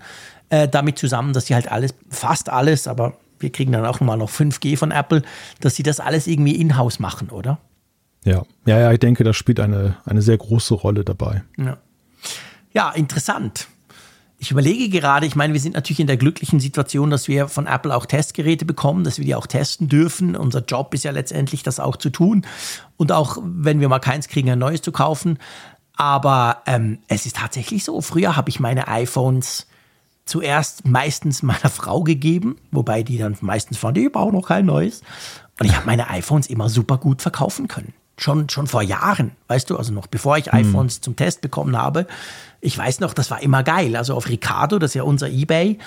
[0.49, 4.17] äh, damit zusammen, dass sie halt alles, fast alles, aber wir kriegen dann auch mal
[4.17, 5.21] noch 5G von Apple,
[5.59, 7.59] dass sie das alles irgendwie in-house machen, oder?
[8.23, 11.43] Ja, ja, ja, ich denke, das spielt eine, eine sehr große Rolle dabei.
[11.57, 11.77] Ja.
[12.73, 13.67] ja, interessant.
[14.39, 17.65] Ich überlege gerade, ich meine, wir sind natürlich in der glücklichen Situation, dass wir von
[17.65, 20.35] Apple auch Testgeräte bekommen, dass wir die auch testen dürfen.
[20.35, 22.45] Unser Job ist ja letztendlich, das auch zu tun.
[22.97, 25.39] Und auch wenn wir mal keins kriegen, ein neues zu kaufen.
[25.95, 27.99] Aber ähm, es ist tatsächlich so.
[28.01, 29.65] Früher habe ich meine iPhones
[30.25, 35.01] zuerst meistens meiner Frau gegeben, wobei die dann meistens fand, ich brauche noch kein neues.
[35.59, 37.93] Und ich habe meine iPhones immer super gut verkaufen können.
[38.19, 40.59] Schon, schon vor Jahren, weißt du, also noch bevor ich mhm.
[40.59, 42.07] iPhones zum Test bekommen habe.
[42.61, 43.95] Ich weiß noch, das war immer geil.
[43.95, 45.77] Also auf Ricardo, das ist ja unser Ebay,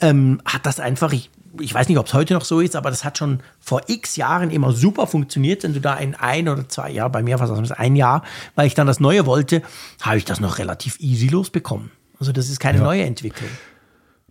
[0.00, 2.90] ähm, hat das einfach, ich, ich weiß nicht, ob es heute noch so ist, aber
[2.90, 5.64] das hat schon vor x Jahren immer super funktioniert.
[5.64, 8.22] Wenn du da in ein oder zwei Jahren, bei mir war es ein Jahr,
[8.54, 9.60] weil ich dann das Neue wollte,
[10.00, 11.90] habe ich das noch relativ easy losbekommen.
[12.20, 12.84] Also das ist keine ja.
[12.84, 13.50] neue Entwicklung.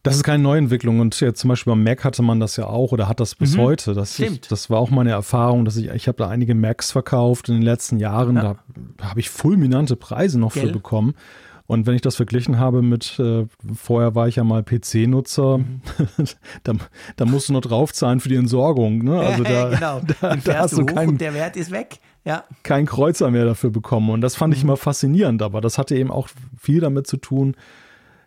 [0.03, 2.91] Das ist keine Neuentwicklung und jetzt zum Beispiel beim Mac hatte man das ja auch
[2.91, 3.61] oder hat das bis mhm.
[3.61, 3.93] heute.
[3.93, 7.49] Das, ich, das war auch meine Erfahrung, dass ich, ich habe da einige Macs verkauft
[7.49, 8.35] in den letzten Jahren.
[8.35, 8.55] Ja.
[8.97, 10.67] Da habe ich fulminante Preise noch Gell?
[10.67, 11.15] für bekommen.
[11.69, 13.45] Und wenn ich das verglichen habe mit, äh,
[13.75, 15.81] vorher war ich ja mal PC-Nutzer, mhm.
[16.63, 16.73] da,
[17.15, 19.03] da musst du noch draufzahlen für die Entsorgung.
[19.03, 19.19] Ne?
[19.29, 20.01] Also da, genau.
[20.21, 21.99] da, da hast du keinen, der Wert ist weg.
[22.25, 22.43] Ja.
[22.63, 24.09] Kein Kreuzer mehr dafür bekommen.
[24.09, 24.57] Und das fand mhm.
[24.57, 25.43] ich immer faszinierend.
[25.43, 27.55] Aber das hatte eben auch viel damit zu tun,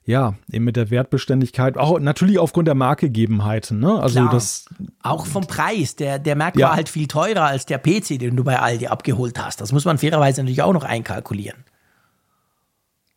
[0.05, 4.01] ja, eben mit der Wertbeständigkeit, auch natürlich aufgrund der Markegegebenheiten, ne?
[4.01, 4.33] Also Klar.
[4.33, 4.67] das.
[5.03, 5.95] Auch vom Preis.
[5.95, 6.69] Der, der Mac ja.
[6.69, 9.61] war halt viel teurer als der PC, den du bei Aldi abgeholt hast.
[9.61, 11.65] Das muss man fairerweise natürlich auch noch einkalkulieren.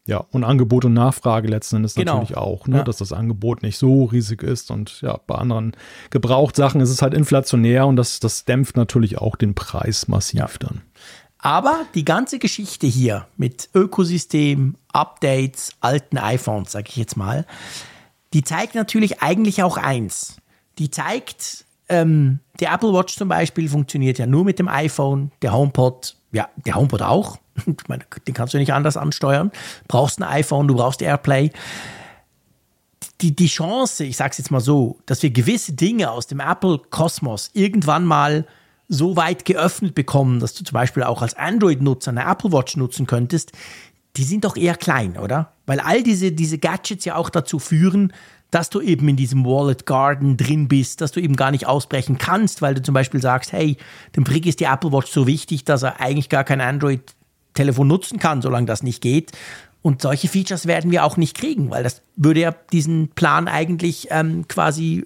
[0.07, 2.19] Ja, und Angebot und Nachfrage letzten Endes genau.
[2.19, 2.77] natürlich auch, ne?
[2.77, 2.83] Ja.
[2.83, 5.75] dass das Angebot nicht so riesig ist und ja, bei anderen
[6.11, 10.49] Gebrauchtsachen ist es halt inflationär und das, das dämpft natürlich auch den Preis massiv ja.
[10.59, 10.83] dann.
[11.45, 17.45] Aber die ganze Geschichte hier mit Ökosystem, Updates, alten iPhones, sage ich jetzt mal,
[18.33, 20.37] die zeigt natürlich eigentlich auch eins.
[20.79, 25.53] Die zeigt, ähm, der Apple Watch zum Beispiel funktioniert ja nur mit dem iPhone, der
[25.53, 27.37] HomePod, ja, der HomePod auch.
[27.67, 29.51] Ich meine, den kannst du nicht anders ansteuern.
[29.87, 31.51] Brauchst ein iPhone, du brauchst AirPlay.
[33.21, 36.39] Die, die Chance, ich sage es jetzt mal so, dass wir gewisse Dinge aus dem
[36.39, 38.47] Apple-Kosmos irgendwann mal
[38.87, 43.07] so weit geöffnet bekommen, dass du zum Beispiel auch als Android-Nutzer eine Apple Watch nutzen
[43.07, 43.51] könntest,
[44.17, 45.53] die sind doch eher klein, oder?
[45.65, 48.13] Weil all diese, diese Gadgets ja auch dazu führen,
[48.51, 52.17] dass du eben in diesem Wallet Garden drin bist, dass du eben gar nicht ausbrechen
[52.17, 53.77] kannst, weil du zum Beispiel sagst, hey,
[54.15, 58.19] dem Brick ist die Apple Watch so wichtig, dass er eigentlich gar kein Android-Telefon nutzen
[58.19, 59.31] kann, solange das nicht geht.
[59.81, 64.07] Und solche Features werden wir auch nicht kriegen, weil das würde ja diesen Plan eigentlich
[64.11, 65.05] ähm, quasi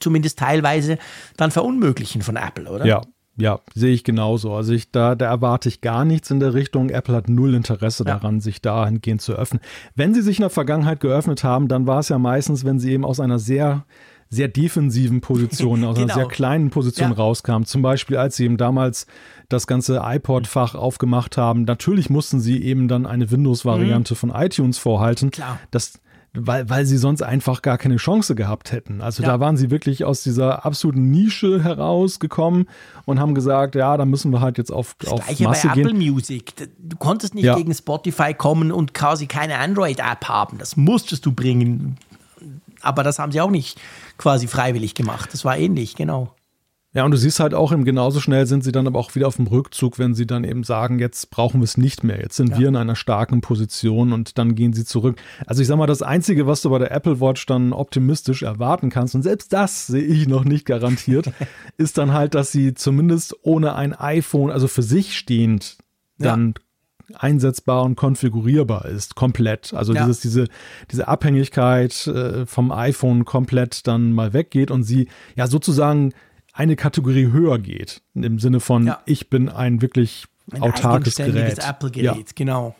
[0.00, 0.98] zumindest teilweise
[1.36, 2.84] dann verunmöglichen von Apple, oder?
[2.84, 3.02] Ja,
[3.38, 4.52] ja, sehe ich genauso.
[4.52, 6.90] Also ich, da, da erwarte ich gar nichts in der Richtung.
[6.90, 8.14] Apple hat null Interesse ja.
[8.14, 9.62] daran, sich dahingehend zu öffnen.
[9.94, 12.92] Wenn sie sich in der Vergangenheit geöffnet haben, dann war es ja meistens, wenn sie
[12.92, 13.84] eben aus einer sehr
[14.30, 16.06] sehr defensiven Position, aus genau.
[16.06, 17.16] einer sehr kleinen Position ja.
[17.16, 17.62] rauskam.
[17.64, 19.06] Zum Beispiel, als sie eben damals
[19.48, 21.62] das ganze iPod-Fach aufgemacht haben.
[21.62, 24.18] Natürlich mussten sie eben dann eine Windows-Variante mhm.
[24.18, 25.30] von iTunes vorhalten.
[25.30, 25.58] Klar.
[25.70, 25.98] Das,
[26.46, 29.00] weil, weil sie sonst einfach gar keine Chance gehabt hätten.
[29.00, 29.30] Also ja.
[29.30, 32.68] da waren sie wirklich aus dieser absoluten Nische herausgekommen
[33.04, 35.74] und haben gesagt, ja, da müssen wir halt jetzt auf, das auf Gleiche Masse bei
[35.74, 35.86] gehen.
[35.86, 36.54] Apple Music.
[36.78, 37.56] Du konntest nicht ja.
[37.56, 40.58] gegen Spotify kommen und quasi keine Android-App haben.
[40.58, 41.96] Das musstest du bringen.
[42.80, 43.80] Aber das haben sie auch nicht
[44.18, 45.30] quasi freiwillig gemacht.
[45.32, 46.32] Das war ähnlich, genau.
[46.94, 49.28] Ja, und du siehst halt auch, eben genauso schnell sind sie dann aber auch wieder
[49.28, 52.18] auf dem Rückzug, wenn sie dann eben sagen, jetzt brauchen wir es nicht mehr.
[52.18, 52.58] Jetzt sind ja.
[52.58, 55.20] wir in einer starken Position und dann gehen sie zurück.
[55.46, 58.88] Also ich sag mal, das Einzige, was du bei der Apple Watch dann optimistisch erwarten
[58.88, 61.30] kannst, und selbst das sehe ich noch nicht garantiert,
[61.76, 65.76] ist dann halt, dass sie zumindest ohne ein iPhone, also für sich stehend,
[66.16, 66.54] dann
[67.10, 67.18] ja.
[67.18, 69.74] einsetzbar und konfigurierbar ist, komplett.
[69.74, 70.00] Also ja.
[70.00, 70.48] dieses, diese,
[70.90, 76.14] diese Abhängigkeit äh, vom iPhone komplett dann mal weggeht und sie ja sozusagen
[76.58, 78.02] eine Kategorie höher geht.
[78.14, 79.00] Im Sinne von, ja.
[79.06, 81.64] ich bin ein wirklich ein autarkes Gerät.
[81.64, 82.32] Apple-Gerät, ja.
[82.34, 82.74] genau.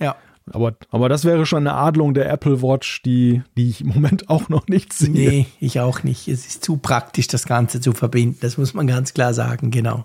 [0.00, 0.16] Ja.
[0.50, 4.28] Aber, aber das wäre schon eine Adlung der Apple Watch, die, die ich im Moment
[4.30, 5.12] auch noch nicht sehe.
[5.12, 6.26] Nee, ich auch nicht.
[6.26, 8.38] Es ist zu praktisch, das Ganze zu verbinden.
[8.40, 10.04] Das muss man ganz klar sagen, genau.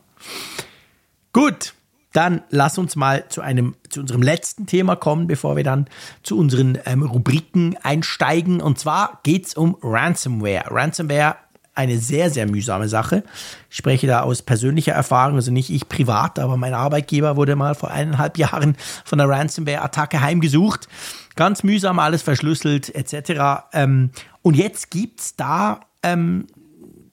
[1.34, 1.74] Gut.
[2.14, 5.88] dann lass uns mal zu einem, zu unserem letzten Thema kommen, bevor wir dann
[6.22, 8.62] zu unseren ähm, Rubriken einsteigen.
[8.62, 10.66] Und zwar geht es um Ransomware.
[10.70, 11.38] Ransomware
[11.80, 13.24] eine sehr, sehr mühsame Sache.
[13.70, 17.74] Ich spreche da aus persönlicher Erfahrung, also nicht ich privat, aber mein Arbeitgeber wurde mal
[17.74, 18.76] vor eineinhalb Jahren
[19.06, 20.90] von einer Ransomware-Attacke heimgesucht.
[21.38, 23.64] Ganz mühsam, alles verschlüsselt etc.
[23.72, 24.12] Ähm,
[24.42, 26.48] und jetzt gibt es da ähm,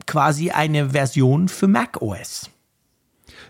[0.06, 2.50] quasi eine Version für macOS.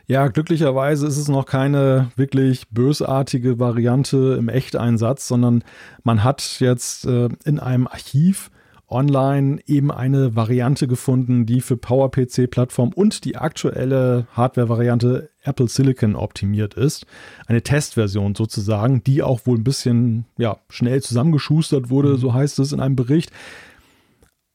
[0.07, 5.65] Ja, glücklicherweise ist es noch keine wirklich bösartige Variante im Echteinsatz, sondern
[6.05, 8.51] man hat jetzt äh, in einem Archiv
[8.89, 16.75] online eben eine Variante gefunden, die für PowerPC-Plattform und die aktuelle Hardware-Variante Apple Silicon optimiert
[16.75, 17.07] ist.
[17.47, 22.19] Eine Testversion sozusagen, die auch wohl ein bisschen ja, schnell zusammengeschustert wurde, mhm.
[22.19, 23.31] so heißt es in einem Bericht.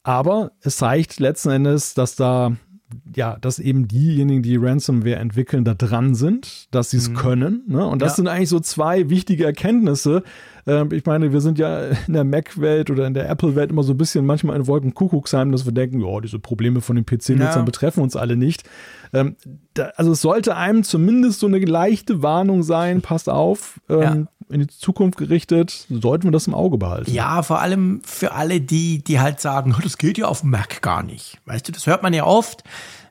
[0.04, 2.56] Aber es zeigt letzten Endes, dass da
[3.16, 7.16] ja, dass eben diejenigen, die Ransomware entwickeln, da dran sind, dass sie es mhm.
[7.16, 7.64] können.
[7.68, 7.86] Ne?
[7.86, 8.16] Und das ja.
[8.18, 10.24] sind eigentlich so zwei wichtige Erkenntnisse.
[10.68, 13.94] Ähm, ich meine, wir sind ja in der Mac-Welt oder in der Apple-Welt immer so
[13.94, 17.62] ein bisschen manchmal in Wolkenkuckucksheim, dass wir denken, ja, diese Probleme von den PC-Nutzern ja.
[17.64, 18.64] betreffen uns alle nicht.
[19.14, 19.36] Ähm,
[19.74, 24.28] da, also es sollte einem zumindest so eine leichte Warnung sein, passt auf, ähm, ja.
[24.52, 27.12] In die Zukunft gerichtet, sollten wir das im Auge behalten.
[27.12, 30.82] Ja, vor allem für alle die, die halt sagen, das geht ja auf dem Mac
[30.82, 31.38] gar nicht.
[31.46, 32.64] Weißt du, das hört man ja oft.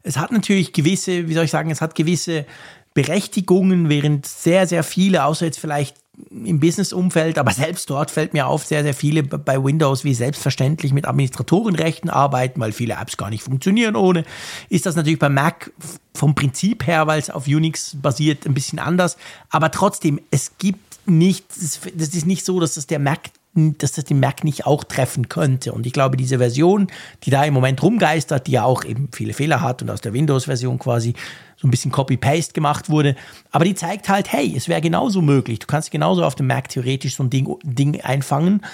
[0.03, 2.47] Es hat natürlich gewisse, wie soll ich sagen, es hat gewisse
[2.95, 5.97] Berechtigungen, während sehr, sehr viele, außer jetzt vielleicht
[6.31, 10.93] im Business-Umfeld, aber selbst dort fällt mir auf, sehr, sehr viele bei Windows wie selbstverständlich
[10.93, 14.25] mit Administratorenrechten arbeiten, weil viele Apps gar nicht funktionieren ohne.
[14.69, 15.73] Ist das natürlich bei Mac
[16.15, 19.17] vom Prinzip her, weil es auf Unix basiert, ein bisschen anders.
[19.49, 24.05] Aber trotzdem, es gibt nicht, das ist nicht so, dass das der Mac dass das
[24.05, 25.73] den Mac nicht auch treffen könnte.
[25.73, 26.87] Und ich glaube, diese Version,
[27.25, 30.13] die da im Moment rumgeistert, die ja auch eben viele Fehler hat und aus der
[30.13, 31.15] Windows-Version quasi
[31.57, 33.17] so ein bisschen Copy-Paste gemacht wurde.
[33.51, 35.59] Aber die zeigt halt, hey, es wäre genauso möglich.
[35.59, 38.65] Du kannst genauso auf dem Mac theoretisch so ein Ding, Ding einfangen.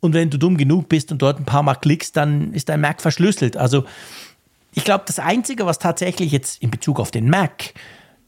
[0.00, 2.82] Und wenn du dumm genug bist und dort ein paar Mal klickst, dann ist dein
[2.82, 3.56] Mac verschlüsselt.
[3.56, 3.84] Also
[4.74, 7.72] ich glaube, das Einzige, was tatsächlich jetzt in Bezug auf den Mac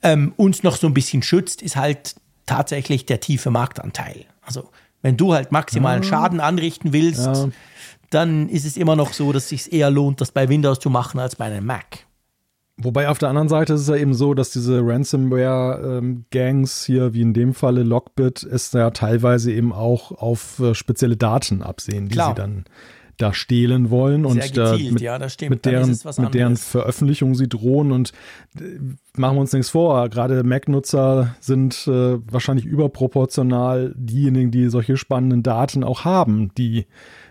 [0.03, 2.15] ähm, uns noch so ein bisschen schützt, ist halt
[2.49, 4.25] tatsächlich der tiefe Marktanteil.
[4.43, 4.70] Also
[5.03, 7.49] wenn du halt maximalen Schaden anrichten willst, ja.
[8.11, 10.91] dann ist es immer noch so, dass es sich eher lohnt, das bei Windows zu
[10.91, 12.07] machen als bei einem Mac.
[12.81, 17.23] Wobei auf der anderen Seite ist es ja eben so, dass diese Ransomware-Gangs hier, wie
[17.23, 22.31] in dem Falle Lockbit, es ja teilweise eben auch auf äh, mit absehen, die Klar.
[22.31, 22.65] sie dann
[23.19, 27.93] da stehlen wollen Sehr und gezielt, mit, ja, mit, deren, mit deren Veröffentlichung sie drohen
[27.93, 28.12] und
[28.59, 28.62] äh,
[29.16, 35.43] machen wir uns nichts vor, gerade Mac-Nutzer sind äh, wahrscheinlich überproportional diejenigen, die solche spannenden
[35.43, 36.86] Daten auch haben, die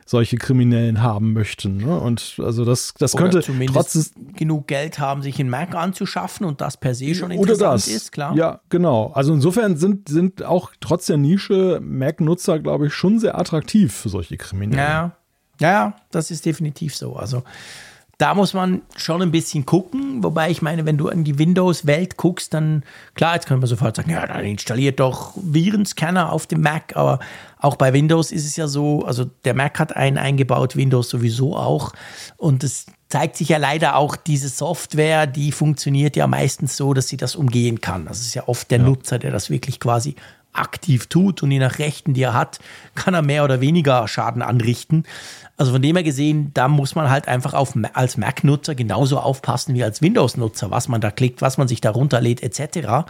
[0.08, 1.78] solche Kriminellen haben möchten.
[1.78, 2.00] Ne?
[2.00, 6.62] Und also das, das oder könnte trotzdem genug Geld haben, sich einen Mac anzuschaffen und
[6.62, 7.88] das per se schon interessant oder das.
[7.88, 8.36] ist, klar.
[8.36, 9.12] Ja, genau.
[9.14, 14.10] Also insofern sind, sind auch trotz der Nische Mac-Nutzer, glaube ich, schon sehr attraktiv für
[14.10, 14.80] solche Kriminellen.
[14.80, 15.17] Ja,
[15.60, 17.16] ja, das ist definitiv so.
[17.16, 17.44] Also
[18.18, 20.24] da muss man schon ein bisschen gucken.
[20.24, 23.96] Wobei ich meine, wenn du in die Windows-Welt guckst, dann klar, jetzt können wir sofort
[23.96, 26.96] sagen, ja, dann installiert doch Virenscanner auf dem Mac.
[26.96, 27.20] Aber
[27.60, 31.56] auch bei Windows ist es ja so, also der Mac hat einen eingebaut, Windows sowieso
[31.56, 31.94] auch.
[32.38, 37.08] Und es zeigt sich ja leider auch, diese Software, die funktioniert ja meistens so, dass
[37.08, 38.06] sie das umgehen kann.
[38.06, 38.86] Das ist ja oft der ja.
[38.86, 40.16] Nutzer, der das wirklich quasi
[40.58, 42.60] aktiv tut und je nach Rechten, die er hat,
[42.96, 45.04] kann er mehr oder weniger Schaden anrichten.
[45.58, 49.74] Also von dem her gesehen, da muss man halt einfach auf, als Mac-Nutzer genauso aufpassen
[49.76, 53.06] wie als Windows-Nutzer, was man da klickt, was man sich da runterlädt, etc.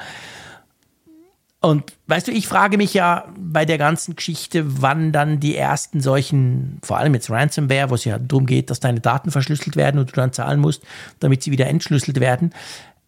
[1.60, 6.02] Und weißt du, ich frage mich ja bei der ganzen Geschichte, wann dann die ersten
[6.02, 10.00] solchen, vor allem jetzt Ransomware, wo es ja darum geht, dass deine Daten verschlüsselt werden
[10.00, 10.84] und du dann zahlen musst,
[11.20, 12.54] damit sie wieder entschlüsselt werden,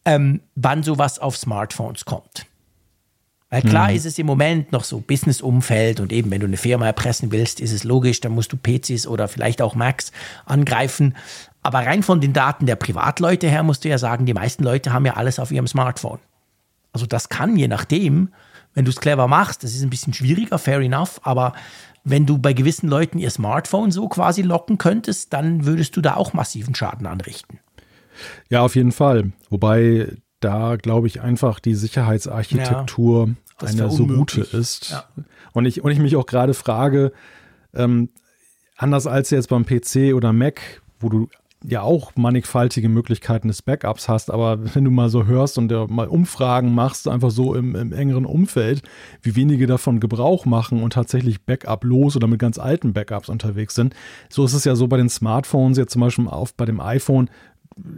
[0.03, 2.47] ähm, wann sowas auf Smartphones kommt.
[3.49, 3.95] Weil klar mhm.
[3.95, 7.59] ist es im Moment noch so Business-Umfeld und eben, wenn du eine Firma erpressen willst,
[7.59, 10.11] ist es logisch, dann musst du PCs oder vielleicht auch Macs
[10.45, 11.15] angreifen.
[11.63, 14.93] Aber rein von den Daten der Privatleute her musst du ja sagen, die meisten Leute
[14.93, 16.19] haben ja alles auf ihrem Smartphone.
[16.93, 18.29] Also das kann je nachdem,
[18.75, 21.53] wenn du es clever machst, das ist ein bisschen schwieriger, fair enough, aber
[22.03, 26.15] wenn du bei gewissen Leuten ihr Smartphone so quasi locken könntest, dann würdest du da
[26.15, 27.59] auch massiven Schaden anrichten.
[28.49, 29.31] Ja, auf jeden Fall.
[29.49, 30.07] Wobei
[30.39, 33.29] da, glaube ich, einfach die Sicherheitsarchitektur
[33.61, 34.91] ja, eine so gute ist.
[34.91, 35.03] Ja.
[35.53, 37.11] Und, ich, und ich mich auch gerade frage,
[37.73, 38.09] ähm,
[38.77, 41.27] anders als jetzt beim PC oder Mac, wo du
[41.63, 46.07] ja auch mannigfaltige Möglichkeiten des Backups hast, aber wenn du mal so hörst und mal
[46.07, 48.81] Umfragen machst, einfach so im, im engeren Umfeld,
[49.21, 53.75] wie wenige davon Gebrauch machen und tatsächlich Backup los oder mit ganz alten Backups unterwegs
[53.75, 53.93] sind,
[54.29, 57.29] so ist es ja so bei den Smartphones, jetzt zum Beispiel auf bei dem iPhone,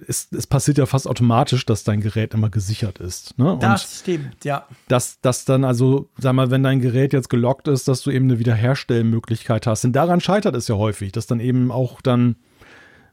[0.08, 3.38] es, es passiert ja fast automatisch, dass dein Gerät immer gesichert ist.
[3.38, 3.58] Ne?
[3.60, 4.66] das stimmt, ja.
[4.88, 8.26] Dass, dass dann also, sag mal, wenn dein Gerät jetzt gelockt ist, dass du eben
[8.26, 9.84] eine Wiederherstellmöglichkeit hast.
[9.84, 12.36] Denn daran scheitert es ja häufig, dass dann eben auch dann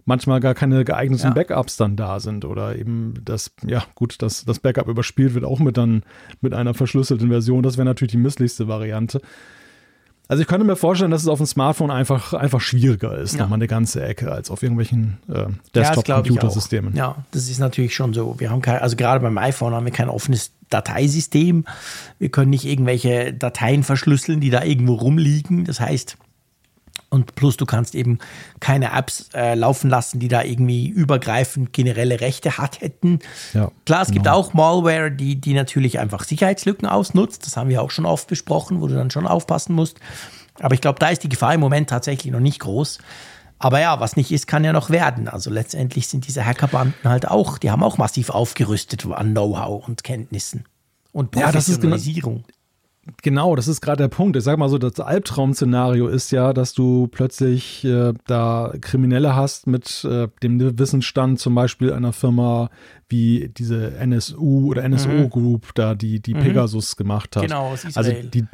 [0.05, 1.35] manchmal gar keine geeigneten ja.
[1.35, 5.59] Backups dann da sind oder eben das, ja gut, dass das Backup überspielt wird auch
[5.59, 6.03] mit dann
[6.40, 7.62] mit einer verschlüsselten Version.
[7.62, 9.20] Das wäre natürlich die misslichste Variante.
[10.30, 13.40] Also ich könnte mir vorstellen, dass es auf dem Smartphone einfach, einfach schwieriger ist, ja.
[13.40, 16.94] nochmal eine ganze Ecke, als auf irgendwelchen äh, Desktop-Computersystemen.
[16.94, 18.38] Ja, ja, das ist natürlich schon so.
[18.38, 21.64] Wir haben kein, also gerade beim iPhone haben wir kein offenes Dateisystem.
[22.18, 25.64] Wir können nicht irgendwelche Dateien verschlüsseln, die da irgendwo rumliegen.
[25.64, 26.18] Das heißt,
[27.10, 28.18] und plus du kannst eben
[28.60, 33.20] keine Apps äh, laufen lassen, die da irgendwie übergreifend generelle Rechte hat hätten.
[33.55, 34.14] Ja, Klar, es genau.
[34.14, 37.47] gibt auch Malware, die, die natürlich einfach Sicherheitslücken ausnutzt.
[37.47, 39.98] Das haben wir auch schon oft besprochen, wo du dann schon aufpassen musst.
[40.60, 42.98] Aber ich glaube, da ist die Gefahr im Moment tatsächlich noch nicht groß.
[43.59, 45.28] Aber ja, was nicht ist, kann ja noch werden.
[45.28, 50.05] Also letztendlich sind diese Hackerbanden halt auch, die haben auch massiv aufgerüstet an Know-how und
[50.05, 50.64] Kenntnissen
[51.12, 52.44] und Professionalisierung.
[52.47, 52.55] Ja,
[53.22, 54.36] genau, das ist gerade der Punkt.
[54.36, 59.66] Ich sag mal so, das Albtraum-Szenario ist ja, dass du plötzlich äh, da Kriminelle hast
[59.66, 62.70] mit äh, dem Wissensstand zum Beispiel einer Firma
[63.09, 65.30] wie diese NSU oder NSO mhm.
[65.30, 66.40] Group, da die, die mhm.
[66.40, 67.43] Pegasus gemacht hat.
[67.43, 68.16] Genau, aus Israel.
[68.16, 68.47] Also die,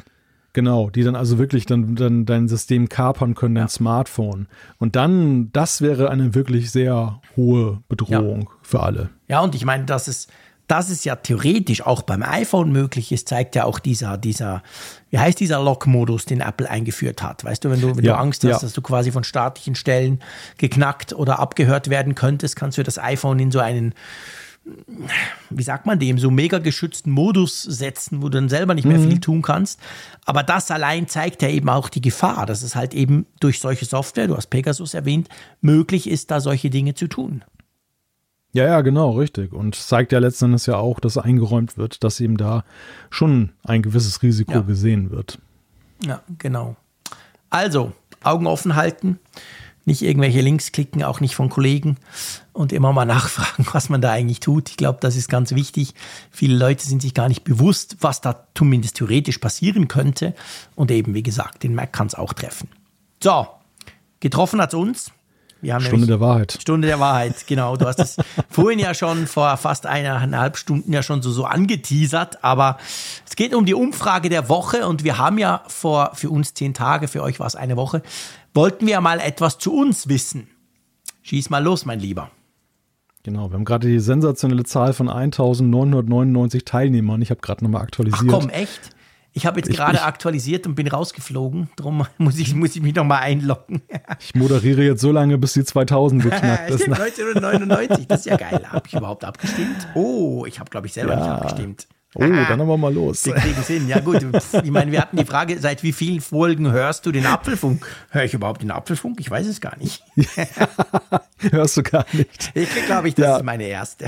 [0.55, 3.67] Genau, die dann also wirklich dann, dann dein System kapern können, dein ja.
[3.67, 4.47] Smartphone.
[4.77, 8.57] Und dann, das wäre eine wirklich sehr hohe Bedrohung ja.
[8.61, 9.09] für alle.
[9.27, 10.31] Ja, und ich meine, das ist,
[10.67, 14.63] dass es ja theoretisch auch beim iPhone möglich ist, zeigt ja auch dieser, dieser,
[15.11, 17.43] wie heißt dieser Lock-Modus, den Apple eingeführt hat.
[17.43, 18.59] Weißt du, wenn du, wenn ja, du Angst hast, ja.
[18.59, 20.19] dass du quasi von staatlichen Stellen
[20.57, 23.93] geknackt oder abgehört werden könntest, kannst du das iPhone in so einen,
[25.51, 28.97] wie sagt man dem, so mega geschützten Modus setzen, wo du dann selber nicht mehr
[28.97, 29.09] mhm.
[29.09, 29.79] viel tun kannst.
[30.25, 33.85] Aber das allein zeigt ja eben auch die Gefahr, dass es halt eben durch solche
[33.85, 35.29] Software, du hast Pegasus erwähnt,
[35.61, 37.43] möglich ist, da solche Dinge zu tun.
[38.55, 39.51] Ja, ja, genau, richtig.
[39.51, 42.63] Und zeigt ja letzten Endes ja auch, dass eingeräumt wird, dass eben da
[43.09, 44.61] schon ein gewisses Risiko ja.
[44.61, 45.39] gesehen wird.
[46.05, 46.77] Ja, genau.
[47.49, 47.91] Also,
[48.23, 49.19] Augen offen halten,
[49.83, 51.97] nicht irgendwelche Links klicken, auch nicht von Kollegen
[52.53, 54.69] und immer mal nachfragen, was man da eigentlich tut.
[54.69, 55.93] Ich glaube, das ist ganz wichtig.
[56.31, 60.33] Viele Leute sind sich gar nicht bewusst, was da zumindest theoretisch passieren könnte.
[60.75, 62.69] Und eben, wie gesagt, den Mac kann es auch treffen.
[63.21, 63.47] So,
[64.21, 65.11] getroffen hat es uns.
[65.79, 66.57] Stunde der Wahrheit.
[66.61, 67.75] Stunde der Wahrheit, genau.
[67.77, 68.17] Du hast es
[68.49, 72.77] vorhin ja schon vor fast eineinhalb Stunden ja schon so, so angeteasert, aber
[73.27, 76.73] es geht um die Umfrage der Woche und wir haben ja vor, für uns zehn
[76.73, 78.01] Tage, für euch war es eine Woche,
[78.53, 80.47] wollten wir mal etwas zu uns wissen.
[81.23, 82.29] Schieß mal los, mein Lieber.
[83.23, 87.23] Genau, wir haben gerade die sensationelle Zahl von 1999 Teilnehmern.
[87.23, 88.31] Ich habe gerade nochmal aktualisiert.
[88.31, 88.94] Ach komm, echt?
[89.37, 91.69] Ich habe jetzt ich, gerade ich, aktualisiert und bin rausgeflogen.
[91.75, 93.81] Darum muss ich, muss ich mich nochmal einloggen.
[94.19, 96.81] ich moderiere jetzt so lange, bis die 2000 geknackt ist.
[96.81, 98.61] Stimmt, 1999, das ist ja geil.
[98.65, 99.87] Habe ich überhaupt abgestimmt?
[99.93, 101.19] Oh, ich habe, glaube ich, selber ja.
[101.19, 101.87] nicht abgestimmt.
[102.17, 103.25] Oh, dann haben wir mal los.
[103.25, 103.87] Wir kriegen hin.
[103.89, 104.25] Ja gut,
[104.63, 107.85] ich meine, wir hatten die Frage, seit wie vielen Folgen hörst du den Apfelfunk?
[108.09, 109.19] Höre ich überhaupt den Apfelfunk?
[109.19, 110.01] Ich weiß es gar nicht.
[111.51, 112.51] hörst du gar nicht.
[112.53, 113.37] Ich glaube ich, das ja.
[113.37, 114.05] ist meine erste.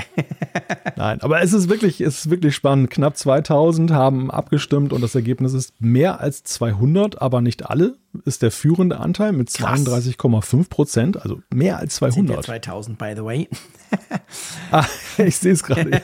[0.96, 2.88] Nein, aber es ist wirklich, es ist wirklich spannend.
[2.90, 8.42] Knapp 2000 haben abgestimmt und das Ergebnis ist mehr als 200, aber nicht alle ist
[8.42, 12.14] der führende Anteil mit 32,5 Prozent, also mehr als 200.
[12.14, 13.48] Sind ja 2000, by the way.
[14.70, 14.84] ah,
[15.18, 15.90] ich sehe es gerade.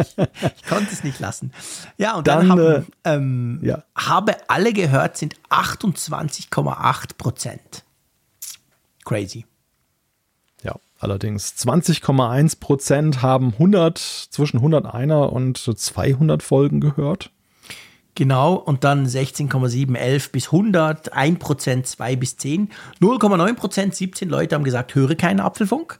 [0.00, 1.52] ich, ich, konnte es nicht lassen.
[1.98, 3.84] Ja, und dann, dann haben, äh, ähm, ja.
[3.96, 7.84] habe alle gehört, sind 28,8 Prozent.
[9.04, 9.44] Crazy.
[10.62, 17.30] Ja, allerdings 20,1 Prozent haben 100, zwischen 101 und 200 Folgen gehört.
[18.16, 22.70] Genau, und dann 16,7, 11 bis 100, 1% 2 bis 10,
[23.00, 25.98] 0,9% 17 Leute haben gesagt, höre keinen Apfelfunk.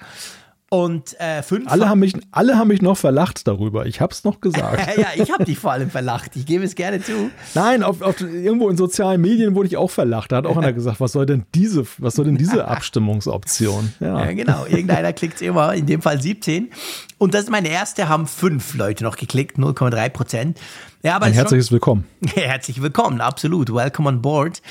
[0.70, 1.70] Und äh, fünf.
[1.70, 3.86] Alle haben, mich, alle haben mich noch verlacht darüber.
[3.86, 4.96] Ich habe es noch gesagt.
[4.96, 6.34] ja, ich habe dich vor allem verlacht.
[6.34, 7.30] Ich gebe es gerne zu.
[7.54, 10.32] Nein, auf, auf, irgendwo in sozialen Medien wurde ich auch verlacht.
[10.32, 13.92] Da hat auch einer gesagt, was soll denn diese, was soll denn diese Abstimmungsoption?
[14.00, 14.24] Ja.
[14.24, 14.64] ja, genau.
[14.66, 16.70] Irgendeiner klickt immer, in dem Fall 17.
[17.18, 20.60] Und das ist meine erste, haben fünf Leute noch geklickt, 0,3 Prozent.
[21.04, 22.04] Ja, aber Ein herzliches schon, Willkommen.
[22.34, 23.72] Herzlich willkommen, absolut.
[23.72, 24.62] Welcome on board.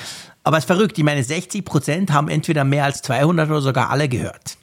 [0.42, 0.98] Aber es ist verrückt.
[0.98, 4.58] Ich meine, 60 Prozent haben entweder mehr als 200 oder sogar alle gehört.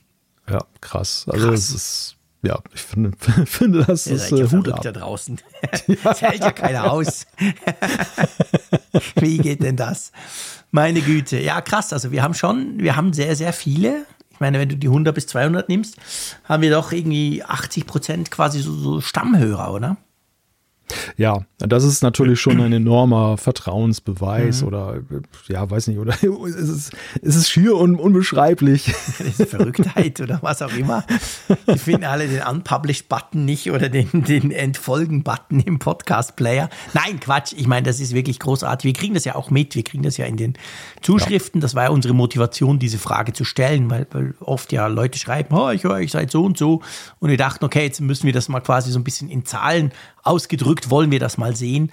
[0.52, 1.26] Ja, krass.
[1.30, 1.60] Also krass.
[1.60, 3.12] es ist, ja, ich finde,
[3.46, 4.82] finde das Ihr ist äh, Hut ab.
[4.82, 5.40] da draußen.
[6.04, 7.26] das hält ja keiner aus.
[9.16, 10.12] Wie geht denn das?
[10.72, 11.40] Meine Güte.
[11.40, 11.94] Ja, krass.
[11.94, 14.06] Also wir haben schon, wir haben sehr, sehr viele.
[14.32, 15.98] Ich meine, wenn du die 100 bis 200 nimmst,
[16.46, 19.98] haben wir doch irgendwie 80 Prozent quasi so, so Stammhörer, oder?
[21.18, 24.68] Ja, das ist natürlich schon ein enormer Vertrauensbeweis mhm.
[24.68, 25.02] oder
[25.48, 26.92] ja, weiß nicht, oder es ist,
[27.22, 28.94] es ist schier und unbeschreiblich.
[29.22, 31.06] Ist Verrücktheit oder was auch immer.
[31.68, 36.70] Die finden alle den Unpublished-Button nicht oder den, den Entfolgen-Button im Podcast-Player.
[36.94, 37.54] Nein, Quatsch.
[37.56, 38.86] Ich meine, das ist wirklich großartig.
[38.86, 39.76] Wir kriegen das ja auch mit.
[39.76, 40.54] Wir kriegen das ja in den
[41.02, 41.60] Zuschriften.
[41.60, 41.64] Ja.
[41.64, 45.56] Das war ja unsere Motivation, diese Frage zu stellen, weil, weil oft ja Leute schreiben,
[45.56, 46.82] oh, ich höre euch seit so und so.
[47.20, 49.92] Und wir dachten, okay, jetzt müssen wir das mal quasi so ein bisschen in Zahlen
[50.24, 51.92] ausgedrückt, wollen wir das mal sehen.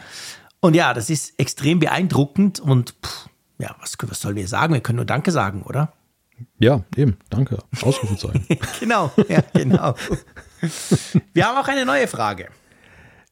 [0.61, 3.29] Und ja, das ist extrem beeindruckend und pff,
[3.59, 4.75] ja, was, was sollen wir sagen?
[4.75, 5.93] Wir können nur Danke sagen, oder?
[6.59, 7.59] Ja, eben, danke.
[7.83, 8.47] Ausrufezeichen.
[8.81, 9.95] genau, ja, genau.
[11.33, 12.49] Wir haben auch eine neue Frage.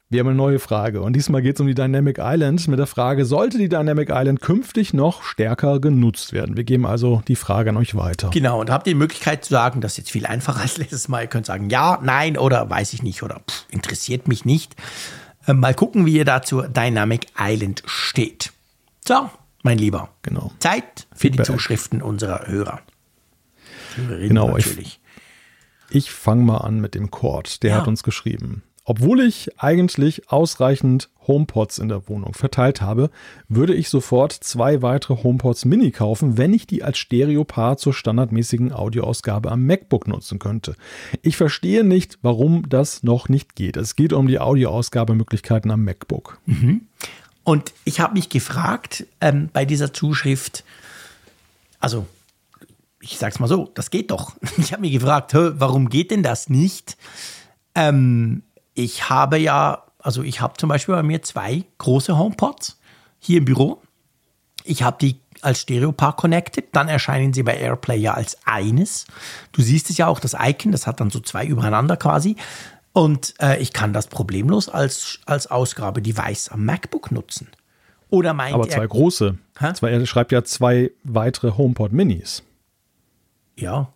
[0.09, 2.87] Wir haben eine neue Frage und diesmal geht es um die Dynamic Island mit der
[2.87, 6.57] Frage, sollte die Dynamic Island künftig noch stärker genutzt werden?
[6.57, 8.31] Wir geben also die Frage an euch weiter.
[8.31, 11.09] Genau, und habt ihr die Möglichkeit zu sagen, das ist jetzt viel einfacher als letztes
[11.09, 11.23] Mal.
[11.23, 14.77] Ihr könnt sagen ja, nein oder weiß ich nicht oder pff, interessiert mich nicht.
[15.45, 18.53] Äh, mal gucken, wie ihr da zur Dynamic Island steht.
[19.05, 19.28] So,
[19.65, 20.11] mein Lieber.
[20.23, 20.53] Genau.
[20.61, 21.47] Zeit für Feedback.
[21.47, 22.78] die Zuschriften unserer Hörer.
[23.97, 25.01] Genau, natürlich.
[25.89, 27.65] ich, ich fange mal an mit dem Cord.
[27.65, 27.77] Der ja.
[27.78, 28.62] hat uns geschrieben.
[28.88, 33.10] Obwohl ich eigentlich ausreichend HomePods in der Wohnung verteilt habe,
[33.48, 38.72] würde ich sofort zwei weitere HomePods Mini kaufen, wenn ich die als Stereopaar zur standardmäßigen
[38.72, 40.76] Audioausgabe am MacBook nutzen könnte.
[41.22, 43.76] Ich verstehe nicht, warum das noch nicht geht.
[43.76, 46.38] Es geht um die Audioausgabemöglichkeiten am MacBook.
[46.46, 46.82] Mhm.
[47.42, 50.62] Und ich habe mich gefragt ähm, bei dieser Zuschrift,
[51.80, 52.06] also
[53.00, 54.36] ich sag's mal so, das geht doch.
[54.58, 56.96] Ich habe mich gefragt, warum geht denn das nicht?
[57.74, 58.42] Ähm,
[58.77, 62.78] ich habe ja, also ich habe zum Beispiel bei mir zwei große HomePods
[63.19, 63.82] hier im Büro.
[64.62, 69.07] Ich habe die als Stereo-Paar connected, dann erscheinen sie bei AirPlay ja als eines.
[69.53, 72.36] Du siehst es ja auch, das Icon, das hat dann so zwei übereinander quasi.
[72.93, 77.48] Und äh, ich kann das problemlos als, als Ausgabe-Device am MacBook nutzen.
[78.09, 79.39] Oder meint Aber zwei er, große.
[79.74, 82.43] Zwei, er schreibt ja zwei weitere HomePod Minis.
[83.57, 83.93] Ja,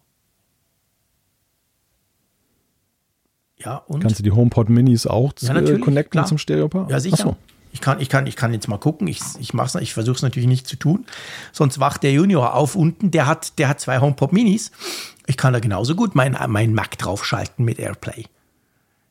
[3.64, 4.00] Ja, und?
[4.00, 6.26] Kannst du die HomePod Minis auch ja, äh, connecten klar.
[6.26, 6.88] zum Stereopaar?
[6.90, 7.16] Ja, sicher.
[7.16, 7.36] So.
[7.72, 9.06] Ich kann, ich, kann, ich kann jetzt mal gucken.
[9.06, 11.06] Ich, ich, ich versuche es natürlich nicht zu tun.
[11.52, 13.10] Sonst wacht der Junior auf unten.
[13.10, 14.72] Der hat, der hat zwei HomePod Minis.
[15.26, 18.24] Ich kann da genauso gut mein, mein Mac draufschalten mit AirPlay.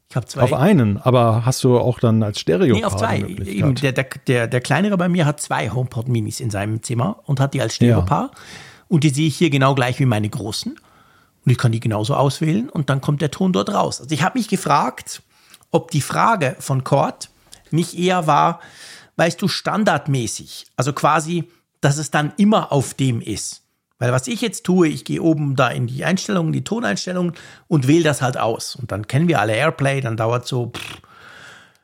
[0.09, 0.41] Ich habe zwei.
[0.41, 2.75] Auf einen, aber hast du auch dann als Stereo?
[2.75, 3.19] Nee, auf zwei.
[3.19, 7.19] Eben, der, der, der, der kleinere bei mir hat zwei HomePod Minis in seinem Zimmer
[7.25, 8.31] und hat die als Stereopaar.
[8.33, 8.39] Ja.
[8.87, 10.77] Und die sehe ich hier genau gleich wie meine großen.
[11.49, 13.99] Und ich kann die genauso auswählen und dann kommt der Ton dort raus.
[14.01, 15.23] Also ich habe mich gefragt,
[15.71, 17.31] ob die Frage von Cord
[17.71, 18.59] nicht eher war,
[19.15, 21.49] weißt du, standardmäßig, also quasi,
[21.81, 23.63] dass es dann immer auf dem ist.
[23.97, 27.33] Weil was ich jetzt tue, ich gehe oben da in die Einstellungen, die Toneinstellungen
[27.67, 28.75] und wähle das halt aus.
[28.75, 30.71] Und dann kennen wir alle Airplay, dann dauert so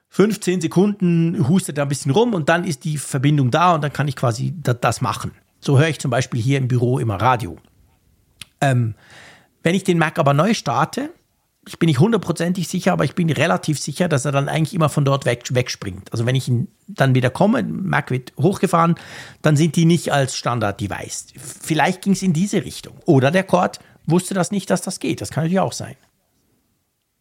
[0.09, 3.91] 15 Sekunden, hustet da ein bisschen rum und dann ist die Verbindung da und dann
[3.91, 5.31] kann ich quasi das machen.
[5.59, 7.57] So höre ich zum Beispiel hier im Büro immer Radio.
[8.61, 8.93] Ähm,
[9.65, 11.09] wenn ich den Mac aber neu starte,
[11.67, 14.89] ich bin nicht hundertprozentig sicher, aber ich bin relativ sicher, dass er dann eigentlich immer
[14.89, 16.11] von dort weg, wegspringt.
[16.11, 18.93] Also wenn ich ihn dann wieder komme, Mac wird hochgefahren,
[19.41, 21.33] dann sind die nicht als Standard-Device.
[21.37, 22.93] Vielleicht ging es in diese Richtung.
[23.05, 25.19] Oder der Cord wusste das nicht, dass das geht.
[25.19, 25.95] Das kann natürlich auch sein.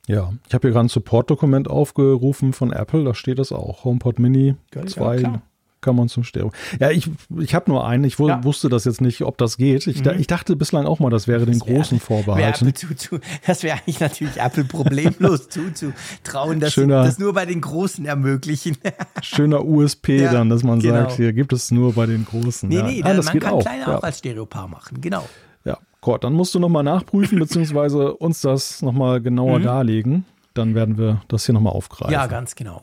[0.06, 3.84] Ja, ich habe hier gerade ein Support-Dokument aufgerufen von Apple, da steht das auch.
[3.84, 5.42] HomePod Mini 2 ja,
[5.84, 6.50] kann man zum Stereo.
[6.80, 8.04] Ja, ich, ich habe nur einen.
[8.04, 8.42] Ich ja.
[8.42, 9.86] wusste das jetzt nicht, ob das geht.
[9.86, 10.18] Ich, mhm.
[10.18, 12.74] ich, dachte bislang auch mal, das wäre den das wär, großen vorbehalten.
[12.74, 17.60] Zu, zu, das wäre eigentlich natürlich Apple problemlos zuzutrauen, dass sie das nur bei den
[17.60, 18.76] Großen ermöglichen.
[19.22, 20.94] schöner USP ja, dann, dass man genau.
[20.94, 22.68] sagt, hier gibt es nur bei den Großen.
[22.68, 23.60] Nee, nee, ah, das man kann auch.
[23.60, 25.28] kleine auch als Stereopaar machen, genau.
[25.64, 29.64] Ja, Gott, dann musst du nochmal nachprüfen, beziehungsweise uns das nochmal genauer mhm.
[29.64, 30.24] darlegen.
[30.54, 32.12] Dann werden wir das hier nochmal aufgreifen.
[32.12, 32.82] Ja, ganz genau.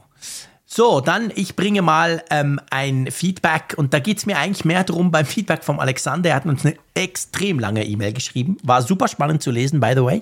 [0.73, 4.85] So, dann ich bringe mal ähm, ein Feedback und da geht es mir eigentlich mehr
[4.85, 6.29] darum beim Feedback vom Alexander.
[6.29, 8.55] Er hat uns eine extrem lange E-Mail geschrieben.
[8.63, 10.21] War super spannend zu lesen, by the way.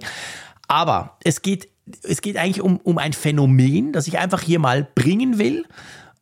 [0.68, 1.70] Aber es geht,
[2.02, 5.68] es geht eigentlich um, um ein Phänomen, das ich einfach hier mal bringen will.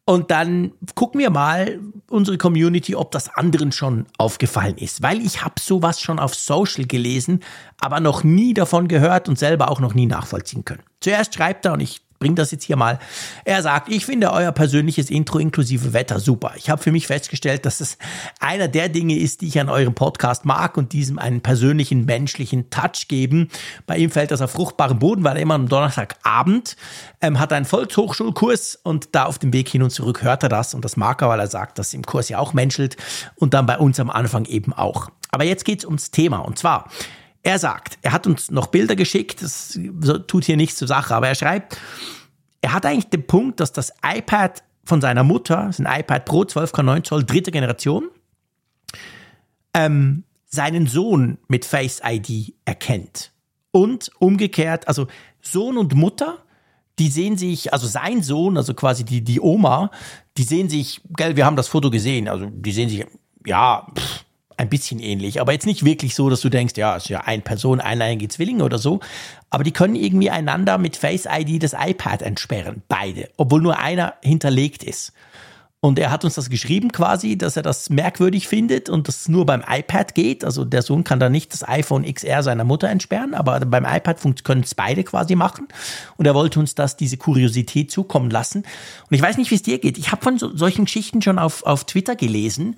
[0.04, 1.80] Und dann gucken wir mal,
[2.10, 5.02] unsere Community, ob das anderen schon aufgefallen ist.
[5.02, 7.40] Weil ich habe sowas schon auf Social gelesen,
[7.80, 10.84] aber noch nie davon gehört und selber auch noch nie nachvollziehen können.
[11.00, 13.00] Zuerst schreibt er, und ich bringe das jetzt hier mal.
[13.46, 16.54] Er sagt, ich finde euer persönliches Intro inklusive Wetter super.
[16.56, 17.98] Ich habe für mich festgestellt, dass es
[18.40, 22.70] einer der Dinge ist, die ich an eurem Podcast mag und diesem einen persönlichen menschlichen
[22.70, 23.50] Touch geben.
[23.86, 26.76] Bei ihm fällt das auf fruchtbaren Boden, weil er immer am Donnerstagabend
[27.22, 30.74] ähm, hat einen Volkshochschulkurs und da auf dem Weg hin und zurück hört er das
[30.74, 32.98] und das mag er, weil er sagt, dass im Kurs ja auch menschelt
[33.36, 35.10] und dann bei uns am Anfang eben auch.
[35.32, 36.90] Aber jetzt geht's ums Thema und zwar
[37.48, 39.80] er sagt, er hat uns noch Bilder geschickt, das
[40.28, 41.80] tut hier nichts zur Sache, aber er schreibt,
[42.60, 46.26] er hat eigentlich den Punkt, dass das iPad von seiner Mutter, das ist ein iPad
[46.26, 48.10] Pro 12,9 Zoll, dritte Generation,
[49.74, 53.32] ähm, seinen Sohn mit Face ID erkennt.
[53.72, 55.08] Und umgekehrt, also
[55.42, 56.40] Sohn und Mutter,
[57.00, 59.90] die sehen sich, also sein Sohn, also quasi die, die Oma,
[60.36, 63.06] die sehen sich, gell, wir haben das Foto gesehen, also die sehen sich,
[63.46, 64.26] ja, pff,
[64.58, 67.44] ein bisschen ähnlich, aber jetzt nicht wirklich so, dass du denkst, ja, ist ja ein
[67.44, 69.00] Person, eineinige Zwillinge oder so.
[69.50, 74.16] Aber die können irgendwie einander mit Face ID das iPad entsperren, beide, obwohl nur einer
[74.22, 75.14] hinterlegt ist.
[75.80, 79.46] Und er hat uns das geschrieben quasi, dass er das merkwürdig findet und das nur
[79.46, 80.44] beim iPad geht.
[80.44, 84.20] Also der Sohn kann da nicht das iPhone XR seiner Mutter entsperren, aber beim iPad
[84.44, 85.68] können es beide quasi machen.
[86.18, 88.64] Und er wollte uns das, diese Kuriosität zukommen lassen.
[89.10, 90.00] Und ich weiß nicht, wie es dir geht.
[90.00, 92.78] Ich habe von so, solchen Geschichten schon auf, auf Twitter gelesen.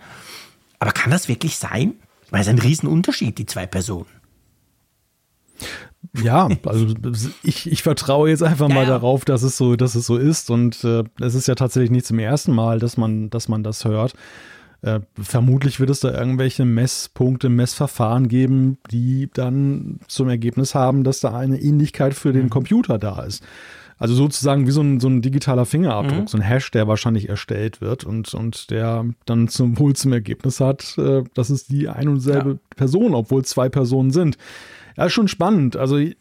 [0.79, 1.93] Aber kann das wirklich sein?
[2.31, 4.07] Weil es ein Riesenunterschied, die zwei Personen.
[6.21, 6.93] Ja, also
[7.43, 8.89] ich, ich vertraue jetzt einfach ja, mal ja.
[8.89, 10.49] darauf, dass es so, dass es so ist.
[10.49, 13.83] Und äh, es ist ja tatsächlich nicht zum ersten Mal, dass man, dass man das
[13.83, 14.13] hört.
[14.81, 21.19] Äh, vermutlich wird es da irgendwelche Messpunkte, Messverfahren geben, die dann zum Ergebnis haben, dass
[21.19, 22.49] da eine Ähnlichkeit für den mhm.
[22.49, 23.43] Computer da ist.
[23.99, 26.27] Also sozusagen wie so ein, so ein digitaler Fingerabdruck, mhm.
[26.27, 30.61] so ein Hash, der wahrscheinlich erstellt wird und, und der dann zum, wohl zum Ergebnis
[30.61, 32.57] hat, äh, das ist die ein und selbe ja.
[32.77, 34.37] Person, obwohl zwei Personen sind.
[34.99, 35.77] Ja, schon spannend.
[35.77, 36.17] Also ich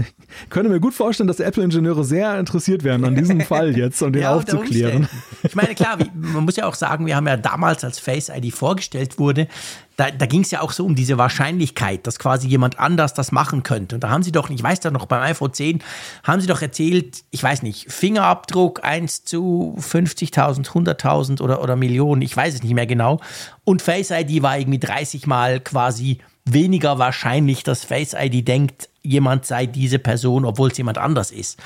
[0.48, 4.22] könnte mir gut vorstellen, dass Apple-Ingenieure sehr interessiert wären an diesem Fall jetzt, um den
[4.22, 5.06] ja, aufzuklären.
[5.42, 8.30] Ich meine, klar, wie, man muss ja auch sagen, wir haben ja damals, als Face
[8.30, 9.48] ID vorgestellt wurde,
[9.96, 13.32] da, da ging es ja auch so um diese Wahrscheinlichkeit, dass quasi jemand anders das
[13.32, 13.96] machen könnte.
[13.96, 15.82] Und da haben sie doch, ich weiß da noch, beim iPhone 10
[16.24, 22.22] haben sie doch erzählt, ich weiß nicht, Fingerabdruck 1 zu 50.000, 100.000 oder, oder Millionen,
[22.22, 23.20] ich weiß es nicht mehr genau.
[23.64, 29.46] Und Face ID war irgendwie 30 Mal quasi weniger wahrscheinlich, dass Face ID denkt, jemand
[29.46, 31.58] sei diese Person, obwohl es jemand anders ist.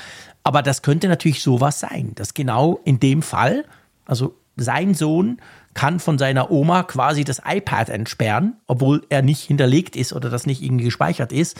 [0.43, 3.65] Aber das könnte natürlich sowas sein, dass genau in dem Fall,
[4.05, 5.39] also sein Sohn
[5.73, 10.45] kann von seiner Oma quasi das iPad entsperren, obwohl er nicht hinterlegt ist oder das
[10.45, 11.59] nicht irgendwie gespeichert ist.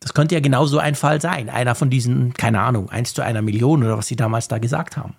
[0.00, 1.48] Das könnte ja genau so ein Fall sein.
[1.48, 4.96] Einer von diesen, keine Ahnung, eins zu einer Million oder was sie damals da gesagt
[4.96, 5.14] haben.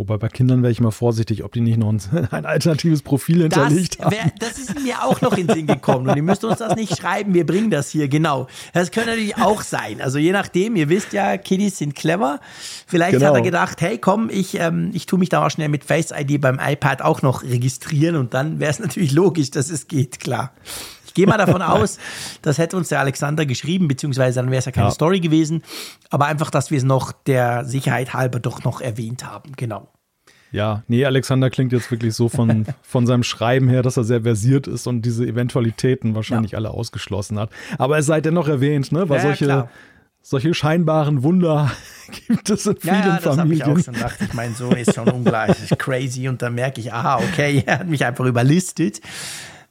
[0.00, 2.00] Wobei bei Kindern wäre ich mal vorsichtig, ob die nicht noch ein,
[2.30, 4.32] ein alternatives Profil hinterlegt das wär, haben.
[4.38, 6.08] Das ist mir auch noch in den Sinn gekommen.
[6.08, 8.46] Und ihr müsst uns das nicht schreiben, wir bringen das hier, genau.
[8.72, 10.00] Das könnte natürlich auch sein.
[10.00, 12.40] Also je nachdem, ihr wisst ja, Kiddies sind clever.
[12.86, 13.26] Vielleicht genau.
[13.26, 16.14] hat er gedacht, hey komm, ich, ähm, ich tue mich da mal schnell mit Face
[16.18, 20.18] ID beim iPad auch noch registrieren und dann wäre es natürlich logisch, dass es geht,
[20.18, 20.52] klar.
[21.10, 21.98] Ich gehe mal davon aus,
[22.42, 24.92] das hätte uns der Alexander geschrieben, beziehungsweise dann wäre es ja keine ja.
[24.92, 25.64] Story gewesen.
[26.08, 29.50] Aber einfach, dass wir es noch der Sicherheit halber doch noch erwähnt haben.
[29.56, 29.88] Genau.
[30.52, 34.22] Ja, nee, Alexander klingt jetzt wirklich so von, von seinem Schreiben her, dass er sehr
[34.22, 36.58] versiert ist und diese Eventualitäten wahrscheinlich ja.
[36.58, 37.50] alle ausgeschlossen hat.
[37.76, 39.08] Aber es sei dennoch erwähnt, ne?
[39.08, 39.68] Weil ja, solche,
[40.22, 41.72] solche scheinbaren Wunder
[42.28, 43.56] gibt es in vielen ja, ja, das Familien.
[43.56, 44.18] Ich auch schon gedacht.
[44.20, 47.88] Ich mein Sohn ist schon ungleich crazy und dann merke ich, aha, okay, er hat
[47.88, 49.00] mich einfach überlistet.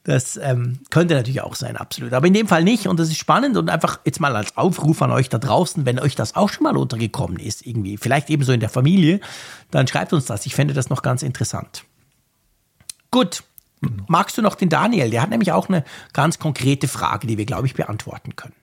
[0.04, 2.14] Das ähm, könnte natürlich auch sein, absolut.
[2.14, 2.88] Aber in dem Fall nicht.
[2.88, 6.00] Und das ist spannend und einfach jetzt mal als Aufruf an euch da draußen, wenn
[6.00, 9.20] euch das auch schon mal untergekommen ist, irgendwie, vielleicht ebenso in der Familie,
[9.72, 10.46] dann schreibt uns das.
[10.46, 11.84] Ich fände das noch ganz interessant.
[13.12, 13.44] Gut.
[14.08, 15.10] Magst du noch den Daniel?
[15.10, 18.56] Der hat nämlich auch eine ganz konkrete Frage, die wir, glaube ich, beantworten können.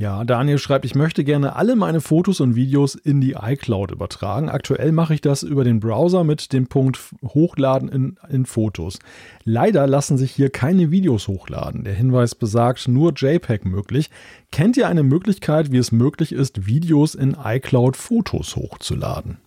[0.00, 4.48] Ja, Daniel schreibt, ich möchte gerne alle meine Fotos und Videos in die iCloud übertragen.
[4.48, 9.00] Aktuell mache ich das über den Browser mit dem Punkt Hochladen in, in Fotos.
[9.42, 11.82] Leider lassen sich hier keine Videos hochladen.
[11.82, 14.08] Der Hinweis besagt nur JPEG möglich.
[14.52, 19.38] Kennt ihr eine Möglichkeit, wie es möglich ist, Videos in iCloud Fotos hochzuladen?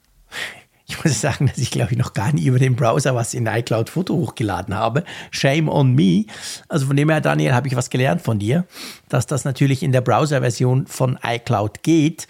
[0.91, 3.47] Ich muss sagen, dass ich glaube ich noch gar nie über den Browser was in
[3.47, 5.05] iCloud Foto hochgeladen habe.
[5.31, 6.25] Shame on me.
[6.67, 8.65] Also von dem her, Daniel, habe ich was gelernt von dir,
[9.07, 12.27] dass das natürlich in der Browser-Version von iCloud geht.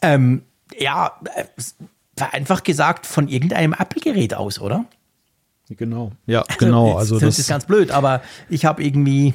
[0.00, 0.42] Ähm,
[0.78, 1.44] ja, äh,
[2.32, 4.86] einfach gesagt von irgendeinem Apple-Gerät aus, oder?
[5.68, 6.12] Genau.
[6.26, 6.96] Ja, genau.
[6.96, 9.34] Also, das, das ist ganz blöd, aber ich habe irgendwie,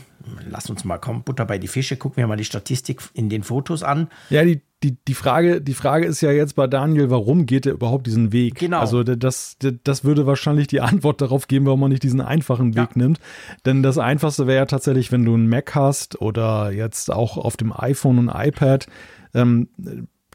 [0.50, 3.44] lass uns mal kommen, Butter bei die Fische, gucken wir mal die Statistik in den
[3.44, 4.10] Fotos an.
[4.32, 7.74] Ja, die, die, die, Frage, die Frage ist ja jetzt bei Daniel, warum geht er
[7.74, 8.56] überhaupt diesen Weg?
[8.56, 8.80] Genau.
[8.80, 12.90] Also das, das würde wahrscheinlich die Antwort darauf geben, warum man nicht diesen einfachen Weg
[12.95, 13.02] ja.
[13.02, 13.20] nimmt.
[13.66, 17.58] Denn das Einfachste wäre ja tatsächlich, wenn du einen Mac hast oder jetzt auch auf
[17.58, 18.86] dem iPhone und iPad,
[19.34, 19.70] ähm,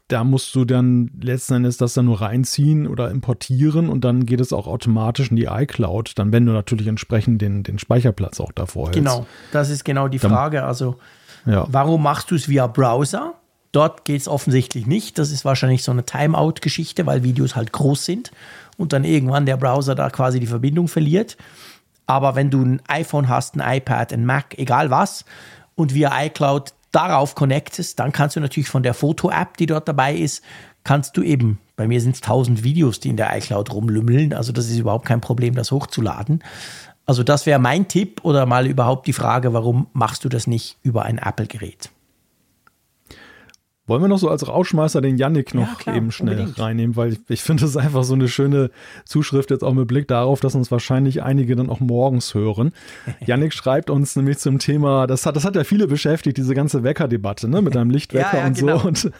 [0.09, 4.41] da musst du dann letzten Endes das dann nur reinziehen oder importieren und dann geht
[4.41, 8.51] es auch automatisch in die iCloud, dann wenn du natürlich entsprechend den, den Speicherplatz auch
[8.51, 8.99] davor hältst.
[8.99, 10.65] Genau, das ist genau die Frage.
[10.65, 10.97] Also
[11.45, 11.65] ja.
[11.69, 13.35] warum machst du es via Browser?
[13.73, 15.17] Dort geht es offensichtlich nicht.
[15.17, 18.31] Das ist wahrscheinlich so eine Timeout-Geschichte, weil Videos halt groß sind
[18.77, 21.37] und dann irgendwann der Browser da quasi die Verbindung verliert.
[22.05, 25.25] Aber wenn du ein iPhone hast, ein iPad, ein Mac, egal was,
[25.75, 30.15] und via iCloud darauf connectest, dann kannst du natürlich von der Foto-App, die dort dabei
[30.15, 30.43] ist,
[30.83, 34.51] kannst du eben, bei mir sind es 1000 Videos, die in der iCloud rumlümmeln, also
[34.51, 36.43] das ist überhaupt kein Problem, das hochzuladen.
[37.07, 40.77] Also das wäre mein Tipp oder mal überhaupt die Frage, warum machst du das nicht
[40.83, 41.89] über ein Apple-Gerät?
[43.85, 46.57] Wollen wir noch so als Rauschmeister den Yannick noch ja, klar, eben schnell unbedingt.
[46.57, 48.69] reinnehmen, weil ich, ich finde es einfach so eine schöne
[49.03, 52.71] Zuschrift jetzt auch mit Blick darauf, dass uns wahrscheinlich einige dann auch morgens hören.
[53.25, 56.83] Yannick schreibt uns nämlich zum Thema, das hat, das hat ja viele beschäftigt, diese ganze
[56.83, 58.77] Weckerdebatte, ne, mit einem Lichtwecker ja, ja, und genau.
[58.79, 58.87] so.
[58.87, 59.11] Und,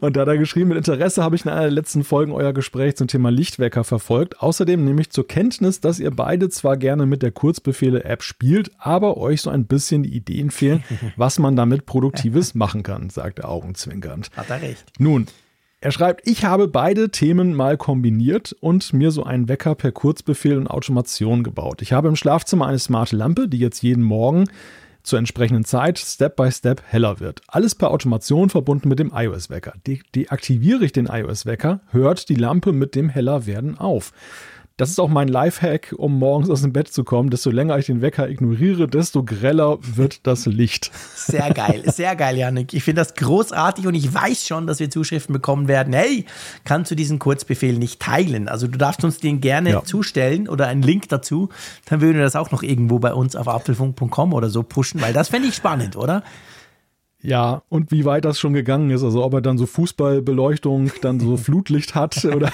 [0.00, 2.54] und da hat er geschrieben, mit Interesse habe ich in einer der letzten Folgen euer
[2.54, 4.40] Gespräch zum Thema Lichtwecker verfolgt.
[4.40, 9.18] Außerdem nehme ich zur Kenntnis, dass ihr beide zwar gerne mit der Kurzbefehle-App spielt, aber
[9.18, 10.82] euch so ein bisschen die Ideen fehlen,
[11.16, 13.50] was man damit Produktives machen kann, sagt der
[14.00, 14.22] Zwinkern.
[14.36, 14.84] Hat er recht.
[14.98, 15.26] Nun,
[15.80, 20.56] er schreibt, ich habe beide Themen mal kombiniert und mir so einen Wecker per Kurzbefehl
[20.56, 21.82] und Automation gebaut.
[21.82, 24.46] Ich habe im Schlafzimmer eine smarte Lampe, die jetzt jeden Morgen
[25.04, 27.42] zur entsprechenden Zeit Step by Step heller wird.
[27.46, 29.74] Alles per Automation verbunden mit dem iOS-Wecker.
[29.86, 34.12] De deaktiviere ich den iOS-Wecker, hört die Lampe mit dem Hellerwerden auf.
[34.78, 37.30] Das ist auch mein Lifehack, um morgens aus dem Bett zu kommen.
[37.30, 40.92] Desto länger ich den Wecker ignoriere, desto greller wird das Licht.
[41.16, 42.72] Sehr geil, sehr geil, Janik.
[42.72, 45.92] Ich finde das großartig und ich weiß schon, dass wir Zuschriften bekommen werden.
[45.94, 46.26] Hey,
[46.64, 48.46] kannst du diesen Kurzbefehl nicht teilen?
[48.46, 49.82] Also du darfst uns den gerne ja.
[49.82, 51.48] zustellen oder einen Link dazu.
[51.86, 55.12] Dann würden wir das auch noch irgendwo bei uns auf apfelfunk.com oder so pushen, weil
[55.12, 56.22] das fände ich spannend, oder?
[57.20, 61.18] Ja, und wie weit das schon gegangen ist, also ob er dann so Fußballbeleuchtung, dann
[61.18, 62.52] so Flutlicht hat oder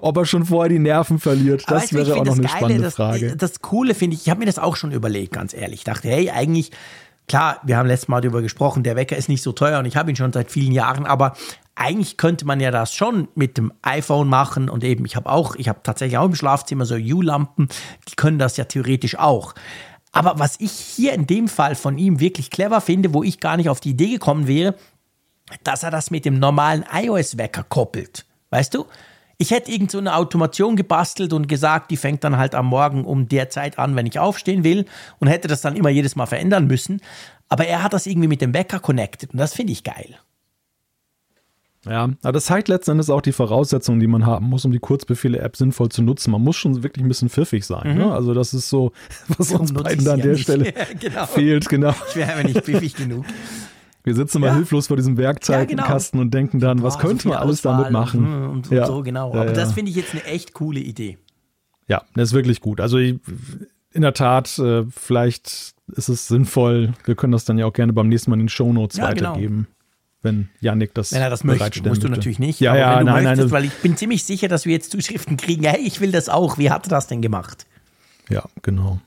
[0.00, 2.82] ob er schon vorher die Nerven verliert, das weißt, wäre auch noch eine Geile, spannende
[2.84, 3.36] das, Frage.
[3.36, 5.80] Das Coole finde ich, ich habe mir das auch schon überlegt, ganz ehrlich.
[5.80, 6.70] Ich dachte, hey, eigentlich,
[7.28, 9.96] klar, wir haben letztes Mal darüber gesprochen, der Wecker ist nicht so teuer und ich
[9.96, 11.34] habe ihn schon seit vielen Jahren, aber
[11.74, 15.54] eigentlich könnte man ja das schon mit dem iPhone machen und eben, ich habe auch,
[15.54, 17.68] ich habe tatsächlich auch im Schlafzimmer so U-Lampen,
[18.08, 19.54] die können das ja theoretisch auch.
[20.12, 23.56] Aber was ich hier in dem Fall von ihm wirklich clever finde, wo ich gar
[23.56, 24.74] nicht auf die Idee gekommen wäre,
[25.64, 28.26] dass er das mit dem normalen iOS-Wecker koppelt.
[28.50, 28.86] Weißt du?
[29.40, 33.04] Ich hätte irgend so eine Automation gebastelt und gesagt, die fängt dann halt am Morgen
[33.04, 34.84] um der Zeit an, wenn ich aufstehen will
[35.20, 37.00] und hätte das dann immer jedes Mal verändern müssen.
[37.48, 40.18] Aber er hat das irgendwie mit dem Wecker connected und das finde ich geil.
[41.88, 44.78] Ja, aber das zeigt letzten Endes auch die Voraussetzungen, die man haben muss, um die
[44.78, 46.30] Kurzbefehle-App sinnvoll zu nutzen.
[46.30, 47.92] Man muss schon wirklich ein bisschen pfiffig sein.
[47.92, 47.98] Mhm.
[47.98, 48.12] Ne?
[48.12, 48.92] Also das ist so,
[49.38, 50.42] was uns beiden da an der nicht.
[50.42, 51.26] Stelle ja, genau.
[51.26, 51.68] fehlt.
[51.68, 51.94] Genau.
[52.08, 53.24] Ich wäre aber nicht pfiffig genug.
[54.04, 54.54] Wir sitzen mal ja.
[54.54, 56.22] hilflos vor diesem Werkzeugkasten ja, genau.
[56.22, 58.26] und denken dann, was Boah, könnte so man alles Auswahl damit machen?
[58.26, 58.86] Und, und, ja.
[58.86, 59.34] so, genau.
[59.34, 61.18] Aber das finde ich jetzt eine echt coole Idee.
[61.88, 62.80] Ja, das ist wirklich gut.
[62.80, 63.20] Also in
[63.94, 66.94] der Tat, äh, vielleicht ist es sinnvoll.
[67.04, 69.30] Wir können das dann ja auch gerne beim nächsten Mal in den Shownotes ja, genau.
[69.30, 69.56] weitergeben.
[69.56, 69.77] Genau
[70.22, 72.60] wenn Yannick das Wenn er das möchte, musst du natürlich nicht.
[72.60, 73.50] Ja, ja, nein, möchtest, nein.
[73.50, 75.64] Weil ich bin ziemlich sicher, dass wir jetzt Zuschriften kriegen.
[75.64, 76.58] Hey, ich will das auch.
[76.58, 77.66] Wie hat er das denn gemacht?
[78.28, 79.00] Ja, genau.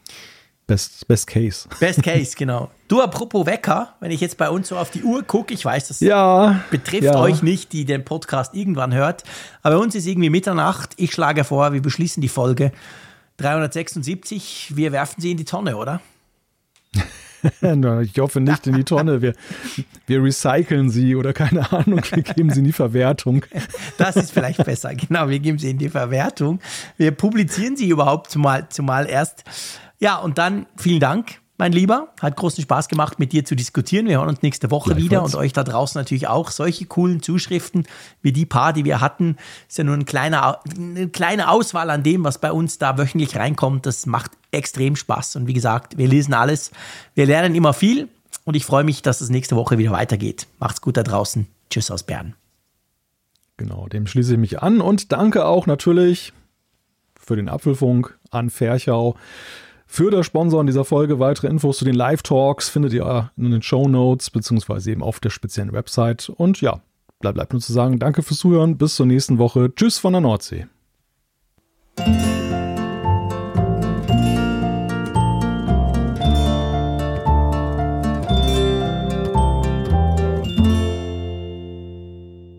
[0.68, 1.68] Best, best Case.
[1.82, 2.72] Best Case, genau.
[2.88, 5.90] Du, apropos Wecker, wenn ich jetzt bei uns so auf die Uhr gucke, ich weiß,
[5.90, 7.20] das ja, betrifft ja.
[7.20, 9.24] euch nicht, die den Podcast irgendwann hört,
[9.64, 10.94] aber bei uns ist irgendwie Mitternacht.
[10.96, 12.72] Ich schlage vor, wir beschließen die Folge
[13.38, 14.72] 376.
[14.76, 16.00] Wir werfen sie in die Tonne, oder?
[18.02, 19.22] ich hoffe nicht in die Tonne.
[19.22, 19.34] Wir,
[20.08, 23.46] wir recyceln sie oder keine Ahnung, wir geben sie in die Verwertung.
[23.98, 26.60] Das ist vielleicht besser, genau, wir geben sie in die Verwertung.
[26.98, 29.44] Wir publizieren sie überhaupt zumal, zumal erst.
[30.00, 32.08] Ja, und dann vielen Dank mein Lieber.
[32.20, 34.08] Hat großen Spaß gemacht, mit dir zu diskutieren.
[34.08, 36.50] Wir hören uns nächste Woche wieder und euch da draußen natürlich auch.
[36.50, 37.86] Solche coolen Zuschriften
[38.24, 39.38] wie die paar, die wir hatten,
[39.70, 43.36] ist ja nur ein kleiner, eine kleine Auswahl an dem, was bei uns da wöchentlich
[43.36, 43.86] reinkommt.
[43.86, 45.36] Das macht extrem Spaß.
[45.36, 46.72] Und wie gesagt, wir lesen alles.
[47.14, 48.10] Wir lernen immer viel
[48.44, 50.48] und ich freue mich, dass es nächste Woche wieder weitergeht.
[50.58, 51.46] Macht's gut da draußen.
[51.70, 52.34] Tschüss aus Bern.
[53.58, 56.34] Genau, dem schließe ich mich an und danke auch natürlich
[57.20, 59.16] für den Apfelfunk an Ferchau
[59.92, 61.20] für das Sponsoren dieser Folge.
[61.20, 65.32] Weitere Infos zu den Live-Talks findet ihr in den Show Notes beziehungsweise eben auf der
[65.32, 66.30] speziellen Website.
[66.30, 66.80] Und ja,
[67.20, 68.78] bleibt, bleibt nur zu sagen, danke fürs Zuhören.
[68.78, 69.76] Bis zur nächsten Woche.
[69.76, 70.68] Tschüss von der Nordsee.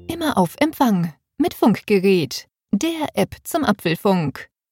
[0.07, 4.52] Immer auf Empfang mit Funkgerät, der App zum Apfelfunk.